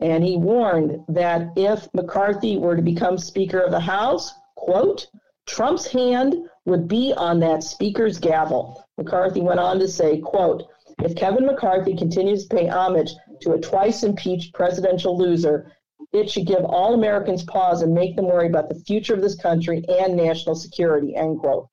And 0.00 0.24
he 0.24 0.36
warned 0.36 1.04
that 1.08 1.52
if 1.56 1.88
McCarthy 1.94 2.56
were 2.58 2.76
to 2.76 2.82
become 2.82 3.16
Speaker 3.18 3.60
of 3.60 3.70
the 3.70 3.80
House, 3.80 4.32
quote, 4.54 5.08
Trump's 5.46 5.86
hand 5.86 6.34
would 6.64 6.88
be 6.88 7.12
on 7.16 7.40
that 7.40 7.62
Speaker's 7.62 8.18
gavel. 8.18 8.84
McCarthy 8.96 9.40
went 9.40 9.60
on 9.60 9.78
to 9.78 9.88
say, 9.88 10.18
quote, 10.18 10.64
if 11.00 11.16
Kevin 11.16 11.46
McCarthy 11.46 11.96
continues 11.96 12.46
to 12.46 12.56
pay 12.56 12.66
homage 12.68 13.10
to 13.42 13.52
a 13.52 13.60
twice 13.60 14.04
impeached 14.04 14.54
presidential 14.54 15.18
loser, 15.18 15.72
it 16.12 16.30
should 16.30 16.46
give 16.46 16.64
all 16.64 16.94
Americans 16.94 17.44
pause 17.44 17.82
and 17.82 17.92
make 17.92 18.16
them 18.16 18.26
worry 18.26 18.46
about 18.46 18.68
the 18.68 18.80
future 18.86 19.14
of 19.14 19.20
this 19.20 19.34
country 19.34 19.84
and 19.88 20.16
national 20.16 20.54
security, 20.54 21.14
end 21.16 21.40
quote. 21.40 21.68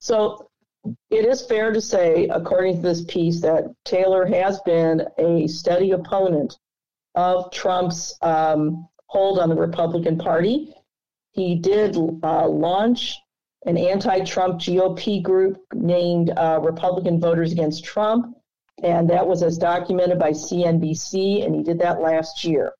So 0.00 0.48
it 1.10 1.24
is 1.24 1.44
fair 1.44 1.72
to 1.72 1.80
say, 1.80 2.28
according 2.28 2.76
to 2.76 2.82
this 2.82 3.04
piece, 3.04 3.40
that 3.42 3.64
Taylor 3.84 4.26
has 4.26 4.60
been 4.62 5.02
a 5.18 5.46
steady 5.46 5.92
opponent 5.92 6.58
of 7.14 7.50
Trump's 7.50 8.16
um, 8.22 8.88
hold 9.06 9.38
on 9.38 9.48
the 9.48 9.54
Republican 9.54 10.18
Party. 10.18 10.74
He 11.32 11.56
did 11.56 11.96
uh, 11.96 12.46
launch 12.46 13.18
an 13.64 13.76
anti 13.76 14.20
Trump 14.24 14.60
GOP 14.60 15.22
group 15.22 15.58
named 15.74 16.30
uh, 16.30 16.60
Republican 16.62 17.20
Voters 17.20 17.52
Against 17.52 17.84
Trump, 17.84 18.36
and 18.82 19.08
that 19.10 19.26
was 19.26 19.42
as 19.42 19.58
documented 19.58 20.18
by 20.18 20.30
CNBC, 20.30 21.44
and 21.44 21.54
he 21.54 21.62
did 21.62 21.78
that 21.78 22.00
last 22.00 22.44
year. 22.44 22.72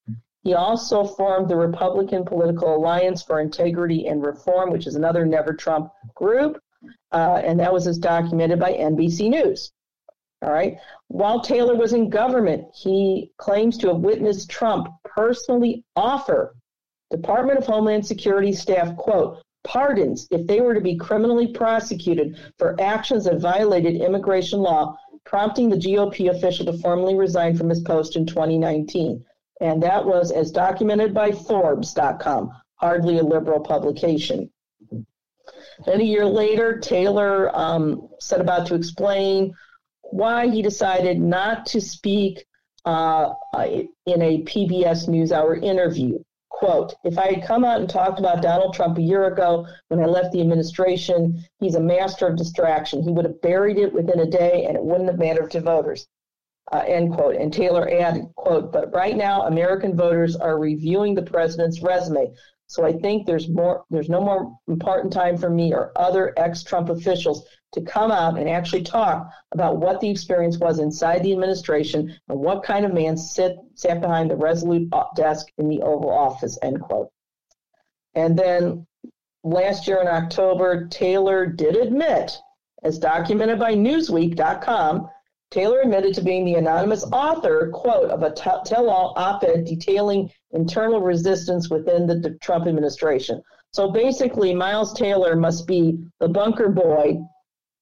He 0.42 0.54
also 0.54 1.04
formed 1.04 1.48
the 1.48 1.56
Republican 1.56 2.24
Political 2.24 2.76
Alliance 2.76 3.22
for 3.22 3.40
Integrity 3.40 4.08
and 4.08 4.24
Reform, 4.24 4.70
which 4.70 4.86
is 4.86 4.96
another 4.96 5.24
Never 5.24 5.54
Trump 5.54 5.90
group, 6.14 6.60
uh, 7.12 7.40
and 7.44 7.60
that 7.60 7.72
was 7.72 7.86
as 7.86 7.98
documented 7.98 8.58
by 8.58 8.72
NBC 8.72 9.30
News. 9.30 9.72
All 10.42 10.52
right. 10.52 10.76
While 11.06 11.40
Taylor 11.40 11.76
was 11.76 11.92
in 11.92 12.10
government, 12.10 12.66
he 12.74 13.30
claims 13.36 13.78
to 13.78 13.88
have 13.88 13.98
witnessed 13.98 14.50
Trump 14.50 14.88
personally 15.04 15.84
offer 15.94 16.56
Department 17.12 17.58
of 17.58 17.66
Homeland 17.66 18.04
Security 18.06 18.52
staff, 18.52 18.96
quote, 18.96 19.42
pardons 19.64 20.26
if 20.30 20.46
they 20.46 20.60
were 20.60 20.74
to 20.74 20.80
be 20.80 20.96
criminally 20.96 21.52
prosecuted 21.52 22.36
for 22.58 22.74
actions 22.80 23.24
that 23.24 23.38
violated 23.38 24.00
immigration 24.00 24.58
law, 24.58 24.96
prompting 25.24 25.68
the 25.68 25.76
GOP 25.76 26.30
official 26.30 26.66
to 26.66 26.78
formally 26.78 27.14
resign 27.14 27.56
from 27.56 27.68
his 27.68 27.80
post 27.80 28.16
in 28.16 28.26
2019. 28.26 29.24
And 29.60 29.82
that 29.82 30.04
was 30.04 30.32
as 30.32 30.50
documented 30.50 31.12
by 31.14 31.30
Forbes.com, 31.30 32.50
hardly 32.76 33.18
a 33.18 33.22
liberal 33.22 33.60
publication. 33.60 34.50
Then 34.90 36.00
a 36.00 36.04
year 36.04 36.26
later, 36.26 36.78
Taylor 36.78 37.54
um, 37.56 38.08
set 38.20 38.40
about 38.40 38.66
to 38.68 38.74
explain 38.74 39.54
why 40.02 40.48
he 40.48 40.62
decided 40.62 41.20
not 41.20 41.66
to 41.66 41.80
speak 41.80 42.44
uh, 42.84 43.34
in 43.54 44.22
a 44.22 44.42
PBS 44.42 45.08
NewsHour 45.08 45.62
interview. 45.62 46.18
Quote, 46.52 46.94
if 47.02 47.18
I 47.18 47.32
had 47.32 47.44
come 47.44 47.64
out 47.64 47.80
and 47.80 47.88
talked 47.88 48.20
about 48.20 48.42
Donald 48.42 48.74
Trump 48.74 48.98
a 48.98 49.02
year 49.02 49.24
ago 49.24 49.66
when 49.88 50.00
I 50.00 50.06
left 50.06 50.32
the 50.32 50.40
administration, 50.40 51.44
he's 51.58 51.74
a 51.74 51.80
master 51.80 52.26
of 52.26 52.36
distraction. 52.36 53.02
He 53.02 53.10
would 53.10 53.24
have 53.24 53.40
buried 53.40 53.78
it 53.78 53.92
within 53.92 54.20
a 54.20 54.30
day 54.30 54.66
and 54.66 54.76
it 54.76 54.84
wouldn't 54.84 55.08
have 55.08 55.18
mattered 55.18 55.50
to 55.52 55.60
voters. 55.60 56.06
Uh, 56.70 56.84
end 56.86 57.14
quote. 57.14 57.34
And 57.36 57.52
Taylor 57.52 57.90
added, 57.90 58.26
quote, 58.36 58.70
but 58.70 58.94
right 58.94 59.16
now 59.16 59.42
American 59.42 59.96
voters 59.96 60.36
are 60.36 60.58
reviewing 60.58 61.14
the 61.14 61.22
president's 61.22 61.82
resume. 61.82 62.32
So 62.66 62.84
I 62.84 62.92
think 62.92 63.26
there's 63.26 63.48
more 63.48 63.84
there's 63.90 64.08
no 64.08 64.20
more 64.20 64.56
important 64.68 65.12
time 65.12 65.36
for 65.36 65.50
me 65.50 65.74
or 65.74 65.90
other 65.96 66.32
ex-Trump 66.36 66.90
officials 66.90 67.44
to 67.72 67.80
come 67.80 68.10
out 68.10 68.38
and 68.38 68.48
actually 68.48 68.82
talk 68.82 69.30
about 69.52 69.78
what 69.78 70.00
the 70.00 70.10
experience 70.10 70.58
was 70.58 70.78
inside 70.78 71.22
the 71.22 71.32
administration 71.32 72.14
and 72.28 72.38
what 72.38 72.62
kind 72.62 72.84
of 72.84 72.92
man 72.92 73.16
sit, 73.16 73.56
sat 73.74 74.00
behind 74.00 74.30
the 74.30 74.36
resolute 74.36 74.92
desk 75.16 75.46
in 75.58 75.68
the 75.68 75.80
Oval 75.82 76.10
Office, 76.10 76.58
end 76.62 76.80
quote. 76.80 77.10
And 78.14 78.38
then 78.38 78.86
last 79.42 79.88
year 79.88 80.00
in 80.00 80.06
October, 80.06 80.86
Taylor 80.88 81.46
did 81.46 81.76
admit, 81.76 82.38
as 82.82 82.98
documented 82.98 83.58
by 83.58 83.74
Newsweek.com, 83.74 85.08
Taylor 85.50 85.80
admitted 85.80 86.14
to 86.14 86.22
being 86.22 86.44
the 86.44 86.54
anonymous 86.54 87.04
author, 87.12 87.70
quote, 87.72 88.10
of 88.10 88.22
a 88.22 88.30
tell 88.30 88.88
all 88.88 89.12
op 89.16 89.44
ed 89.44 89.64
detailing 89.64 90.30
internal 90.52 91.00
resistance 91.00 91.68
within 91.68 92.06
the 92.06 92.38
Trump 92.40 92.66
administration. 92.66 93.42
So 93.72 93.90
basically, 93.90 94.54
Miles 94.54 94.92
Taylor 94.94 95.36
must 95.36 95.66
be 95.66 95.98
the 96.20 96.28
bunker 96.28 96.70
boy 96.70 97.18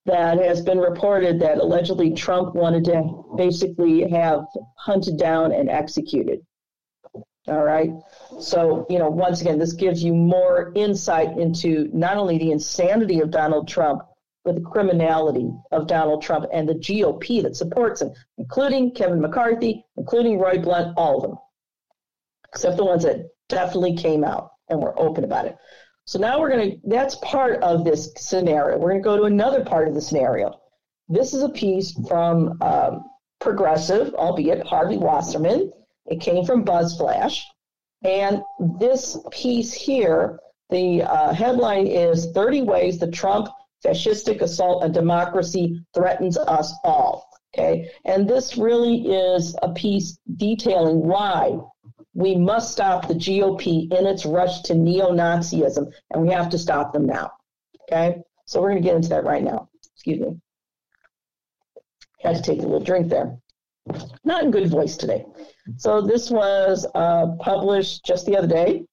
that 0.06 0.38
has 0.38 0.62
been 0.62 0.78
reported 0.78 1.40
that 1.40 1.58
allegedly 1.58 2.12
Trump 2.12 2.54
wanted 2.54 2.84
to 2.84 3.34
basically 3.36 4.08
have 4.10 4.44
hunted 4.76 5.18
down 5.18 5.52
and 5.52 5.68
executed. 5.68 6.40
All 7.48 7.64
right. 7.64 7.90
So, 8.40 8.86
you 8.88 8.98
know, 8.98 9.08
once 9.08 9.40
again, 9.40 9.58
this 9.58 9.72
gives 9.72 10.02
you 10.02 10.14
more 10.14 10.72
insight 10.74 11.38
into 11.38 11.90
not 11.92 12.16
only 12.16 12.38
the 12.38 12.52
insanity 12.52 13.20
of 13.20 13.30
Donald 13.30 13.66
Trump, 13.66 14.02
but 14.44 14.54
the 14.54 14.60
criminality 14.60 15.50
of 15.70 15.86
Donald 15.86 16.22
Trump 16.22 16.46
and 16.52 16.68
the 16.68 16.74
GOP 16.74 17.42
that 17.42 17.56
supports 17.56 18.00
him, 18.00 18.12
including 18.38 18.92
Kevin 18.94 19.20
McCarthy, 19.20 19.84
including 19.96 20.38
Roy 20.38 20.58
Blunt, 20.58 20.96
all 20.96 21.16
of 21.16 21.22
them, 21.22 21.38
except 22.48 22.76
the 22.76 22.84
ones 22.84 23.02
that 23.02 23.26
definitely 23.48 23.96
came 23.96 24.24
out 24.24 24.50
and 24.68 24.80
were 24.80 24.98
open 24.98 25.24
about 25.24 25.46
it. 25.46 25.56
So 26.10 26.18
now 26.18 26.40
we're 26.40 26.50
going 26.50 26.72
to, 26.72 26.78
that's 26.86 27.14
part 27.22 27.62
of 27.62 27.84
this 27.84 28.12
scenario. 28.16 28.76
We're 28.78 28.90
going 28.90 29.00
to 29.00 29.04
go 29.04 29.16
to 29.16 29.32
another 29.32 29.64
part 29.64 29.86
of 29.86 29.94
the 29.94 30.00
scenario. 30.00 30.60
This 31.08 31.34
is 31.34 31.44
a 31.44 31.48
piece 31.48 31.92
from 32.08 32.60
um, 32.60 33.04
Progressive, 33.38 34.12
albeit 34.16 34.66
Harvey 34.66 34.96
Wasserman. 34.96 35.70
It 36.06 36.20
came 36.20 36.44
from 36.44 36.64
BuzzFlash. 36.64 37.42
And 38.02 38.42
this 38.80 39.18
piece 39.30 39.72
here, 39.72 40.40
the 40.70 41.04
uh, 41.04 41.32
headline 41.32 41.86
is 41.86 42.32
30 42.32 42.62
Ways 42.62 42.98
the 42.98 43.08
Trump 43.12 43.46
Fascistic 43.86 44.40
Assault 44.40 44.82
on 44.82 44.90
Democracy 44.90 45.80
Threatens 45.94 46.36
Us 46.36 46.74
All. 46.82 47.30
Okay. 47.54 47.88
And 48.04 48.28
this 48.28 48.56
really 48.56 49.12
is 49.12 49.54
a 49.62 49.72
piece 49.74 50.18
detailing 50.36 51.06
why 51.06 51.60
we 52.14 52.34
must 52.34 52.72
stop 52.72 53.06
the 53.06 53.14
GOP 53.14 53.92
in 53.92 54.06
its 54.06 54.26
rush 54.26 54.62
to 54.62 54.74
neo 54.74 55.12
Nazism, 55.12 55.92
and 56.10 56.22
we 56.22 56.32
have 56.32 56.50
to 56.50 56.58
stop 56.58 56.92
them 56.92 57.06
now. 57.06 57.32
Okay? 57.84 58.20
So 58.46 58.60
we're 58.60 58.70
going 58.70 58.82
to 58.82 58.88
get 58.88 58.96
into 58.96 59.10
that 59.10 59.24
right 59.24 59.42
now. 59.42 59.68
Excuse 59.94 60.20
me. 60.20 60.40
Had 62.20 62.36
to 62.36 62.42
take 62.42 62.58
a 62.58 62.62
little 62.62 62.80
drink 62.80 63.08
there. 63.08 63.38
Not 64.24 64.44
in 64.44 64.50
good 64.50 64.68
voice 64.68 64.96
today. 64.96 65.24
So 65.76 66.00
this 66.00 66.30
was 66.30 66.86
uh, 66.94 67.28
published 67.38 68.04
just 68.04 68.26
the 68.26 68.36
other 68.36 68.48
day. 68.48 68.84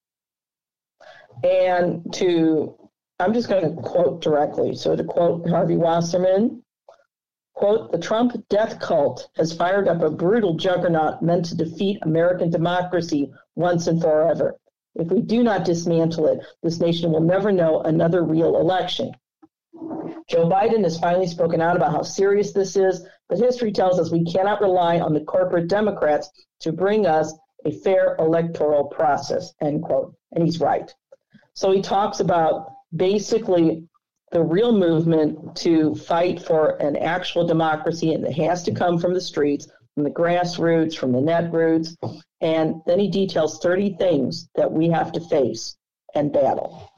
And 1.44 2.14
to, 2.16 2.76
I'm 3.20 3.34
just 3.34 3.50
going 3.50 3.64
to 3.64 3.82
quote 3.82 4.22
directly. 4.22 4.76
So 4.76 4.96
to 4.96 5.04
quote 5.04 5.48
Harvey 5.50 5.76
Wasserman, 5.76 6.64
Quote, 7.58 7.92
the 7.92 7.98
Trump 7.98 8.48
death 8.50 8.80
cult 8.80 9.30
has 9.36 9.52
fired 9.52 9.88
up 9.88 10.04
a 10.04 10.12
brutal 10.12 10.54
juggernaut 10.54 11.24
meant 11.24 11.44
to 11.46 11.56
defeat 11.56 11.98
American 12.04 12.52
democracy 12.52 13.34
once 13.56 13.88
and 13.88 14.00
forever. 14.00 14.60
If 14.94 15.08
we 15.08 15.22
do 15.22 15.42
not 15.42 15.66
dismantle 15.66 16.28
it, 16.28 16.46
this 16.62 16.80
nation 16.80 17.12
will 17.12 17.22
never 17.22 17.52
know 17.52 17.82
another 17.82 18.24
real 18.24 18.58
election. 18.58 19.12
Joe 20.30 20.48
Biden 20.48 20.84
has 20.84 21.00
finally 21.00 21.26
spoken 21.26 21.60
out 21.60 21.76
about 21.76 21.94
how 21.94 22.04
serious 22.04 22.52
this 22.52 22.76
is, 22.76 23.04
but 23.28 23.40
history 23.40 23.72
tells 23.72 24.00
us 24.00 24.12
we 24.12 24.24
cannot 24.24 24.62
rely 24.62 25.00
on 25.00 25.16
the 25.16 25.22
corporate 25.22 25.68
Democrats 25.68 26.30
to 26.60 26.72
bring 26.72 27.08
us 27.08 27.34
a 27.66 27.72
fair 27.72 28.16
electoral 28.20 28.84
process, 28.84 29.56
end 29.62 29.82
quote. 29.82 30.14
And 30.32 30.44
he's 30.44 30.60
right. 30.60 30.94
So 31.56 31.72
he 31.72 31.82
talks 31.82 32.20
about 32.20 32.68
basically 32.96 33.88
the 34.32 34.42
real 34.42 34.72
movement 34.72 35.56
to 35.58 35.96
fight 35.96 36.42
for 36.42 36.76
an 36.82 36.96
actual 36.98 37.48
democracy, 37.48 38.14
and 38.14 38.26
it 38.26 38.34
has 38.34 38.64
to 38.64 38.74
come 38.74 38.98
from 38.98 39.14
the 39.14 39.22
streets, 39.22 39.68
from 39.96 40.04
the 40.04 40.10
grassroots, 40.10 40.98
from 40.98 41.12
the 41.12 41.22
net 41.22 41.52
roots. 41.52 41.96
And 42.42 42.82
then 42.86 43.00
he 43.00 43.10
details 43.10 43.60
30 43.60 43.96
things 43.98 44.50
that 44.56 44.72
we 44.72 44.90
have 44.90 45.12
to 45.14 45.22
face 45.22 45.78
and 46.14 46.34
battle. 46.34 46.92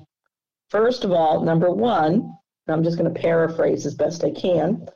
First 0.69 1.03
of 1.03 1.11
all, 1.11 1.41
number 1.41 1.71
one, 1.71 2.33
I'm 2.67 2.83
just 2.83 2.97
going 2.97 3.11
to 3.11 3.19
paraphrase 3.19 3.85
as 3.85 3.95
best 3.95 4.23
I 4.23 4.31
can. 4.31 4.87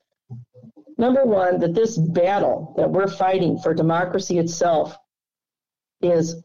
Number 0.98 1.26
one, 1.26 1.60
that 1.60 1.74
this 1.74 1.98
battle 1.98 2.74
that 2.78 2.90
we're 2.90 3.08
fighting 3.08 3.58
for 3.58 3.74
democracy 3.74 4.38
itself 4.38 4.96
is 6.02 6.36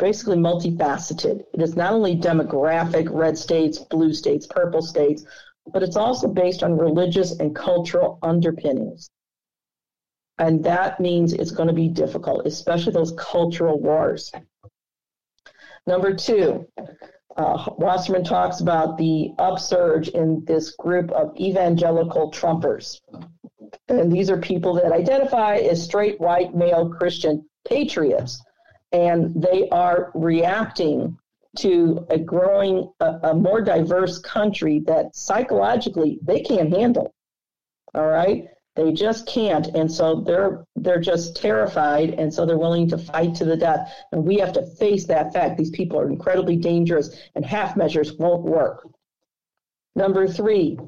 basically 0.00 0.36
multifaceted. 0.36 1.44
It 1.52 1.62
is 1.62 1.76
not 1.76 1.92
only 1.92 2.16
demographic, 2.16 3.08
red 3.10 3.38
states, 3.38 3.78
blue 3.78 4.12
states, 4.12 4.46
purple 4.46 4.82
states, 4.82 5.24
but 5.72 5.82
it's 5.82 5.96
also 5.96 6.26
based 6.26 6.62
on 6.62 6.76
religious 6.76 7.38
and 7.38 7.54
cultural 7.54 8.18
underpinnings. 8.22 9.10
And 10.38 10.64
that 10.64 10.98
means 11.00 11.34
it's 11.34 11.50
going 11.50 11.68
to 11.68 11.74
be 11.74 11.88
difficult, 11.88 12.46
especially 12.46 12.92
those 12.92 13.12
cultural 13.18 13.78
wars. 13.78 14.32
Number 15.86 16.14
two, 16.14 16.66
uh, 17.36 17.70
Wasserman 17.76 18.24
talks 18.24 18.60
about 18.60 18.96
the 18.96 19.32
upsurge 19.38 20.08
in 20.08 20.44
this 20.46 20.74
group 20.76 21.10
of 21.12 21.36
evangelical 21.38 22.30
Trumpers. 22.30 23.00
And 23.88 24.10
these 24.10 24.30
are 24.30 24.38
people 24.38 24.74
that 24.74 24.92
identify 24.92 25.56
as 25.56 25.82
straight 25.84 26.18
white 26.20 26.54
male 26.54 26.88
Christian 26.88 27.46
patriots 27.68 28.42
and 28.92 29.40
they 29.40 29.68
are 29.70 30.10
reacting 30.14 31.16
to 31.58 32.06
a 32.10 32.18
growing, 32.18 32.92
a, 33.00 33.18
a, 33.24 33.34
more 33.34 33.60
diverse 33.60 34.18
country 34.18 34.80
that 34.86 35.14
psychologically 35.16 36.18
they 36.22 36.40
can't 36.40 36.72
handle. 36.72 37.12
All 37.94 38.06
right, 38.06 38.46
they 38.76 38.92
just 38.92 39.26
can't, 39.26 39.66
and 39.68 39.90
so 39.90 40.20
they're 40.20 40.64
they're 40.76 41.00
just 41.00 41.36
terrified, 41.36 42.10
and 42.10 42.32
so 42.32 42.46
they're 42.46 42.58
willing 42.58 42.88
to 42.90 42.98
fight 42.98 43.34
to 43.36 43.44
the 43.44 43.56
death. 43.56 43.92
And 44.12 44.24
we 44.24 44.36
have 44.36 44.52
to 44.52 44.66
face 44.76 45.06
that 45.06 45.32
fact. 45.32 45.58
These 45.58 45.70
people 45.70 45.98
are 45.98 46.08
incredibly 46.08 46.56
dangerous, 46.56 47.10
and 47.34 47.44
half 47.44 47.76
measures 47.76 48.12
won't 48.12 48.42
work. 48.42 48.88
Number 49.96 50.28
three, 50.28 50.78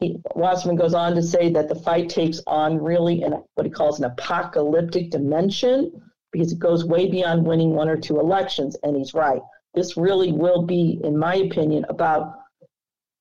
he, 0.00 0.20
Wasserman 0.34 0.76
goes 0.76 0.94
on 0.94 1.14
to 1.14 1.22
say 1.22 1.50
that 1.52 1.68
the 1.68 1.76
fight 1.76 2.08
takes 2.08 2.40
on 2.48 2.82
really 2.82 3.22
an, 3.22 3.42
what 3.54 3.66
he 3.66 3.70
calls 3.70 4.00
an 4.00 4.04
apocalyptic 4.06 5.10
dimension 5.10 6.02
because 6.36 6.52
it 6.52 6.58
goes 6.58 6.84
way 6.84 7.08
beyond 7.08 7.46
winning 7.46 7.70
one 7.70 7.88
or 7.88 7.96
two 7.96 8.20
elections. 8.20 8.76
And 8.82 8.94
he's 8.94 9.14
right. 9.14 9.40
This 9.72 9.96
really 9.96 10.32
will 10.32 10.62
be, 10.62 11.00
in 11.02 11.16
my 11.16 11.36
opinion, 11.36 11.86
about 11.88 12.34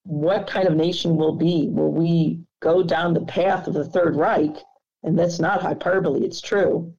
what 0.03 0.47
kind 0.47 0.68
of 0.68 0.76
nation 0.76 1.16
will 1.16 1.36
be. 1.36 1.70
Will 1.70 1.93
we 1.93 2.41
go 2.61 2.84
down 2.84 3.13
the 3.13 3.22
path 3.22 3.68
of 3.68 3.74
the 3.74 3.86
Third 3.86 4.18
Reich? 4.18 4.57
And 5.03 5.18
that's 5.18 5.39
not 5.39 5.61
hyperbole, 5.61 6.26
it's 6.26 6.41
true. 6.41 6.93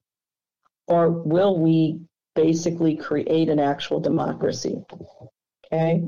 Or 0.87 1.11
will 1.11 1.59
we 1.59 2.01
basically 2.35 2.97
create 2.97 3.51
an 3.51 3.59
actual 3.59 4.01
democracy? 4.01 4.83
Okay. 5.67 6.03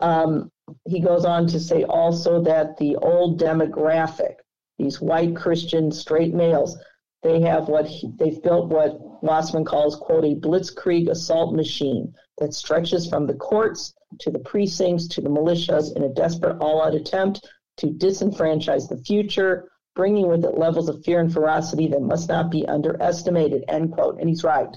Um, 0.00 0.50
he 0.86 1.00
goes 1.00 1.26
on 1.26 1.46
to 1.48 1.60
say 1.60 1.84
also 1.84 2.40
that 2.42 2.78
the 2.78 2.96
old 2.96 3.38
demographic, 3.38 4.36
these 4.78 5.02
white 5.02 5.36
Christian 5.36 5.92
straight 5.92 6.32
males, 6.32 6.78
they 7.24 7.40
have 7.40 7.68
what 7.68 7.86
he, 7.86 8.12
they've 8.16 8.40
built 8.42 8.68
what 8.68 9.00
Wasserman 9.22 9.64
calls, 9.64 9.96
quote, 9.96 10.24
a 10.24 10.36
blitzkrieg 10.36 11.08
assault 11.08 11.54
machine 11.54 12.14
that 12.38 12.52
stretches 12.52 13.08
from 13.08 13.26
the 13.26 13.34
courts 13.34 13.94
to 14.20 14.30
the 14.30 14.38
precincts 14.38 15.08
to 15.08 15.20
the 15.20 15.30
militias 15.30 15.96
in 15.96 16.04
a 16.04 16.10
desperate 16.10 16.58
all 16.60 16.84
out 16.84 16.94
attempt 16.94 17.48
to 17.78 17.86
disenfranchise 17.86 18.88
the 18.88 18.98
future, 18.98 19.70
bringing 19.96 20.28
with 20.28 20.44
it 20.44 20.58
levels 20.58 20.88
of 20.88 21.02
fear 21.02 21.20
and 21.20 21.32
ferocity 21.32 21.88
that 21.88 22.02
must 22.02 22.28
not 22.28 22.50
be 22.50 22.66
underestimated, 22.68 23.64
end 23.68 23.92
quote. 23.92 24.20
And 24.20 24.28
he's 24.28 24.44
right. 24.44 24.76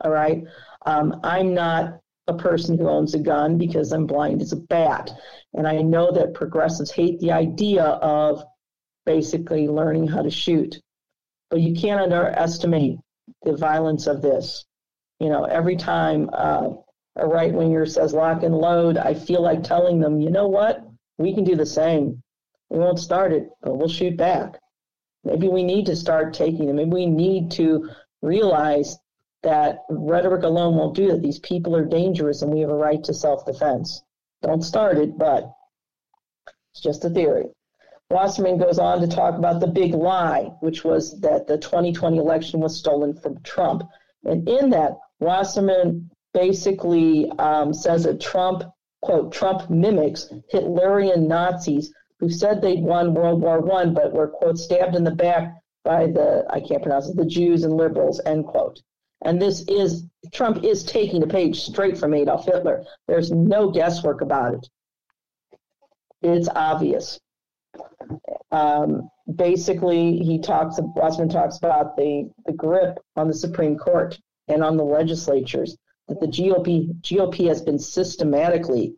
All 0.00 0.10
right. 0.10 0.42
Um, 0.86 1.20
I'm 1.22 1.54
not 1.54 2.00
a 2.26 2.34
person 2.34 2.78
who 2.78 2.88
owns 2.88 3.14
a 3.14 3.18
gun 3.18 3.58
because 3.58 3.92
I'm 3.92 4.06
blind 4.06 4.40
as 4.40 4.52
a 4.52 4.56
bat. 4.56 5.10
And 5.52 5.68
I 5.68 5.82
know 5.82 6.10
that 6.12 6.34
progressives 6.34 6.90
hate 6.90 7.20
the 7.20 7.32
idea 7.32 7.84
of 7.84 8.42
basically 9.04 9.68
learning 9.68 10.08
how 10.08 10.22
to 10.22 10.30
shoot. 10.30 10.80
But 11.50 11.60
you 11.60 11.74
can't 11.74 12.00
underestimate 12.00 12.98
the 13.42 13.56
violence 13.56 14.06
of 14.06 14.22
this. 14.22 14.64
You 15.20 15.28
know, 15.28 15.44
every 15.44 15.76
time 15.76 16.30
uh, 16.32 16.70
a 17.16 17.26
right 17.26 17.52
winger 17.52 17.86
says 17.86 18.12
lock 18.12 18.42
and 18.42 18.54
load, 18.54 18.98
I 18.98 19.14
feel 19.14 19.42
like 19.42 19.62
telling 19.62 20.00
them, 20.00 20.20
you 20.20 20.30
know 20.30 20.48
what? 20.48 20.84
We 21.18 21.34
can 21.34 21.44
do 21.44 21.54
the 21.54 21.66
same. 21.66 22.22
We 22.70 22.78
won't 22.78 22.98
start 22.98 23.32
it, 23.32 23.48
but 23.62 23.76
we'll 23.76 23.88
shoot 23.88 24.16
back. 24.16 24.58
Maybe 25.22 25.48
we 25.48 25.62
need 25.62 25.86
to 25.86 25.96
start 25.96 26.34
taking 26.34 26.66
them. 26.66 26.76
Maybe 26.76 26.90
we 26.90 27.06
need 27.06 27.50
to 27.52 27.88
realize 28.20 28.98
that 29.42 29.80
rhetoric 29.88 30.42
alone 30.42 30.74
won't 30.74 30.96
do 30.96 31.08
that. 31.08 31.22
These 31.22 31.38
people 31.38 31.76
are 31.76 31.84
dangerous 31.84 32.42
and 32.42 32.52
we 32.52 32.60
have 32.60 32.70
a 32.70 32.74
right 32.74 33.02
to 33.04 33.14
self 33.14 33.46
defense. 33.46 34.02
Don't 34.42 34.62
start 34.62 34.98
it, 34.98 35.16
but 35.16 35.50
it's 36.72 36.82
just 36.82 37.04
a 37.04 37.10
theory. 37.10 37.46
Wasserman 38.10 38.58
goes 38.58 38.78
on 38.78 39.00
to 39.00 39.08
talk 39.08 39.36
about 39.36 39.60
the 39.60 39.66
big 39.66 39.94
lie, 39.94 40.52
which 40.60 40.84
was 40.84 41.20
that 41.20 41.46
the 41.46 41.58
2020 41.58 42.18
election 42.18 42.60
was 42.60 42.76
stolen 42.76 43.14
from 43.14 43.40
Trump. 43.42 43.82
And 44.24 44.48
in 44.48 44.70
that, 44.70 44.98
Wasserman 45.20 46.10
basically 46.32 47.30
um, 47.38 47.72
says 47.72 48.04
that 48.04 48.20
Trump, 48.20 48.64
quote, 49.02 49.32
Trump 49.32 49.70
mimics 49.70 50.28
Hitlerian 50.52 51.26
Nazis 51.26 51.92
who 52.20 52.30
said 52.30 52.60
they'd 52.60 52.82
won 52.82 53.14
World 53.14 53.40
War 53.40 53.60
One, 53.60 53.92
but 53.92 54.12
were, 54.12 54.28
quote, 54.28 54.58
stabbed 54.58 54.94
in 54.94 55.04
the 55.04 55.10
back 55.10 55.62
by 55.84 56.06
the, 56.06 56.46
I 56.48 56.60
can't 56.60 56.82
pronounce 56.82 57.08
it, 57.08 57.16
the 57.16 57.24
Jews 57.26 57.64
and 57.64 57.76
liberals, 57.76 58.20
end 58.24 58.46
quote. 58.46 58.80
And 59.22 59.40
this 59.40 59.62
is, 59.68 60.04
Trump 60.32 60.64
is 60.64 60.84
taking 60.84 61.22
a 61.22 61.26
page 61.26 61.60
straight 61.60 61.98
from 61.98 62.14
Adolf 62.14 62.46
Hitler. 62.46 62.84
There's 63.08 63.30
no 63.30 63.70
guesswork 63.70 64.20
about 64.20 64.54
it. 64.54 64.68
It's 66.22 66.48
obvious. 66.48 67.20
Um, 68.50 69.10
basically, 69.34 70.18
he 70.18 70.38
talks. 70.38 70.78
Wasserman 70.78 71.28
talks 71.28 71.58
about 71.58 71.96
the 71.96 72.30
the 72.46 72.52
grip 72.52 72.98
on 73.16 73.28
the 73.28 73.34
Supreme 73.34 73.76
Court 73.76 74.18
and 74.48 74.62
on 74.62 74.76
the 74.76 74.84
legislatures 74.84 75.76
that 76.08 76.20
the 76.20 76.26
GOP 76.26 77.00
GOP 77.00 77.48
has 77.48 77.62
been 77.62 77.78
systematically 77.78 78.94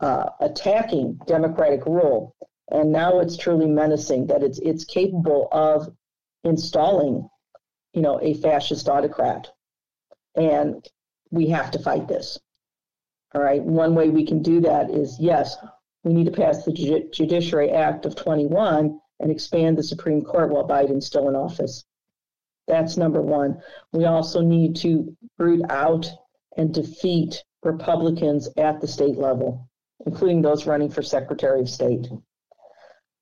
uh, 0.00 0.30
attacking 0.40 1.18
democratic 1.26 1.86
rule, 1.86 2.34
and 2.70 2.92
now 2.92 3.20
it's 3.20 3.36
truly 3.36 3.66
menacing 3.66 4.26
that 4.26 4.42
it's 4.42 4.58
it's 4.60 4.84
capable 4.84 5.48
of 5.52 5.88
installing, 6.44 7.28
you 7.92 8.02
know, 8.02 8.20
a 8.22 8.34
fascist 8.34 8.88
autocrat, 8.88 9.50
and 10.34 10.86
we 11.30 11.48
have 11.48 11.70
to 11.72 11.78
fight 11.78 12.08
this. 12.08 12.38
All 13.34 13.42
right, 13.42 13.62
one 13.62 13.94
way 13.94 14.08
we 14.08 14.24
can 14.24 14.42
do 14.42 14.60
that 14.60 14.90
is 14.90 15.18
yes, 15.20 15.56
we 16.06 16.14
need 16.14 16.26
to 16.26 16.30
pass 16.30 16.64
the 16.64 17.10
Judiciary 17.12 17.70
Act 17.70 18.06
of 18.06 18.14
21 18.14 19.00
and 19.18 19.30
expand 19.30 19.76
the 19.76 19.82
Supreme 19.82 20.22
Court 20.22 20.52
while 20.52 20.66
Biden's 20.66 21.04
still 21.04 21.28
in 21.28 21.34
office. 21.34 21.84
That's 22.68 22.96
number 22.96 23.20
one. 23.20 23.60
We 23.92 24.04
also 24.04 24.40
need 24.40 24.76
to 24.76 25.16
root 25.36 25.62
out 25.68 26.08
and 26.56 26.72
defeat 26.72 27.42
Republicans 27.64 28.48
at 28.56 28.80
the 28.80 28.86
state 28.86 29.18
level, 29.18 29.68
including 30.06 30.42
those 30.42 30.64
running 30.64 30.90
for 30.90 31.02
Secretary 31.02 31.60
of 31.60 31.68
State. 31.68 32.06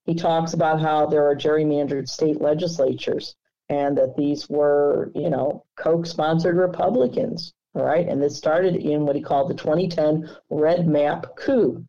He 0.05 0.15
talks 0.15 0.53
about 0.53 0.83
how 0.83 1.07
there 1.07 1.27
are 1.27 1.35
gerrymandered 1.35 2.07
state 2.07 2.43
legislatures 2.43 3.35
and 3.71 3.97
that 3.97 4.15
these 4.15 4.51
were, 4.51 5.11
you 5.15 5.31
know, 5.31 5.65
Koch 5.77 6.05
sponsored 6.05 6.57
Republicans. 6.57 7.55
All 7.75 7.83
right. 7.83 8.07
And 8.07 8.21
this 8.21 8.37
started 8.37 8.77
in 8.77 9.07
what 9.07 9.17
he 9.17 9.23
called 9.23 9.49
the 9.49 9.55
2010 9.55 10.29
Red 10.51 10.87
Map 10.87 11.35
coup. 11.35 11.83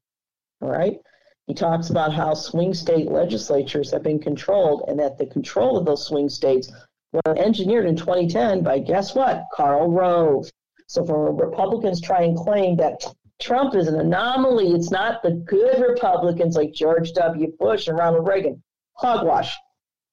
All 0.62 0.70
right. 0.70 1.00
He 1.48 1.54
talks 1.54 1.90
about 1.90 2.14
how 2.14 2.34
swing 2.34 2.74
state 2.74 3.12
legislatures 3.12 3.92
have 3.92 4.02
been 4.02 4.20
controlled 4.20 4.86
and 4.88 5.00
that 5.00 5.18
the 5.18 5.28
control 5.28 5.78
of 5.78 5.86
those 5.86 6.08
swing 6.08 6.28
states 6.28 6.72
were 7.12 7.38
engineered 7.38 7.86
in 7.86 7.96
2010 7.96 8.64
by 8.64 8.80
guess 8.80 9.14
what? 9.14 9.44
Karl 9.54 9.90
Rove. 9.90 10.50
So 10.88 11.06
for 11.06 11.32
Republicans 11.34 12.02
try 12.02 12.24
and 12.24 12.38
claim 12.38 12.78
that 12.78 13.06
Trump 13.40 13.76
is 13.76 13.88
an 13.88 14.00
anomaly, 14.00 14.72
it's 14.72 14.92
not 14.92 15.22
the 15.22 15.32
good 15.32 15.82
Republicans 15.82 16.56
like 16.56 16.74
George 16.74 17.14
W. 17.14 17.52
Bush 17.60 17.88
and 17.88 17.98
Ronald 17.98 18.28
Reagan. 18.28 18.64
Hogwash. 18.94 19.56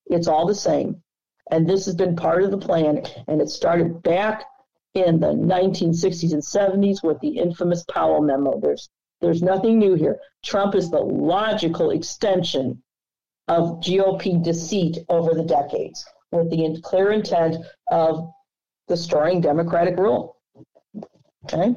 It's 0.07 0.27
all 0.27 0.47
the 0.47 0.55
same. 0.55 1.03
And 1.51 1.69
this 1.69 1.87
has 1.87 1.95
been 1.95 2.17
part 2.17 2.43
of 2.43 2.51
the 2.51 2.59
plan. 2.59 3.05
And 3.29 3.41
it 3.41 3.49
started 3.49 4.03
back 4.03 4.45
in 4.95 5.21
the 5.21 5.29
1960s 5.29 6.33
and 6.33 6.43
70s 6.43 7.03
with 7.03 7.21
the 7.21 7.39
infamous 7.39 7.85
Powell 7.85 8.21
memo. 8.21 8.61
There's 8.61 8.91
there's 9.23 9.43
nothing 9.43 9.79
new 9.79 9.95
here. 9.95 10.19
Trump 10.45 10.75
is 10.75 10.91
the 10.91 10.99
logical 10.99 11.93
extension 11.93 12.83
of 13.49 13.81
GOP 13.81 14.43
deceit 14.43 14.99
over 15.09 15.33
the 15.33 15.45
decades 15.45 16.05
with 16.33 16.51
the 16.51 16.81
clear 16.83 17.13
intent 17.13 17.57
of 17.91 18.29
destroying 18.89 19.41
democratic 19.41 19.97
rule. 19.97 20.37
Okay. 21.45 21.75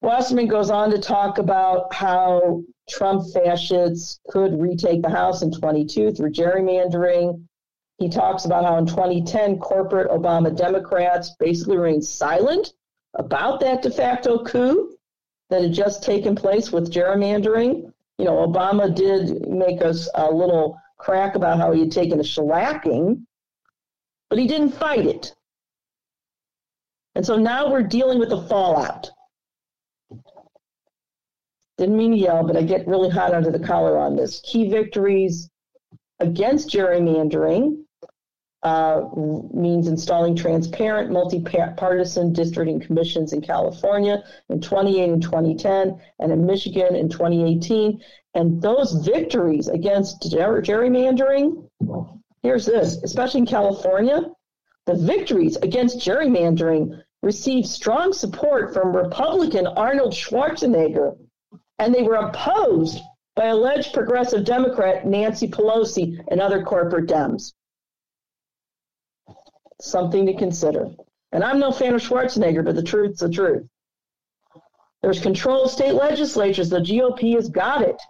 Wasserman 0.00 0.48
goes 0.48 0.70
on 0.70 0.90
to 0.90 0.98
talk 0.98 1.38
about 1.38 1.94
how 1.94 2.62
Trump 2.88 3.22
fascists 3.32 4.18
could 4.28 4.60
retake 4.60 5.02
the 5.02 5.08
House 5.08 5.42
in 5.42 5.52
22 5.52 6.12
through 6.12 6.32
gerrymandering. 6.32 7.40
He 7.98 8.08
talks 8.08 8.44
about 8.44 8.64
how 8.64 8.76
in 8.78 8.86
2010, 8.86 9.58
corporate 9.58 10.10
Obama 10.10 10.56
Democrats 10.56 11.36
basically 11.38 11.76
remained 11.76 12.04
silent 12.04 12.72
about 13.14 13.60
that 13.60 13.82
de 13.82 13.90
facto 13.90 14.42
coup 14.42 14.96
that 15.52 15.60
had 15.60 15.74
just 15.74 16.02
taken 16.02 16.34
place 16.34 16.72
with 16.72 16.90
gerrymandering. 16.90 17.92
You 18.16 18.24
know, 18.24 18.46
Obama 18.46 18.92
did 18.94 19.46
make 19.46 19.82
us 19.82 20.08
a 20.14 20.30
little 20.30 20.80
crack 20.96 21.34
about 21.34 21.58
how 21.58 21.72
he 21.72 21.80
had 21.80 21.92
taken 21.92 22.18
a 22.18 22.22
shellacking, 22.22 23.26
but 24.30 24.38
he 24.38 24.46
didn't 24.46 24.70
fight 24.70 25.04
it. 25.04 25.34
And 27.14 27.26
so 27.26 27.36
now 27.36 27.70
we're 27.70 27.82
dealing 27.82 28.18
with 28.18 28.30
the 28.30 28.40
fallout. 28.44 29.10
Didn't 31.76 31.98
mean 31.98 32.12
to 32.12 32.16
yell, 32.16 32.46
but 32.46 32.56
I 32.56 32.62
get 32.62 32.88
really 32.88 33.10
hot 33.10 33.34
under 33.34 33.50
the 33.50 33.58
collar 33.58 33.98
on 33.98 34.16
this. 34.16 34.40
Key 34.40 34.70
victories 34.70 35.50
against 36.18 36.70
gerrymandering 36.70 37.81
uh, 38.62 39.08
means 39.52 39.88
installing 39.88 40.36
transparent, 40.36 41.10
multi-partisan 41.10 42.32
districting 42.32 42.78
commissions 42.78 43.32
in 43.32 43.40
California 43.40 44.22
in 44.50 44.60
28 44.60 45.10
and 45.10 45.22
2010, 45.22 46.00
and 46.20 46.32
in 46.32 46.46
Michigan 46.46 46.94
in 46.94 47.08
2018. 47.08 48.00
And 48.34 48.62
those 48.62 48.92
victories 49.04 49.68
against 49.68 50.30
ger- 50.30 50.62
gerrymandering, 50.62 51.68
here's 52.42 52.64
this, 52.64 53.02
especially 53.02 53.40
in 53.40 53.46
California, 53.46 54.30
the 54.86 54.94
victories 54.94 55.56
against 55.56 55.98
gerrymandering 55.98 57.02
received 57.22 57.66
strong 57.66 58.12
support 58.12 58.72
from 58.72 58.94
Republican 58.94 59.66
Arnold 59.66 60.12
Schwarzenegger, 60.12 61.16
and 61.78 61.92
they 61.92 62.02
were 62.02 62.14
opposed 62.14 63.00
by 63.34 63.46
alleged 63.46 63.92
progressive 63.92 64.44
Democrat 64.44 65.06
Nancy 65.06 65.48
Pelosi 65.48 66.18
and 66.28 66.40
other 66.40 66.62
corporate 66.62 67.08
Dems 67.08 67.52
something 69.82 70.26
to 70.26 70.34
consider. 70.34 70.90
And 71.32 71.42
I'm 71.42 71.58
no 71.58 71.72
fan 71.72 71.94
of 71.94 72.02
Schwarzenegger, 72.02 72.64
but 72.64 72.76
the 72.76 72.82
truth's 72.82 73.20
the 73.20 73.28
truth. 73.28 73.66
There's 75.02 75.20
control 75.20 75.64
of 75.64 75.70
state 75.70 75.94
legislatures. 75.94 76.70
The 76.70 76.78
GOP 76.78 77.34
has 77.34 77.48
got 77.48 77.82
it. 77.82 78.00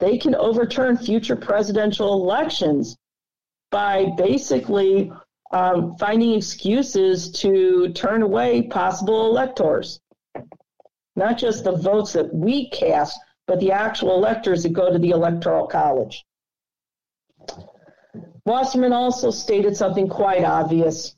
They 0.00 0.16
can 0.16 0.34
overturn 0.34 0.96
future 0.96 1.36
presidential 1.36 2.12
elections 2.14 2.96
by 3.70 4.06
basically 4.16 5.12
um, 5.50 5.96
finding 5.96 6.34
excuses 6.34 7.30
to 7.32 7.92
turn 7.92 8.22
away 8.22 8.62
possible 8.62 9.26
electors. 9.26 10.00
Not 11.16 11.36
just 11.36 11.64
the 11.64 11.72
votes 11.72 12.12
that 12.12 12.32
we 12.32 12.70
cast, 12.70 13.18
but 13.46 13.60
the 13.60 13.72
actual 13.72 14.14
electors 14.14 14.62
that 14.62 14.72
go 14.72 14.92
to 14.92 14.98
the 14.98 15.10
Electoral 15.10 15.66
College. 15.66 16.24
Wasserman 18.48 18.94
also 18.94 19.30
stated 19.30 19.76
something 19.76 20.08
quite 20.08 20.42
obvious. 20.42 21.14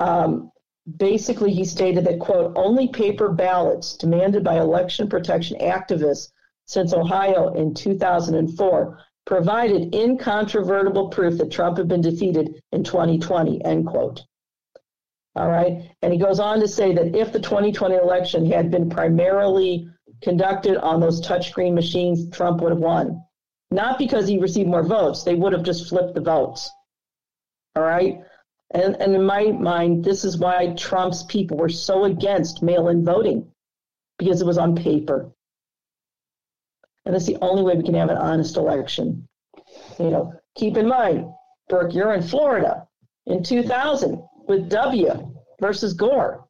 Um, 0.00 0.50
basically, 0.96 1.52
he 1.52 1.64
stated 1.64 2.04
that, 2.06 2.18
quote, 2.18 2.52
only 2.56 2.88
paper 2.88 3.28
ballots 3.28 3.96
demanded 3.96 4.42
by 4.42 4.58
election 4.58 5.08
protection 5.08 5.58
activists 5.60 6.32
since 6.66 6.92
Ohio 6.92 7.54
in 7.54 7.72
2004 7.72 8.98
provided 9.26 9.94
incontrovertible 9.94 11.08
proof 11.08 11.38
that 11.38 11.52
Trump 11.52 11.78
had 11.78 11.86
been 11.86 12.00
defeated 12.00 12.60
in 12.72 12.82
2020, 12.82 13.64
end 13.64 13.86
quote. 13.86 14.24
All 15.36 15.48
right. 15.48 15.92
And 16.02 16.12
he 16.12 16.18
goes 16.18 16.40
on 16.40 16.58
to 16.60 16.68
say 16.68 16.94
that 16.94 17.14
if 17.14 17.32
the 17.32 17.40
2020 17.40 17.94
election 17.94 18.44
had 18.44 18.72
been 18.72 18.90
primarily 18.90 19.88
conducted 20.20 20.78
on 20.78 20.98
those 20.98 21.20
touchscreen 21.20 21.74
machines, 21.74 22.28
Trump 22.30 22.60
would 22.60 22.72
have 22.72 22.80
won 22.80 23.22
not 23.70 23.98
because 23.98 24.28
he 24.28 24.38
received 24.38 24.68
more 24.68 24.84
votes. 24.84 25.22
They 25.22 25.34
would 25.34 25.52
have 25.52 25.62
just 25.62 25.88
flipped 25.88 26.14
the 26.14 26.20
votes. 26.20 26.70
All 27.74 27.82
right. 27.82 28.20
And, 28.72 28.96
and 29.00 29.14
in 29.14 29.24
my 29.24 29.52
mind, 29.52 30.04
this 30.04 30.24
is 30.24 30.38
why 30.38 30.74
Trump's 30.74 31.22
people 31.24 31.56
were 31.56 31.68
so 31.68 32.04
against 32.04 32.62
mail 32.62 32.88
in 32.88 33.04
voting 33.04 33.50
because 34.18 34.40
it 34.40 34.46
was 34.46 34.58
on 34.58 34.74
paper. 34.74 35.30
And 37.04 37.14
that's 37.14 37.26
the 37.26 37.38
only 37.40 37.62
way 37.62 37.76
we 37.76 37.84
can 37.84 37.94
have 37.94 38.10
an 38.10 38.16
honest 38.16 38.56
election. 38.56 39.28
You 39.98 40.10
know, 40.10 40.34
keep 40.56 40.76
in 40.76 40.88
mind, 40.88 41.26
Burke, 41.68 41.94
you're 41.94 42.14
in 42.14 42.22
Florida 42.22 42.88
in 43.26 43.42
2000 43.42 44.22
with 44.48 44.68
W 44.70 45.34
versus 45.60 45.94
Gore. 45.94 46.46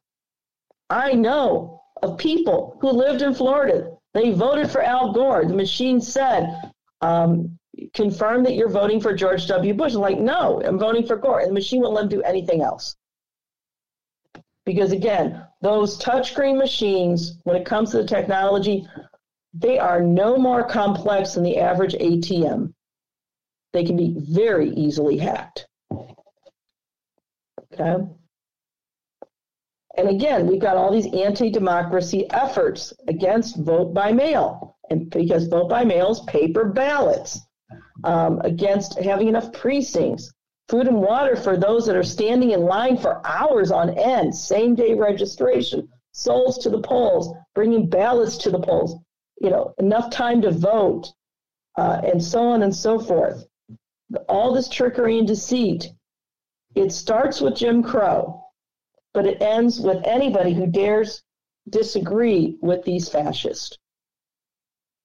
I 0.89 1.13
know 1.13 1.81
of 2.01 2.17
people 2.17 2.77
who 2.81 2.89
lived 2.89 3.21
in 3.21 3.33
Florida. 3.33 3.91
They 4.13 4.31
voted 4.31 4.71
for 4.71 4.81
Al 4.81 5.11
Gore. 5.11 5.45
The 5.45 5.53
machine 5.53 5.99
said, 6.01 6.71
um, 7.01 7.57
confirm 7.93 8.43
that 8.43 8.55
you're 8.55 8.69
voting 8.69 8.99
for 8.99 9.13
George 9.13 9.47
W. 9.47 9.73
Bush. 9.73 9.93
I'm 9.93 10.01
like, 10.01 10.19
no, 10.19 10.61
I'm 10.63 10.79
voting 10.79 11.05
for 11.05 11.15
Gore. 11.15 11.39
And 11.39 11.49
the 11.49 11.53
machine 11.53 11.81
won't 11.81 11.93
let 11.93 12.03
him 12.03 12.09
do 12.09 12.21
anything 12.23 12.61
else. 12.61 12.95
Because 14.65 14.91
again, 14.91 15.45
those 15.61 15.97
touchscreen 15.97 16.57
machines, 16.57 17.37
when 17.43 17.55
it 17.55 17.65
comes 17.65 17.91
to 17.91 17.97
the 17.97 18.07
technology, 18.07 18.87
they 19.53 19.79
are 19.79 20.01
no 20.01 20.37
more 20.37 20.67
complex 20.67 21.33
than 21.33 21.43
the 21.43 21.57
average 21.57 21.93
ATM. 21.93 22.73
They 23.73 23.83
can 23.83 23.95
be 23.95 24.15
very 24.17 24.69
easily 24.71 25.17
hacked. 25.17 25.67
Okay. 27.73 28.05
And 29.97 30.09
again, 30.09 30.47
we've 30.47 30.61
got 30.61 30.77
all 30.77 30.91
these 30.91 31.11
anti 31.13 31.49
democracy 31.49 32.29
efforts 32.29 32.93
against 33.07 33.57
vote 33.57 33.93
by 33.93 34.11
mail 34.11 34.76
and 34.89 35.09
because 35.09 35.47
vote 35.47 35.69
by 35.69 35.83
mail 35.83 36.11
is 36.11 36.19
paper 36.21 36.65
ballots, 36.65 37.39
um, 38.03 38.39
against 38.41 38.99
having 38.99 39.27
enough 39.27 39.51
precincts, 39.53 40.31
food 40.69 40.87
and 40.87 41.01
water 41.01 41.35
for 41.35 41.57
those 41.57 41.85
that 41.85 41.95
are 41.95 42.03
standing 42.03 42.51
in 42.51 42.61
line 42.61 42.97
for 42.97 43.25
hours 43.25 43.71
on 43.71 43.97
end, 43.97 44.35
same 44.35 44.75
day 44.75 44.93
registration, 44.93 45.87
souls 46.11 46.57
to 46.59 46.69
the 46.69 46.81
polls, 46.81 47.33
bringing 47.55 47.89
ballots 47.89 48.37
to 48.37 48.49
the 48.51 48.59
polls, 48.59 48.95
you 49.41 49.49
know, 49.49 49.73
enough 49.79 50.09
time 50.09 50.41
to 50.41 50.51
vote. 50.51 51.11
uh, 51.77 52.01
and 52.03 52.23
so 52.23 52.39
on 52.41 52.63
and 52.63 52.75
so 52.75 52.99
forth. 52.99 53.45
All 54.27 54.53
this 54.53 54.69
trickery 54.69 55.19
and 55.19 55.27
deceit. 55.27 55.91
It 56.75 56.91
starts 56.91 57.41
with 57.41 57.55
Jim 57.55 57.83
Crow, 57.83 58.43
but 59.13 59.25
it 59.25 59.41
ends 59.41 59.79
with 59.79 60.05
anybody 60.05 60.53
who 60.53 60.67
dares 60.67 61.23
disagree 61.69 62.57
with 62.61 62.83
these 62.83 63.09
fascists. 63.09 63.77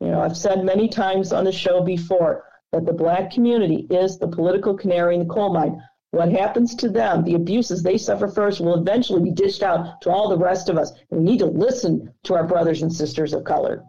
You 0.02 0.10
know, 0.10 0.20
I've 0.20 0.36
said 0.36 0.64
many 0.64 0.88
times 0.88 1.32
on 1.32 1.44
the 1.44 1.52
show 1.52 1.80
before 1.80 2.44
that 2.72 2.84
the 2.84 2.92
black 2.92 3.30
community 3.30 3.86
is 3.88 4.18
the 4.18 4.26
political 4.26 4.76
canary 4.76 5.14
in 5.14 5.20
the 5.20 5.32
coal 5.32 5.52
mine. 5.52 5.80
What 6.10 6.32
happens 6.32 6.74
to 6.76 6.88
them, 6.88 7.22
the 7.22 7.36
abuses 7.36 7.84
they 7.84 7.96
suffer 7.98 8.26
first, 8.26 8.60
will 8.60 8.74
eventually 8.74 9.22
be 9.22 9.30
dished 9.30 9.62
out 9.62 10.00
to 10.02 10.10
all 10.10 10.28
the 10.28 10.36
rest 10.36 10.68
of 10.68 10.76
us. 10.76 10.90
We 11.10 11.20
need 11.20 11.38
to 11.38 11.46
listen 11.46 12.12
to 12.24 12.34
our 12.34 12.44
brothers 12.44 12.82
and 12.82 12.92
sisters 12.92 13.32
of 13.32 13.44
color 13.44 13.84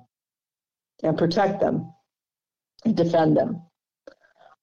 and 1.02 1.18
protect 1.18 1.60
them 1.60 1.92
and 2.86 2.96
defend 2.96 3.36
them. 3.36 3.64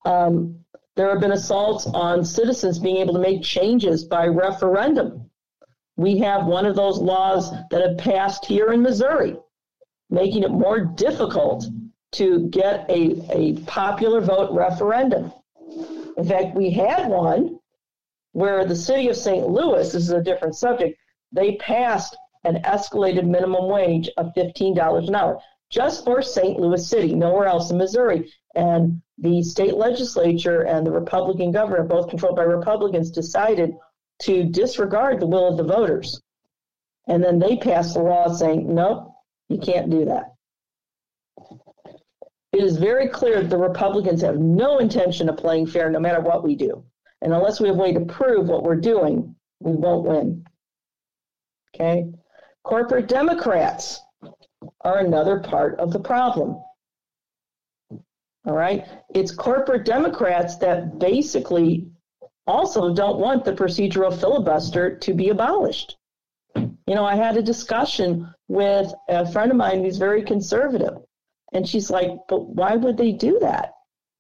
Um, 0.05 0.61
there 0.95 1.11
have 1.11 1.21
been 1.21 1.33
assaults 1.33 1.85
on 1.85 2.25
citizens 2.25 2.79
being 2.79 2.99
able 2.99 3.15
to 3.15 3.19
make 3.19 3.43
changes 3.43 4.05
by 4.05 4.29
referendum. 4.29 5.29
We 5.97 6.19
have 6.19 6.47
one 6.47 6.65
of 6.65 6.77
those 6.77 7.01
laws 7.01 7.51
that 7.71 7.83
have 7.83 7.99
passed 7.99 8.47
here 8.47 8.73
in 8.73 8.83
Missouri, 8.83 9.37
making 10.11 10.43
it 10.43 10.51
more 10.51 10.81
difficult 10.81 11.67
to 12.13 12.49
get 12.49 12.89
a, 12.91 13.23
a 13.31 13.55
popular 13.63 14.21
vote 14.21 14.53
referendum. 14.53 15.33
In 16.17 16.25
fact, 16.25 16.57
we 16.57 16.71
had 16.71 17.09
one 17.09 17.59
where 18.33 18.65
the 18.65 18.77
city 18.77 19.09
of 19.09 19.17
St. 19.17 19.49
Louis, 19.49 19.93
this 19.93 20.03
is 20.03 20.11
a 20.11 20.23
different 20.23 20.57
subject, 20.57 20.99
they 21.33 21.57
passed 21.57 22.17
an 22.45 22.63
escalated 22.63 23.27
minimum 23.27 23.69
wage 23.69 24.09
of 24.17 24.35
$15 24.35 25.09
an 25.09 25.15
hour 25.15 25.41
just 25.71 26.05
for 26.05 26.21
St. 26.21 26.59
Louis 26.59 26.87
City, 26.87 27.15
nowhere 27.15 27.47
else 27.47 27.71
in 27.71 27.79
Missouri. 27.79 28.33
And 28.57 29.01
the 29.19 29.43
state 29.43 29.77
legislature 29.77 30.63
and 30.63 30.85
the 30.85 30.91
Republican 30.91 31.53
governor, 31.53 31.85
both 31.85 32.09
controlled 32.09 32.37
by 32.37 32.43
Republicans, 32.43 33.11
decided 33.11 33.75
to 34.23 34.45
disregard 34.45 35.21
the 35.21 35.27
will 35.27 35.47
of 35.47 35.57
the 35.57 35.63
voters. 35.63 36.21
And 37.07 37.23
then 37.23 37.39
they 37.39 37.57
passed 37.57 37.97
a 37.97 38.01
law 38.01 38.33
saying, 38.33 38.75
nope, 38.75 39.10
you 39.51 39.59
can't 39.59 39.91
do 39.91 40.07
that. 40.07 40.35
It 42.53 42.65
is 42.65 42.79
very 42.79 43.09
clear 43.09 43.43
that 43.43 43.51
the 43.51 43.59
Republicans 43.59 44.23
have 44.23 44.39
no 44.39 44.79
intention 44.79 45.29
of 45.29 45.37
playing 45.37 45.67
fair 45.67 45.91
no 45.91 46.01
matter 46.01 46.21
what 46.21 46.43
we 46.43 46.55
do. 46.55 46.85
And 47.21 47.35
unless 47.35 47.61
we 47.61 47.69
have 47.69 47.77
a 47.77 47.81
way 47.81 47.93
to 47.93 48.01
prove 48.01 48.49
what 48.49 48.63
we're 48.63 48.77
doing, 48.77 49.35
we 49.61 49.73
won't 49.73 50.07
win. 50.07 50.47
Okay? 51.75 52.07
Corporate 52.65 53.09
Democrats 53.09 54.01
are 54.83 54.99
another 54.99 55.41
part 55.41 55.79
of 55.79 55.93
the 55.93 56.01
problem. 56.01 56.63
All 58.47 58.57
right? 58.57 58.87
It's 59.15 59.33
corporate 59.33 59.85
Democrats 59.85 60.57
that 60.59 60.99
basically 60.99 61.89
also 62.47 62.95
don't 62.95 63.19
want 63.19 63.45
the 63.45 63.53
procedural 63.53 64.19
filibuster 64.19 64.97
to 64.97 65.15
be 65.15 65.29
abolished. 65.29 65.97
You 66.57 66.97
know, 66.97 67.05
I 67.05 67.15
had 67.15 67.37
a 67.37 67.43
discussion 67.43 68.33
with 68.51 68.93
a 69.09 69.31
friend 69.31 69.53
of 69.53 69.57
mine 69.57 69.81
who's 69.81 69.97
very 69.97 70.25
conservative. 70.25 70.99
And 71.53 71.69
she's 71.69 71.89
like, 71.89 72.11
but 72.29 72.49
why 72.49 72.75
would 72.75 72.97
they 72.97 73.13
do 73.13 73.39
that? 73.39 73.75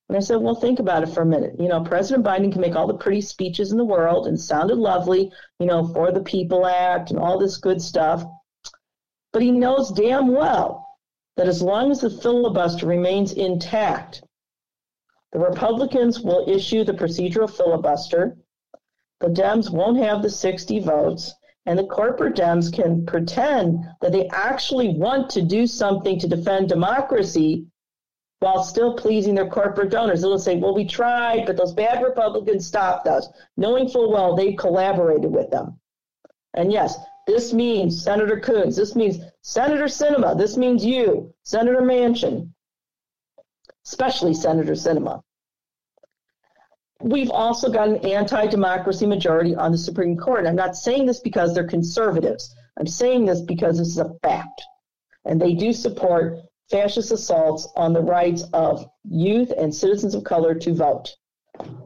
And 0.08 0.16
I 0.16 0.20
said, 0.20 0.36
well, 0.36 0.54
think 0.54 0.78
about 0.78 1.02
it 1.02 1.08
for 1.08 1.22
a 1.22 1.26
minute. 1.26 1.56
You 1.58 1.66
know, 1.66 1.82
President 1.82 2.24
Biden 2.24 2.52
can 2.52 2.60
make 2.60 2.76
all 2.76 2.86
the 2.86 2.94
pretty 2.94 3.22
speeches 3.22 3.72
in 3.72 3.76
the 3.76 3.84
world 3.84 4.28
and 4.28 4.40
sounded 4.40 4.78
lovely, 4.78 5.32
you 5.58 5.66
know, 5.66 5.84
for 5.88 6.12
the 6.12 6.22
People 6.22 6.64
Act 6.64 7.10
and 7.10 7.18
all 7.18 7.40
this 7.40 7.56
good 7.56 7.82
stuff. 7.82 8.22
But 9.32 9.42
he 9.42 9.50
knows 9.50 9.90
damn 9.90 10.28
well 10.28 10.86
that 11.36 11.48
as 11.48 11.60
long 11.60 11.90
as 11.90 12.00
the 12.00 12.10
filibuster 12.10 12.86
remains 12.86 13.32
intact, 13.32 14.22
the 15.32 15.40
Republicans 15.40 16.20
will 16.20 16.48
issue 16.48 16.84
the 16.84 16.92
procedural 16.92 17.50
filibuster. 17.50 18.36
The 19.18 19.26
Dems 19.26 19.72
won't 19.72 19.98
have 19.98 20.22
the 20.22 20.30
60 20.30 20.78
votes 20.78 21.34
and 21.66 21.78
the 21.78 21.86
corporate 21.86 22.36
Dems 22.36 22.72
can 22.72 23.04
pretend 23.06 23.84
that 24.00 24.12
they 24.12 24.28
actually 24.28 24.94
want 24.94 25.30
to 25.30 25.42
do 25.42 25.66
something 25.66 26.18
to 26.18 26.28
defend 26.28 26.68
democracy 26.68 27.66
while 28.40 28.64
still 28.64 28.94
pleasing 28.94 29.34
their 29.34 29.48
corporate 29.48 29.90
donors. 29.90 30.22
They'll 30.22 30.38
say, 30.38 30.56
well, 30.56 30.74
we 30.74 30.86
tried, 30.86 31.44
but 31.46 31.56
those 31.56 31.74
bad 31.74 32.02
Republicans 32.02 32.66
stopped 32.66 33.06
us, 33.06 33.28
knowing 33.56 33.88
full 33.88 34.10
well 34.10 34.34
they 34.34 34.54
collaborated 34.54 35.30
with 35.30 35.50
them. 35.50 35.78
And 36.54 36.72
yes, 36.72 36.98
this 37.26 37.52
means 37.52 38.02
Senator 38.02 38.40
Coons, 38.40 38.76
this 38.76 38.96
means 38.96 39.18
Senator 39.42 39.84
Sinema, 39.84 40.36
this 40.36 40.56
means 40.56 40.84
you, 40.84 41.32
Senator 41.44 41.82
Manchin, 41.82 42.50
especially 43.86 44.34
Senator 44.34 44.72
Sinema. 44.72 45.22
We've 47.00 47.30
also 47.30 47.70
got 47.70 47.88
an 47.88 47.96
anti 47.98 48.46
democracy 48.46 49.06
majority 49.06 49.54
on 49.54 49.72
the 49.72 49.78
Supreme 49.78 50.16
Court. 50.16 50.46
I'm 50.46 50.56
not 50.56 50.76
saying 50.76 51.06
this 51.06 51.20
because 51.20 51.54
they're 51.54 51.66
conservatives. 51.66 52.54
I'm 52.78 52.86
saying 52.86 53.24
this 53.24 53.40
because 53.40 53.78
this 53.78 53.88
is 53.88 53.98
a 53.98 54.14
fact. 54.22 54.62
And 55.24 55.40
they 55.40 55.54
do 55.54 55.72
support 55.72 56.38
fascist 56.70 57.10
assaults 57.10 57.68
on 57.76 57.92
the 57.92 58.02
rights 58.02 58.44
of 58.52 58.86
youth 59.04 59.52
and 59.58 59.74
citizens 59.74 60.14
of 60.14 60.24
color 60.24 60.54
to 60.54 60.74
vote. 60.74 61.14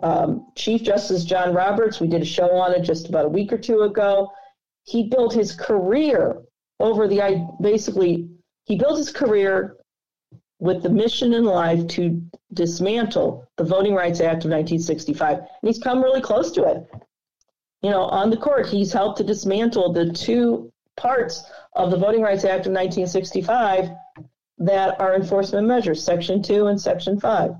Um, 0.02 0.46
Chief 0.56 0.82
Justice 0.82 1.24
John 1.24 1.54
Roberts, 1.54 2.00
we 2.00 2.06
did 2.06 2.22
a 2.22 2.26
show 2.26 2.50
on 2.52 2.72
it 2.72 2.82
just 2.82 3.08
about 3.08 3.24
a 3.24 3.28
week 3.28 3.52
or 3.52 3.58
two 3.58 3.80
ago. 3.82 4.30
He 4.84 5.08
built 5.08 5.32
his 5.32 5.54
career 5.54 6.42
over 6.80 7.08
the 7.08 7.48
basically, 7.60 8.28
he 8.64 8.76
built 8.76 8.98
his 8.98 9.10
career 9.10 9.76
with 10.64 10.82
the 10.82 10.88
mission 10.88 11.34
in 11.34 11.44
life 11.44 11.86
to 11.86 12.22
dismantle 12.54 13.46
the 13.58 13.64
Voting 13.64 13.94
Rights 13.94 14.20
Act 14.20 14.46
of 14.46 14.50
1965. 14.50 15.36
And 15.36 15.46
he's 15.60 15.78
come 15.78 16.02
really 16.02 16.22
close 16.22 16.50
to 16.52 16.64
it. 16.64 16.88
You 17.82 17.90
know, 17.90 18.04
on 18.04 18.30
the 18.30 18.38
court, 18.38 18.66
he's 18.68 18.90
helped 18.90 19.18
to 19.18 19.24
dismantle 19.24 19.92
the 19.92 20.10
two 20.10 20.72
parts 20.96 21.44
of 21.74 21.90
the 21.90 21.98
Voting 21.98 22.22
Rights 22.22 22.44
Act 22.44 22.64
of 22.64 22.72
1965 22.72 23.90
that 24.56 24.98
are 24.98 25.14
enforcement 25.14 25.66
measures, 25.66 26.02
Section 26.02 26.42
2 26.42 26.68
and 26.68 26.80
Section 26.80 27.20
5. 27.20 27.50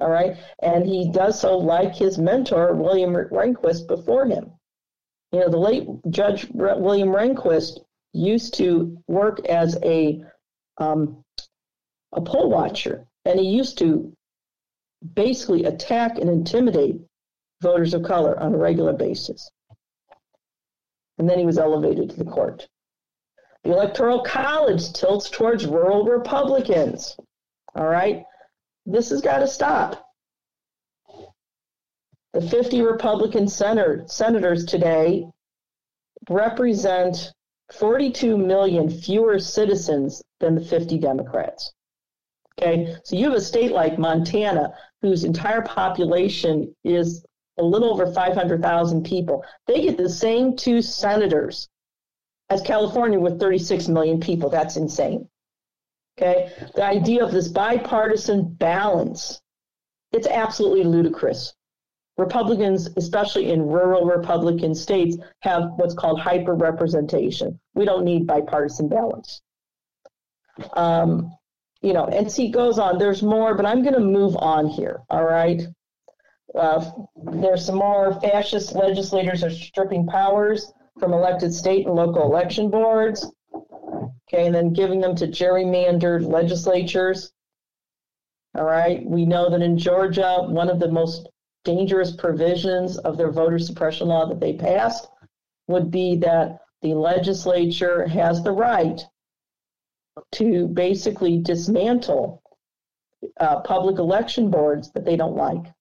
All 0.00 0.10
right. 0.10 0.36
And 0.62 0.86
he 0.86 1.10
does 1.10 1.40
so 1.40 1.58
like 1.58 1.96
his 1.96 2.18
mentor, 2.18 2.72
William 2.74 3.14
Rehnquist, 3.14 3.88
before 3.88 4.26
him. 4.26 4.52
You 5.32 5.40
know, 5.40 5.48
the 5.48 5.58
late 5.58 5.88
Judge 6.08 6.46
William 6.52 7.08
Rehnquist 7.08 7.80
used 8.12 8.54
to 8.54 8.96
work 9.08 9.44
as 9.46 9.76
a 9.82 10.22
um, 10.78 11.21
a 12.12 12.20
poll 12.20 12.50
watcher, 12.50 13.06
and 13.24 13.38
he 13.38 13.46
used 13.46 13.78
to 13.78 14.12
basically 15.14 15.64
attack 15.64 16.18
and 16.18 16.28
intimidate 16.28 16.96
voters 17.60 17.94
of 17.94 18.02
color 18.02 18.38
on 18.40 18.54
a 18.54 18.58
regular 18.58 18.92
basis. 18.92 19.50
And 21.18 21.28
then 21.28 21.38
he 21.38 21.46
was 21.46 21.58
elevated 21.58 22.10
to 22.10 22.16
the 22.16 22.30
court. 22.30 22.68
The 23.64 23.72
Electoral 23.72 24.22
College 24.22 24.92
tilts 24.92 25.30
towards 25.30 25.66
rural 25.66 26.04
Republicans. 26.04 27.16
All 27.74 27.86
right? 27.86 28.24
This 28.84 29.10
has 29.10 29.20
got 29.20 29.38
to 29.38 29.46
stop. 29.46 30.04
The 32.32 32.40
50 32.40 32.82
Republican 32.82 33.46
senator, 33.46 34.04
senators 34.06 34.64
today 34.64 35.26
represent 36.28 37.32
42 37.72 38.36
million 38.36 38.88
fewer 38.88 39.38
citizens 39.38 40.22
than 40.40 40.54
the 40.54 40.64
50 40.64 40.98
Democrats. 40.98 41.72
Okay, 42.60 42.94
so 43.04 43.16
you 43.16 43.26
have 43.26 43.34
a 43.34 43.40
state 43.40 43.72
like 43.72 43.98
Montana 43.98 44.74
whose 45.00 45.24
entire 45.24 45.62
population 45.62 46.74
is 46.84 47.24
a 47.58 47.62
little 47.62 47.90
over 47.90 48.12
500,000 48.12 49.04
people. 49.04 49.44
They 49.66 49.82
get 49.82 49.96
the 49.96 50.08
same 50.08 50.56
two 50.56 50.82
senators 50.82 51.68
as 52.50 52.60
California 52.62 53.18
with 53.18 53.40
36 53.40 53.88
million 53.88 54.20
people. 54.20 54.50
That's 54.50 54.76
insane. 54.76 55.28
Okay, 56.18 56.52
the 56.74 56.84
idea 56.84 57.24
of 57.24 57.32
this 57.32 57.48
bipartisan 57.48 58.52
balance, 58.54 59.40
it's 60.12 60.26
absolutely 60.26 60.84
ludicrous. 60.84 61.54
Republicans, 62.18 62.90
especially 62.96 63.50
in 63.50 63.66
rural 63.66 64.04
Republican 64.04 64.74
states, 64.74 65.16
have 65.40 65.70
what's 65.76 65.94
called 65.94 66.20
hyper 66.20 66.54
representation. 66.54 67.58
We 67.74 67.86
don't 67.86 68.04
need 68.04 68.26
bipartisan 68.26 68.88
balance. 68.88 69.40
Um, 70.74 71.34
you 71.82 71.92
know, 71.92 72.06
and 72.06 72.30
see, 72.30 72.48
goes 72.48 72.78
on. 72.78 72.98
There's 72.98 73.22
more, 73.22 73.54
but 73.54 73.66
I'm 73.66 73.82
going 73.82 73.94
to 73.94 74.00
move 74.00 74.36
on 74.36 74.68
here. 74.68 75.00
All 75.10 75.24
right. 75.24 75.62
Uh, 76.54 76.90
there's 77.32 77.66
some 77.66 77.76
more 77.76 78.20
fascist 78.20 78.74
legislators 78.74 79.42
are 79.42 79.50
stripping 79.50 80.06
powers 80.06 80.72
from 80.98 81.12
elected 81.12 81.52
state 81.52 81.86
and 81.86 81.94
local 81.94 82.22
election 82.22 82.70
boards. 82.70 83.26
Okay, 84.32 84.46
and 84.46 84.54
then 84.54 84.72
giving 84.72 85.00
them 85.00 85.16
to 85.16 85.26
gerrymandered 85.26 86.26
legislatures. 86.26 87.32
All 88.56 88.64
right. 88.64 89.04
We 89.04 89.26
know 89.26 89.50
that 89.50 89.62
in 89.62 89.76
Georgia, 89.76 90.44
one 90.46 90.70
of 90.70 90.78
the 90.78 90.90
most 90.90 91.28
dangerous 91.64 92.14
provisions 92.14 92.98
of 92.98 93.16
their 93.16 93.30
voter 93.30 93.58
suppression 93.58 94.08
law 94.08 94.26
that 94.26 94.40
they 94.40 94.52
passed 94.52 95.08
would 95.68 95.90
be 95.90 96.16
that 96.16 96.58
the 96.82 96.94
legislature 96.94 98.06
has 98.06 98.42
the 98.42 98.52
right 98.52 99.00
to 100.32 100.68
basically 100.68 101.38
dismantle 101.38 102.42
uh, 103.40 103.60
public 103.60 103.98
election 103.98 104.50
boards 104.50 104.90
that 104.92 105.04
they 105.04 105.16
don't 105.16 105.36
like. 105.36 105.72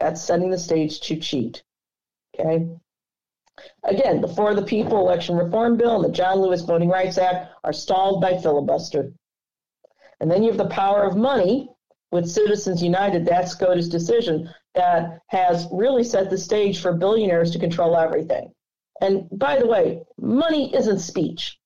That's 0.00 0.22
setting 0.22 0.50
the 0.50 0.58
stage 0.58 1.00
to 1.00 1.16
cheat. 1.16 1.62
Okay. 2.34 2.68
Again, 3.82 4.20
the 4.20 4.28
For 4.28 4.54
the 4.54 4.62
People 4.62 5.00
Election 5.00 5.36
Reform 5.36 5.76
Bill 5.76 5.96
and 5.96 6.04
the 6.04 6.16
John 6.16 6.40
Lewis 6.40 6.62
Voting 6.62 6.88
Rights 6.88 7.18
Act 7.18 7.52
are 7.64 7.72
stalled 7.72 8.20
by 8.20 8.38
filibuster. 8.38 9.12
And 10.20 10.30
then 10.30 10.42
you 10.42 10.50
have 10.50 10.58
the 10.58 10.68
power 10.68 11.02
of 11.04 11.16
money 11.16 11.70
with 12.10 12.30
Citizens 12.30 12.82
United, 12.82 13.26
that's 13.26 13.52
SCOTUS 13.52 13.88
decision 13.88 14.48
that 14.74 15.20
has 15.26 15.66
really 15.72 16.04
set 16.04 16.30
the 16.30 16.38
stage 16.38 16.80
for 16.80 16.92
billionaires 16.92 17.50
to 17.50 17.58
control 17.58 17.96
everything. 17.96 18.52
And 19.00 19.28
by 19.32 19.58
the 19.58 19.66
way, 19.66 20.02
money 20.16 20.74
isn't 20.74 21.00
speech. 21.00 21.58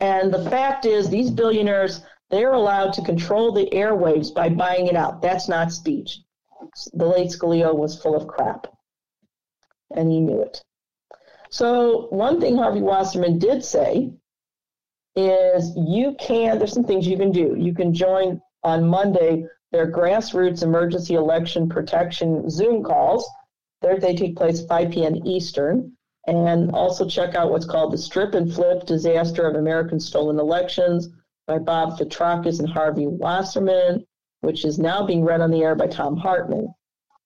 And 0.00 0.32
the 0.32 0.48
fact 0.50 0.86
is, 0.86 1.08
these 1.08 1.30
billionaires, 1.30 2.02
they're 2.30 2.54
allowed 2.54 2.92
to 2.94 3.02
control 3.02 3.52
the 3.52 3.68
airwaves 3.72 4.34
by 4.34 4.48
buying 4.48 4.86
it 4.86 4.96
out. 4.96 5.20
That's 5.20 5.48
not 5.48 5.72
speech. 5.72 6.20
The 6.92 7.06
late 7.06 7.28
Scalia 7.28 7.74
was 7.74 8.00
full 8.00 8.16
of 8.16 8.26
crap, 8.26 8.66
and 9.94 10.10
he 10.10 10.20
knew 10.20 10.40
it. 10.40 10.62
So, 11.50 12.06
one 12.10 12.40
thing 12.40 12.56
Harvey 12.56 12.80
Wasserman 12.80 13.38
did 13.38 13.64
say 13.64 14.12
is 15.16 15.72
you 15.76 16.14
can, 16.18 16.58
there's 16.58 16.72
some 16.72 16.84
things 16.84 17.06
you 17.06 17.16
can 17.16 17.32
do. 17.32 17.56
You 17.58 17.74
can 17.74 17.92
join 17.92 18.40
on 18.62 18.86
Monday 18.86 19.44
their 19.72 19.90
grassroots 19.90 20.62
emergency 20.62 21.14
election 21.14 21.68
protection 21.68 22.48
Zoom 22.48 22.82
calls. 22.82 23.28
They 23.82 24.14
take 24.14 24.36
place 24.36 24.64
5 24.64 24.90
p.m. 24.90 25.26
Eastern. 25.26 25.96
And 26.26 26.70
also 26.72 27.08
check 27.08 27.34
out 27.34 27.50
what's 27.50 27.66
called 27.66 27.92
the 27.92 27.98
Strip 27.98 28.34
and 28.34 28.52
Flip 28.52 28.84
Disaster 28.84 29.48
of 29.48 29.56
American 29.56 29.98
Stolen 29.98 30.38
Elections 30.38 31.08
by 31.46 31.58
Bob 31.58 31.98
Fitrakis 31.98 32.60
and 32.60 32.68
Harvey 32.68 33.06
Wasserman, 33.06 34.06
which 34.40 34.64
is 34.64 34.78
now 34.78 35.04
being 35.04 35.24
read 35.24 35.40
on 35.40 35.50
the 35.50 35.62
air 35.62 35.74
by 35.74 35.86
Thom 35.86 36.16
Hartmann. 36.16 36.74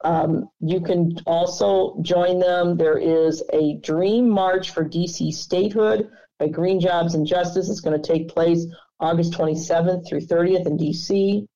Um, 0.05 0.51
you 0.61 0.80
can 0.80 1.18
also 1.26 1.97
join 2.03 2.38
them. 2.38 2.76
There 2.76 2.99
is 2.99 3.42
a 3.53 3.78
Dream 3.78 4.28
March 4.28 4.70
for 4.70 4.84
DC 4.84 5.32
Statehood 5.32 6.11
by 6.38 6.49
Green 6.49 6.78
Jobs 6.78 7.14
and 7.14 7.26
Justice. 7.26 7.68
It's 7.68 7.80
going 7.80 8.01
to 8.01 8.07
take 8.07 8.28
place 8.28 8.66
August 9.01 9.32
27th 9.32 10.07
through 10.07 10.20
30th 10.20 10.66
in 10.66 10.76
DC, 10.76 11.47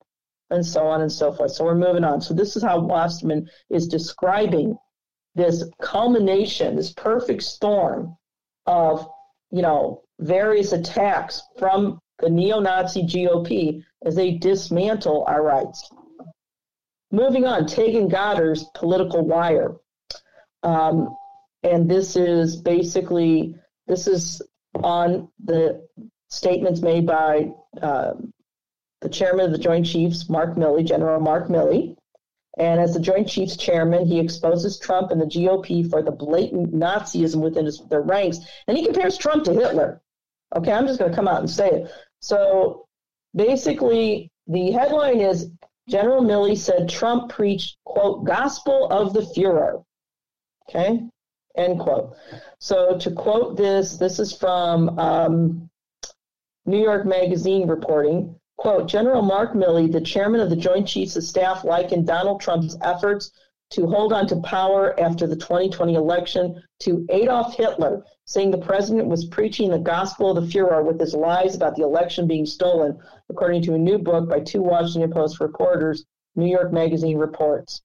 and 0.49 0.65
so 0.65 0.87
on 0.87 1.01
and 1.01 1.11
so 1.11 1.31
forth. 1.31 1.51
So 1.51 1.63
we're 1.63 1.75
moving 1.75 2.03
on. 2.03 2.21
So 2.21 2.33
this 2.33 2.55
is 2.55 2.63
how 2.63 2.79
Wasserman 2.79 3.49
is 3.69 3.87
describing 3.87 4.77
this 5.35 5.63
culmination, 5.81 6.75
this 6.75 6.91
perfect 6.93 7.43
storm 7.43 8.15
of, 8.65 9.07
you 9.51 9.61
know, 9.61 10.01
various 10.19 10.73
attacks 10.73 11.41
from 11.57 11.99
the 12.19 12.29
neo-Nazi 12.29 13.03
GOP 13.03 13.83
as 14.05 14.15
they 14.15 14.31
dismantle 14.31 15.23
our 15.27 15.43
rights. 15.43 15.89
Moving 17.11 17.45
on, 17.45 17.63
Taegan 17.63 18.09
Goddard's 18.09 18.65
political 18.75 19.25
wire. 19.25 19.75
Um, 20.63 21.15
and 21.63 21.89
this 21.89 22.15
is 22.15 22.55
basically, 22.55 23.55
this 23.87 24.07
is 24.07 24.41
on 24.75 25.29
the 25.43 25.87
statements 26.29 26.81
made 26.81 27.07
by 27.07 27.51
uh, 27.81 28.13
the 29.01 29.09
chairman 29.09 29.45
of 29.45 29.51
the 29.51 29.57
Joint 29.57 29.85
Chiefs, 29.85 30.29
Mark 30.29 30.55
Milley, 30.55 30.85
General 30.85 31.19
Mark 31.19 31.47
Milley. 31.47 31.95
And 32.59 32.81
as 32.81 32.93
the 32.93 32.99
Joint 32.99 33.27
Chiefs 33.27 33.55
chairman, 33.55 34.05
he 34.05 34.19
exposes 34.19 34.77
Trump 34.77 35.11
and 35.11 35.21
the 35.21 35.25
GOP 35.25 35.89
for 35.89 36.03
the 36.03 36.11
blatant 36.11 36.73
Nazism 36.73 37.41
within 37.41 37.65
his, 37.65 37.79
their 37.89 38.01
ranks. 38.01 38.39
And 38.67 38.77
he 38.77 38.83
compares 38.83 39.17
Trump 39.17 39.45
to 39.45 39.53
Hitler. 39.53 40.01
Okay, 40.55 40.73
I'm 40.73 40.85
just 40.85 40.99
going 40.99 41.09
to 41.09 41.15
come 41.15 41.27
out 41.27 41.39
and 41.39 41.49
say 41.49 41.69
it. 41.69 41.91
So 42.19 42.85
basically, 43.33 44.29
the 44.47 44.71
headline 44.71 45.21
is 45.21 45.51
General 45.87 46.21
Milley 46.21 46.57
said 46.57 46.89
Trump 46.89 47.31
preached, 47.31 47.77
quote, 47.85 48.25
gospel 48.25 48.87
of 48.91 49.13
the 49.13 49.21
Fuhrer. 49.21 49.83
Okay, 50.67 51.01
end 51.55 51.79
quote. 51.79 52.15
So 52.59 52.97
to 52.97 53.11
quote 53.11 53.57
this, 53.57 53.97
this 53.97 54.19
is 54.19 54.35
from 54.35 54.99
um, 54.99 55.69
New 56.65 56.81
York 56.81 57.05
Magazine 57.05 57.67
reporting. 57.67 58.38
Quote, 58.59 58.89
General 58.89 59.21
Mark 59.21 59.53
Milley, 59.53 59.89
the 59.89 60.01
chairman 60.01 60.41
of 60.41 60.49
the 60.49 60.55
Joint 60.57 60.85
Chiefs 60.85 61.15
of 61.15 61.23
Staff, 61.23 61.63
likened 61.63 62.05
Donald 62.05 62.41
Trump's 62.41 62.77
efforts 62.81 63.31
to 63.69 63.87
hold 63.87 64.11
on 64.11 64.27
to 64.27 64.35
power 64.41 64.99
after 64.99 65.25
the 65.25 65.37
2020 65.37 65.93
election 65.93 66.61
to 66.79 67.05
Adolf 67.09 67.55
Hitler, 67.55 68.03
saying 68.25 68.51
the 68.51 68.57
president 68.57 69.07
was 69.07 69.23
preaching 69.23 69.71
the 69.71 69.79
gospel 69.79 70.29
of 70.29 70.43
the 70.43 70.51
Fuhrer 70.51 70.83
with 70.83 70.99
his 70.99 71.13
lies 71.13 71.55
about 71.55 71.77
the 71.77 71.83
election 71.83 72.27
being 72.27 72.45
stolen, 72.45 72.99
according 73.29 73.61
to 73.61 73.75
a 73.75 73.77
new 73.77 73.97
book 73.97 74.27
by 74.27 74.41
two 74.41 74.61
Washington 74.61 75.09
Post 75.09 75.39
reporters, 75.39 76.03
New 76.35 76.47
York 76.47 76.73
Magazine 76.73 77.17
reports. 77.17 77.81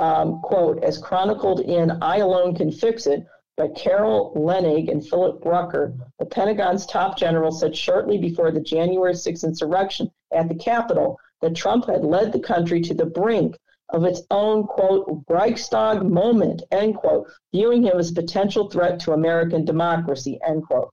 Um, 0.00 0.40
quote, 0.42 0.82
as 0.82 0.98
chronicled 0.98 1.60
in 1.60 1.92
I 2.02 2.16
Alone 2.16 2.56
Can 2.56 2.72
Fix 2.72 3.06
It, 3.06 3.24
by 3.60 3.68
Carol 3.68 4.32
Leonnig 4.34 4.90
and 4.90 5.06
Philip 5.06 5.44
Rucker, 5.44 5.92
the 6.18 6.24
Pentagon's 6.24 6.86
top 6.86 7.18
general 7.18 7.52
said 7.52 7.76
shortly 7.76 8.16
before 8.16 8.50
the 8.50 8.60
January 8.60 9.12
6th 9.12 9.44
insurrection 9.44 10.10
at 10.32 10.48
the 10.48 10.54
Capitol 10.54 11.20
that 11.42 11.54
Trump 11.54 11.84
had 11.84 12.02
led 12.02 12.32
the 12.32 12.40
country 12.40 12.80
to 12.80 12.94
the 12.94 13.04
brink 13.04 13.58
of 13.90 14.04
its 14.04 14.22
own, 14.30 14.66
quote, 14.66 15.24
Reichstag 15.28 16.02
moment, 16.02 16.62
end 16.70 16.94
quote, 16.94 17.26
viewing 17.52 17.82
him 17.82 17.98
as 17.98 18.10
a 18.10 18.14
potential 18.14 18.70
threat 18.70 18.98
to 19.00 19.12
American 19.12 19.66
democracy, 19.66 20.40
end 20.42 20.66
quote. 20.66 20.88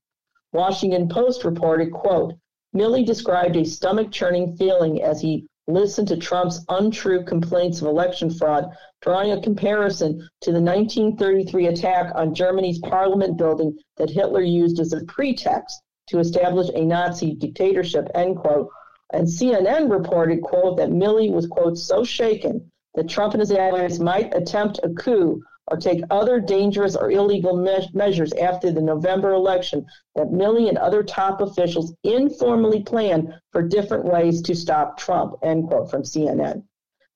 Washington 0.51 1.07
Post 1.07 1.45
reported, 1.45 1.93
quote, 1.93 2.33
Milley 2.75 3.05
described 3.05 3.55
a 3.55 3.63
stomach 3.63 4.11
churning 4.11 4.57
feeling 4.57 5.01
as 5.01 5.21
he 5.21 5.47
listen 5.67 6.05
to 6.05 6.17
Trump's 6.17 6.63
untrue 6.69 7.23
complaints 7.25 7.81
of 7.81 7.87
election 7.87 8.29
fraud, 8.29 8.65
drawing 9.01 9.31
a 9.31 9.41
comparison 9.41 10.27
to 10.41 10.51
the 10.51 10.61
1933 10.61 11.67
attack 11.67 12.11
on 12.15 12.33
Germany's 12.33 12.79
parliament 12.79 13.37
building 13.37 13.77
that 13.97 14.09
Hitler 14.09 14.41
used 14.41 14.79
as 14.79 14.93
a 14.93 15.03
pretext 15.05 15.81
to 16.07 16.19
establish 16.19 16.69
a 16.73 16.85
Nazi 16.85 17.35
dictatorship, 17.35 18.09
end 18.15 18.37
quote. 18.37 18.69
And 19.11 19.27
CNN 19.27 19.91
reported, 19.91 20.41
quote, 20.41 20.77
that 20.77 20.89
Milley 20.89 21.31
was, 21.31 21.47
quote, 21.47 21.77
so 21.77 22.03
shaken 22.03 22.71
that 22.95 23.09
Trump 23.09 23.33
and 23.33 23.41
his 23.41 23.51
allies 23.51 23.99
might 23.99 24.35
attempt 24.35 24.79
a 24.83 24.89
coup 24.89 25.41
or 25.67 25.77
take 25.77 26.03
other 26.09 26.39
dangerous 26.39 26.95
or 26.95 27.11
illegal 27.11 27.57
me- 27.57 27.89
measures 27.93 28.31
after 28.33 28.71
the 28.71 28.81
November 28.81 29.33
election 29.33 29.85
that 30.15 30.31
Milley 30.31 30.69
and 30.69 30.77
other 30.77 31.03
top 31.03 31.41
officials 31.41 31.93
informally 32.03 32.81
planned 32.83 33.33
for 33.51 33.61
different 33.61 34.05
ways 34.05 34.41
to 34.43 34.55
stop 34.55 34.97
Trump, 34.97 35.35
end 35.43 35.67
quote, 35.67 35.91
from 35.91 36.03
CNN. 36.03 36.63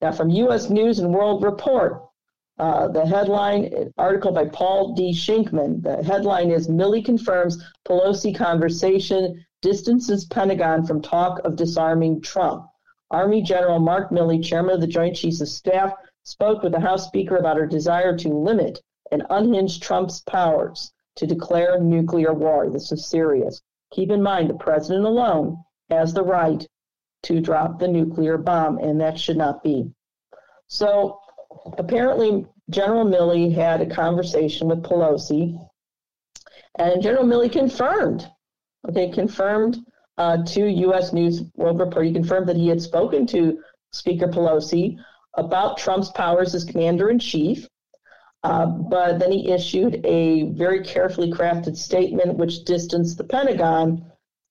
Now, 0.01 0.11
from 0.11 0.29
U.S. 0.29 0.69
News 0.69 0.99
and 0.99 1.13
World 1.13 1.43
Report, 1.43 2.03
uh, 2.59 2.87
the 2.89 3.05
headline 3.05 3.91
article 3.97 4.31
by 4.31 4.45
Paul 4.45 4.93
D. 4.93 5.13
Shinkman. 5.13 5.81
The 5.81 6.03
headline 6.03 6.51
is 6.51 6.67
Milley 6.67 7.03
confirms 7.03 7.63
Pelosi 7.87 8.35
conversation 8.35 9.43
distances 9.61 10.25
Pentagon 10.25 10.85
from 10.85 11.01
talk 11.01 11.39
of 11.45 11.55
disarming 11.55 12.21
Trump. 12.21 12.65
Army 13.09 13.41
General 13.41 13.79
Mark 13.79 14.11
Milley, 14.11 14.43
chairman 14.43 14.75
of 14.75 14.81
the 14.81 14.87
Joint 14.87 15.15
Chiefs 15.15 15.41
of 15.41 15.49
Staff, 15.49 15.93
spoke 16.23 16.63
with 16.63 16.71
the 16.71 16.79
House 16.79 17.07
Speaker 17.07 17.37
about 17.37 17.57
her 17.57 17.65
desire 17.65 18.15
to 18.17 18.29
limit 18.29 18.81
and 19.11 19.23
unhinge 19.29 19.79
Trump's 19.79 20.21
powers 20.21 20.93
to 21.15 21.27
declare 21.27 21.79
nuclear 21.79 22.33
war. 22.33 22.69
This 22.69 22.91
is 22.91 23.09
serious. 23.09 23.61
Keep 23.91 24.11
in 24.11 24.21
mind, 24.21 24.49
the 24.49 24.55
president 24.55 25.05
alone 25.05 25.57
has 25.89 26.13
the 26.13 26.23
right 26.23 26.65
to 27.23 27.41
drop 27.41 27.79
the 27.79 27.87
nuclear 27.87 28.37
bomb, 28.37 28.77
and 28.77 28.99
that 29.01 29.19
should 29.19 29.37
not 29.37 29.63
be. 29.63 29.91
So 30.67 31.19
apparently, 31.77 32.47
General 32.69 33.05
Milley 33.05 33.53
had 33.53 33.81
a 33.81 33.85
conversation 33.85 34.69
with 34.69 34.83
Pelosi, 34.83 35.59
and 36.75 37.01
General 37.01 37.25
Milley 37.25 37.51
confirmed, 37.51 38.27
okay, 38.87 39.09
confirmed 39.09 39.79
uh, 40.17 40.43
to 40.45 40.65
U.S. 40.65 41.11
News 41.11 41.43
World 41.55 41.79
Report, 41.79 42.05
he 42.05 42.13
confirmed 42.13 42.47
that 42.47 42.55
he 42.55 42.69
had 42.69 42.81
spoken 42.81 43.27
to 43.27 43.59
Speaker 43.91 44.27
Pelosi 44.27 44.97
about 45.35 45.77
Trump's 45.77 46.09
powers 46.09 46.53
as 46.55 46.63
commander 46.63 47.09
in 47.09 47.19
chief. 47.19 47.67
Uh, 48.43 48.65
but 48.65 49.19
then 49.19 49.31
he 49.31 49.51
issued 49.51 50.03
a 50.05 50.51
very 50.53 50.83
carefully 50.83 51.31
crafted 51.31 51.77
statement 51.77 52.37
which 52.37 52.63
distanced 52.65 53.17
the 53.17 53.23
Pentagon 53.23 54.03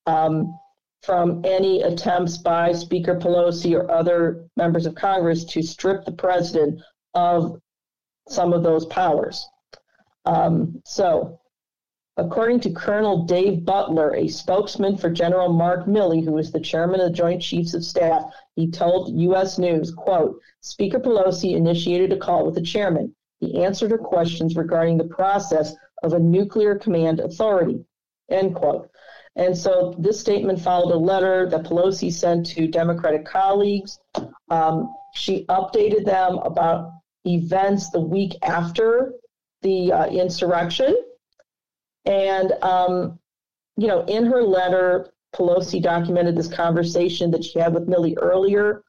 um, 0.07 0.57
from 1.03 1.43
any 1.45 1.83
attempts 1.83 2.39
by 2.39 2.73
Speaker 2.73 3.17
Pelosi 3.17 3.75
or 3.75 3.91
other 3.91 4.49
members 4.57 4.87
of 4.87 4.95
Congress 4.95 5.45
to 5.47 5.63
strip 5.63 6.05
the 6.05 6.13
president 6.13 6.81
of 7.15 7.61
some 8.29 8.53
of 8.53 8.63
those 8.63 8.87
powers. 8.87 9.49
Um, 10.25 10.81
so, 10.85 11.41
according 12.17 12.61
to 12.61 12.71
Colonel 12.71 13.25
Dave 13.25 13.65
Butler, 13.65 14.15
a 14.15 14.29
spokesman 14.29 14.99
for 14.99 15.11
General 15.11 15.53
Mark 15.53 15.87
Milley, 15.87 16.25
who 16.25 16.37
is 16.39 16.53
the 16.53 16.61
chairman 16.61 17.01
of 17.01 17.09
the 17.09 17.17
Joint 17.17 17.43
Chiefs 17.43 17.75
of 17.75 17.85
Staff, 17.85 18.31
he 18.61 18.71
told 18.71 19.19
U.S. 19.19 19.59
News, 19.59 19.91
quote, 19.91 20.41
Speaker 20.61 21.01
Pelosi 21.01 21.57
initiated 21.57 22.13
a 22.13 22.19
call 22.19 22.45
with 22.45 22.55
the 22.55 22.63
chairman. 22.63 23.15
He 23.41 23.65
answered 23.65 23.91
her 23.91 23.99
questions 23.99 24.55
regarding 24.55 24.99
the 24.99 25.05
process 25.05 25.75
of 26.03 26.13
a 26.13 26.19
nuclear 26.19 26.77
command 26.77 27.21
authority, 27.21 27.85
end 28.31 28.55
quote. 28.55 28.91
And 29.37 29.57
so 29.57 29.95
this 29.99 30.21
statement 30.21 30.61
followed 30.61 30.95
a 30.95 30.99
letter 30.99 31.49
that 31.49 31.65
Pelosi 31.65 32.13
sent 32.13 32.47
to 32.49 32.69
Democratic 32.69 33.25
colleagues. 33.25 33.99
Um, 34.51 34.93
she 35.15 35.47
updated 35.47 36.05
them 36.05 36.39
about 36.39 36.91
events 37.25 37.91
the 37.91 38.01
week 38.01 38.35
after 38.43 39.15
the 39.63 39.93
uh, 39.93 40.07
insurrection. 40.09 40.97
And, 42.05 42.53
um, 42.63 43.19
you 43.77 43.87
know, 43.87 44.05
in 44.05 44.27
her 44.27 44.43
letter, 44.43 45.13
Pelosi 45.35 45.81
documented 45.81 46.37
this 46.37 46.49
conversation 46.49 47.31
that 47.31 47.45
she 47.45 47.59
had 47.59 47.73
with 47.73 47.89
Milley 47.89 48.15
earlier 48.21 48.83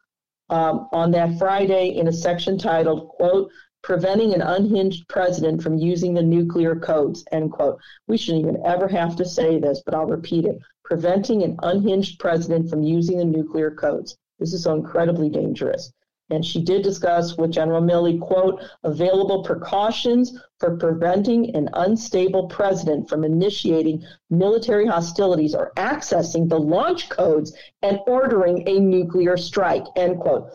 um, 0.50 0.88
on 0.92 1.12
that 1.12 1.38
Friday 1.38 1.98
in 1.98 2.08
a 2.08 2.14
section 2.14 2.58
titled, 2.58 3.08
quote, 3.10 3.52
preventing 3.84 4.34
an 4.34 4.42
unhinged 4.42 5.08
president 5.08 5.62
from 5.62 5.78
using 5.78 6.14
the 6.14 6.22
nuclear 6.22 6.76
codes, 6.76 7.24
end 7.32 7.52
quote. 7.52 7.80
We 8.08 8.18
shouldn't 8.18 8.46
even 8.46 8.66
ever 8.66 8.88
have 8.88 9.16
to 9.16 9.26
say 9.26 9.60
this, 9.60 9.82
but 9.86 9.96
I'll 9.96 10.06
repeat 10.06 10.46
it. 10.46 10.60
Preventing 10.84 11.44
an 11.44 11.58
unhinged 11.64 12.20
president 12.20 12.70
from 12.70 12.84
using 12.84 13.18
the 13.18 13.26
nuclear 13.26 13.72
codes. 13.72 14.18
This 14.40 14.54
is 14.54 14.64
so 14.64 14.76
incredibly 14.76 15.30
dangerous. 15.30 15.92
And 16.32 16.46
she 16.46 16.62
did 16.62 16.82
discuss 16.82 17.38
with 17.38 17.52
General 17.52 17.82
Milley, 17.82 18.18
quote, 18.18 18.64
available 18.86 19.44
precautions 19.44 20.40
for 20.60 20.78
preventing 20.78 21.54
an 21.58 21.68
unstable 21.74 22.48
president 22.48 23.10
from 23.10 23.26
initiating 23.26 24.06
military 24.30 24.88
hostilities 24.88 25.54
or 25.54 25.74
accessing 25.76 26.48
the 26.48 26.58
launch 26.58 27.10
codes 27.10 27.54
and 27.82 28.00
ordering 28.08 28.66
a 28.66 28.80
nuclear 28.80 29.36
strike, 29.36 29.84
end 29.98 30.20
quote. 30.22 30.50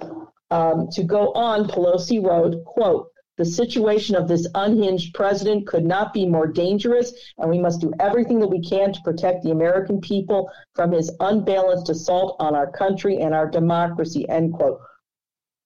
Um, 0.50 0.88
to 0.92 1.02
go 1.02 1.32
on, 1.34 1.68
Pelosi 1.68 2.24
wrote, 2.24 2.64
quote, 2.64 3.10
the 3.36 3.44
situation 3.44 4.16
of 4.16 4.28
this 4.28 4.48
unhinged 4.54 5.12
president 5.12 5.66
could 5.66 5.84
not 5.84 6.14
be 6.14 6.24
more 6.24 6.46
dangerous, 6.46 7.12
and 7.36 7.50
we 7.50 7.58
must 7.58 7.82
do 7.82 7.92
everything 8.00 8.38
that 8.38 8.48
we 8.48 8.62
can 8.62 8.94
to 8.94 9.02
protect 9.02 9.42
the 9.42 9.50
American 9.50 10.00
people 10.00 10.50
from 10.74 10.90
his 10.90 11.12
unbalanced 11.20 11.90
assault 11.90 12.36
on 12.40 12.54
our 12.54 12.70
country 12.70 13.18
and 13.18 13.34
our 13.34 13.46
democracy, 13.46 14.26
end 14.30 14.54
quote. 14.54 14.80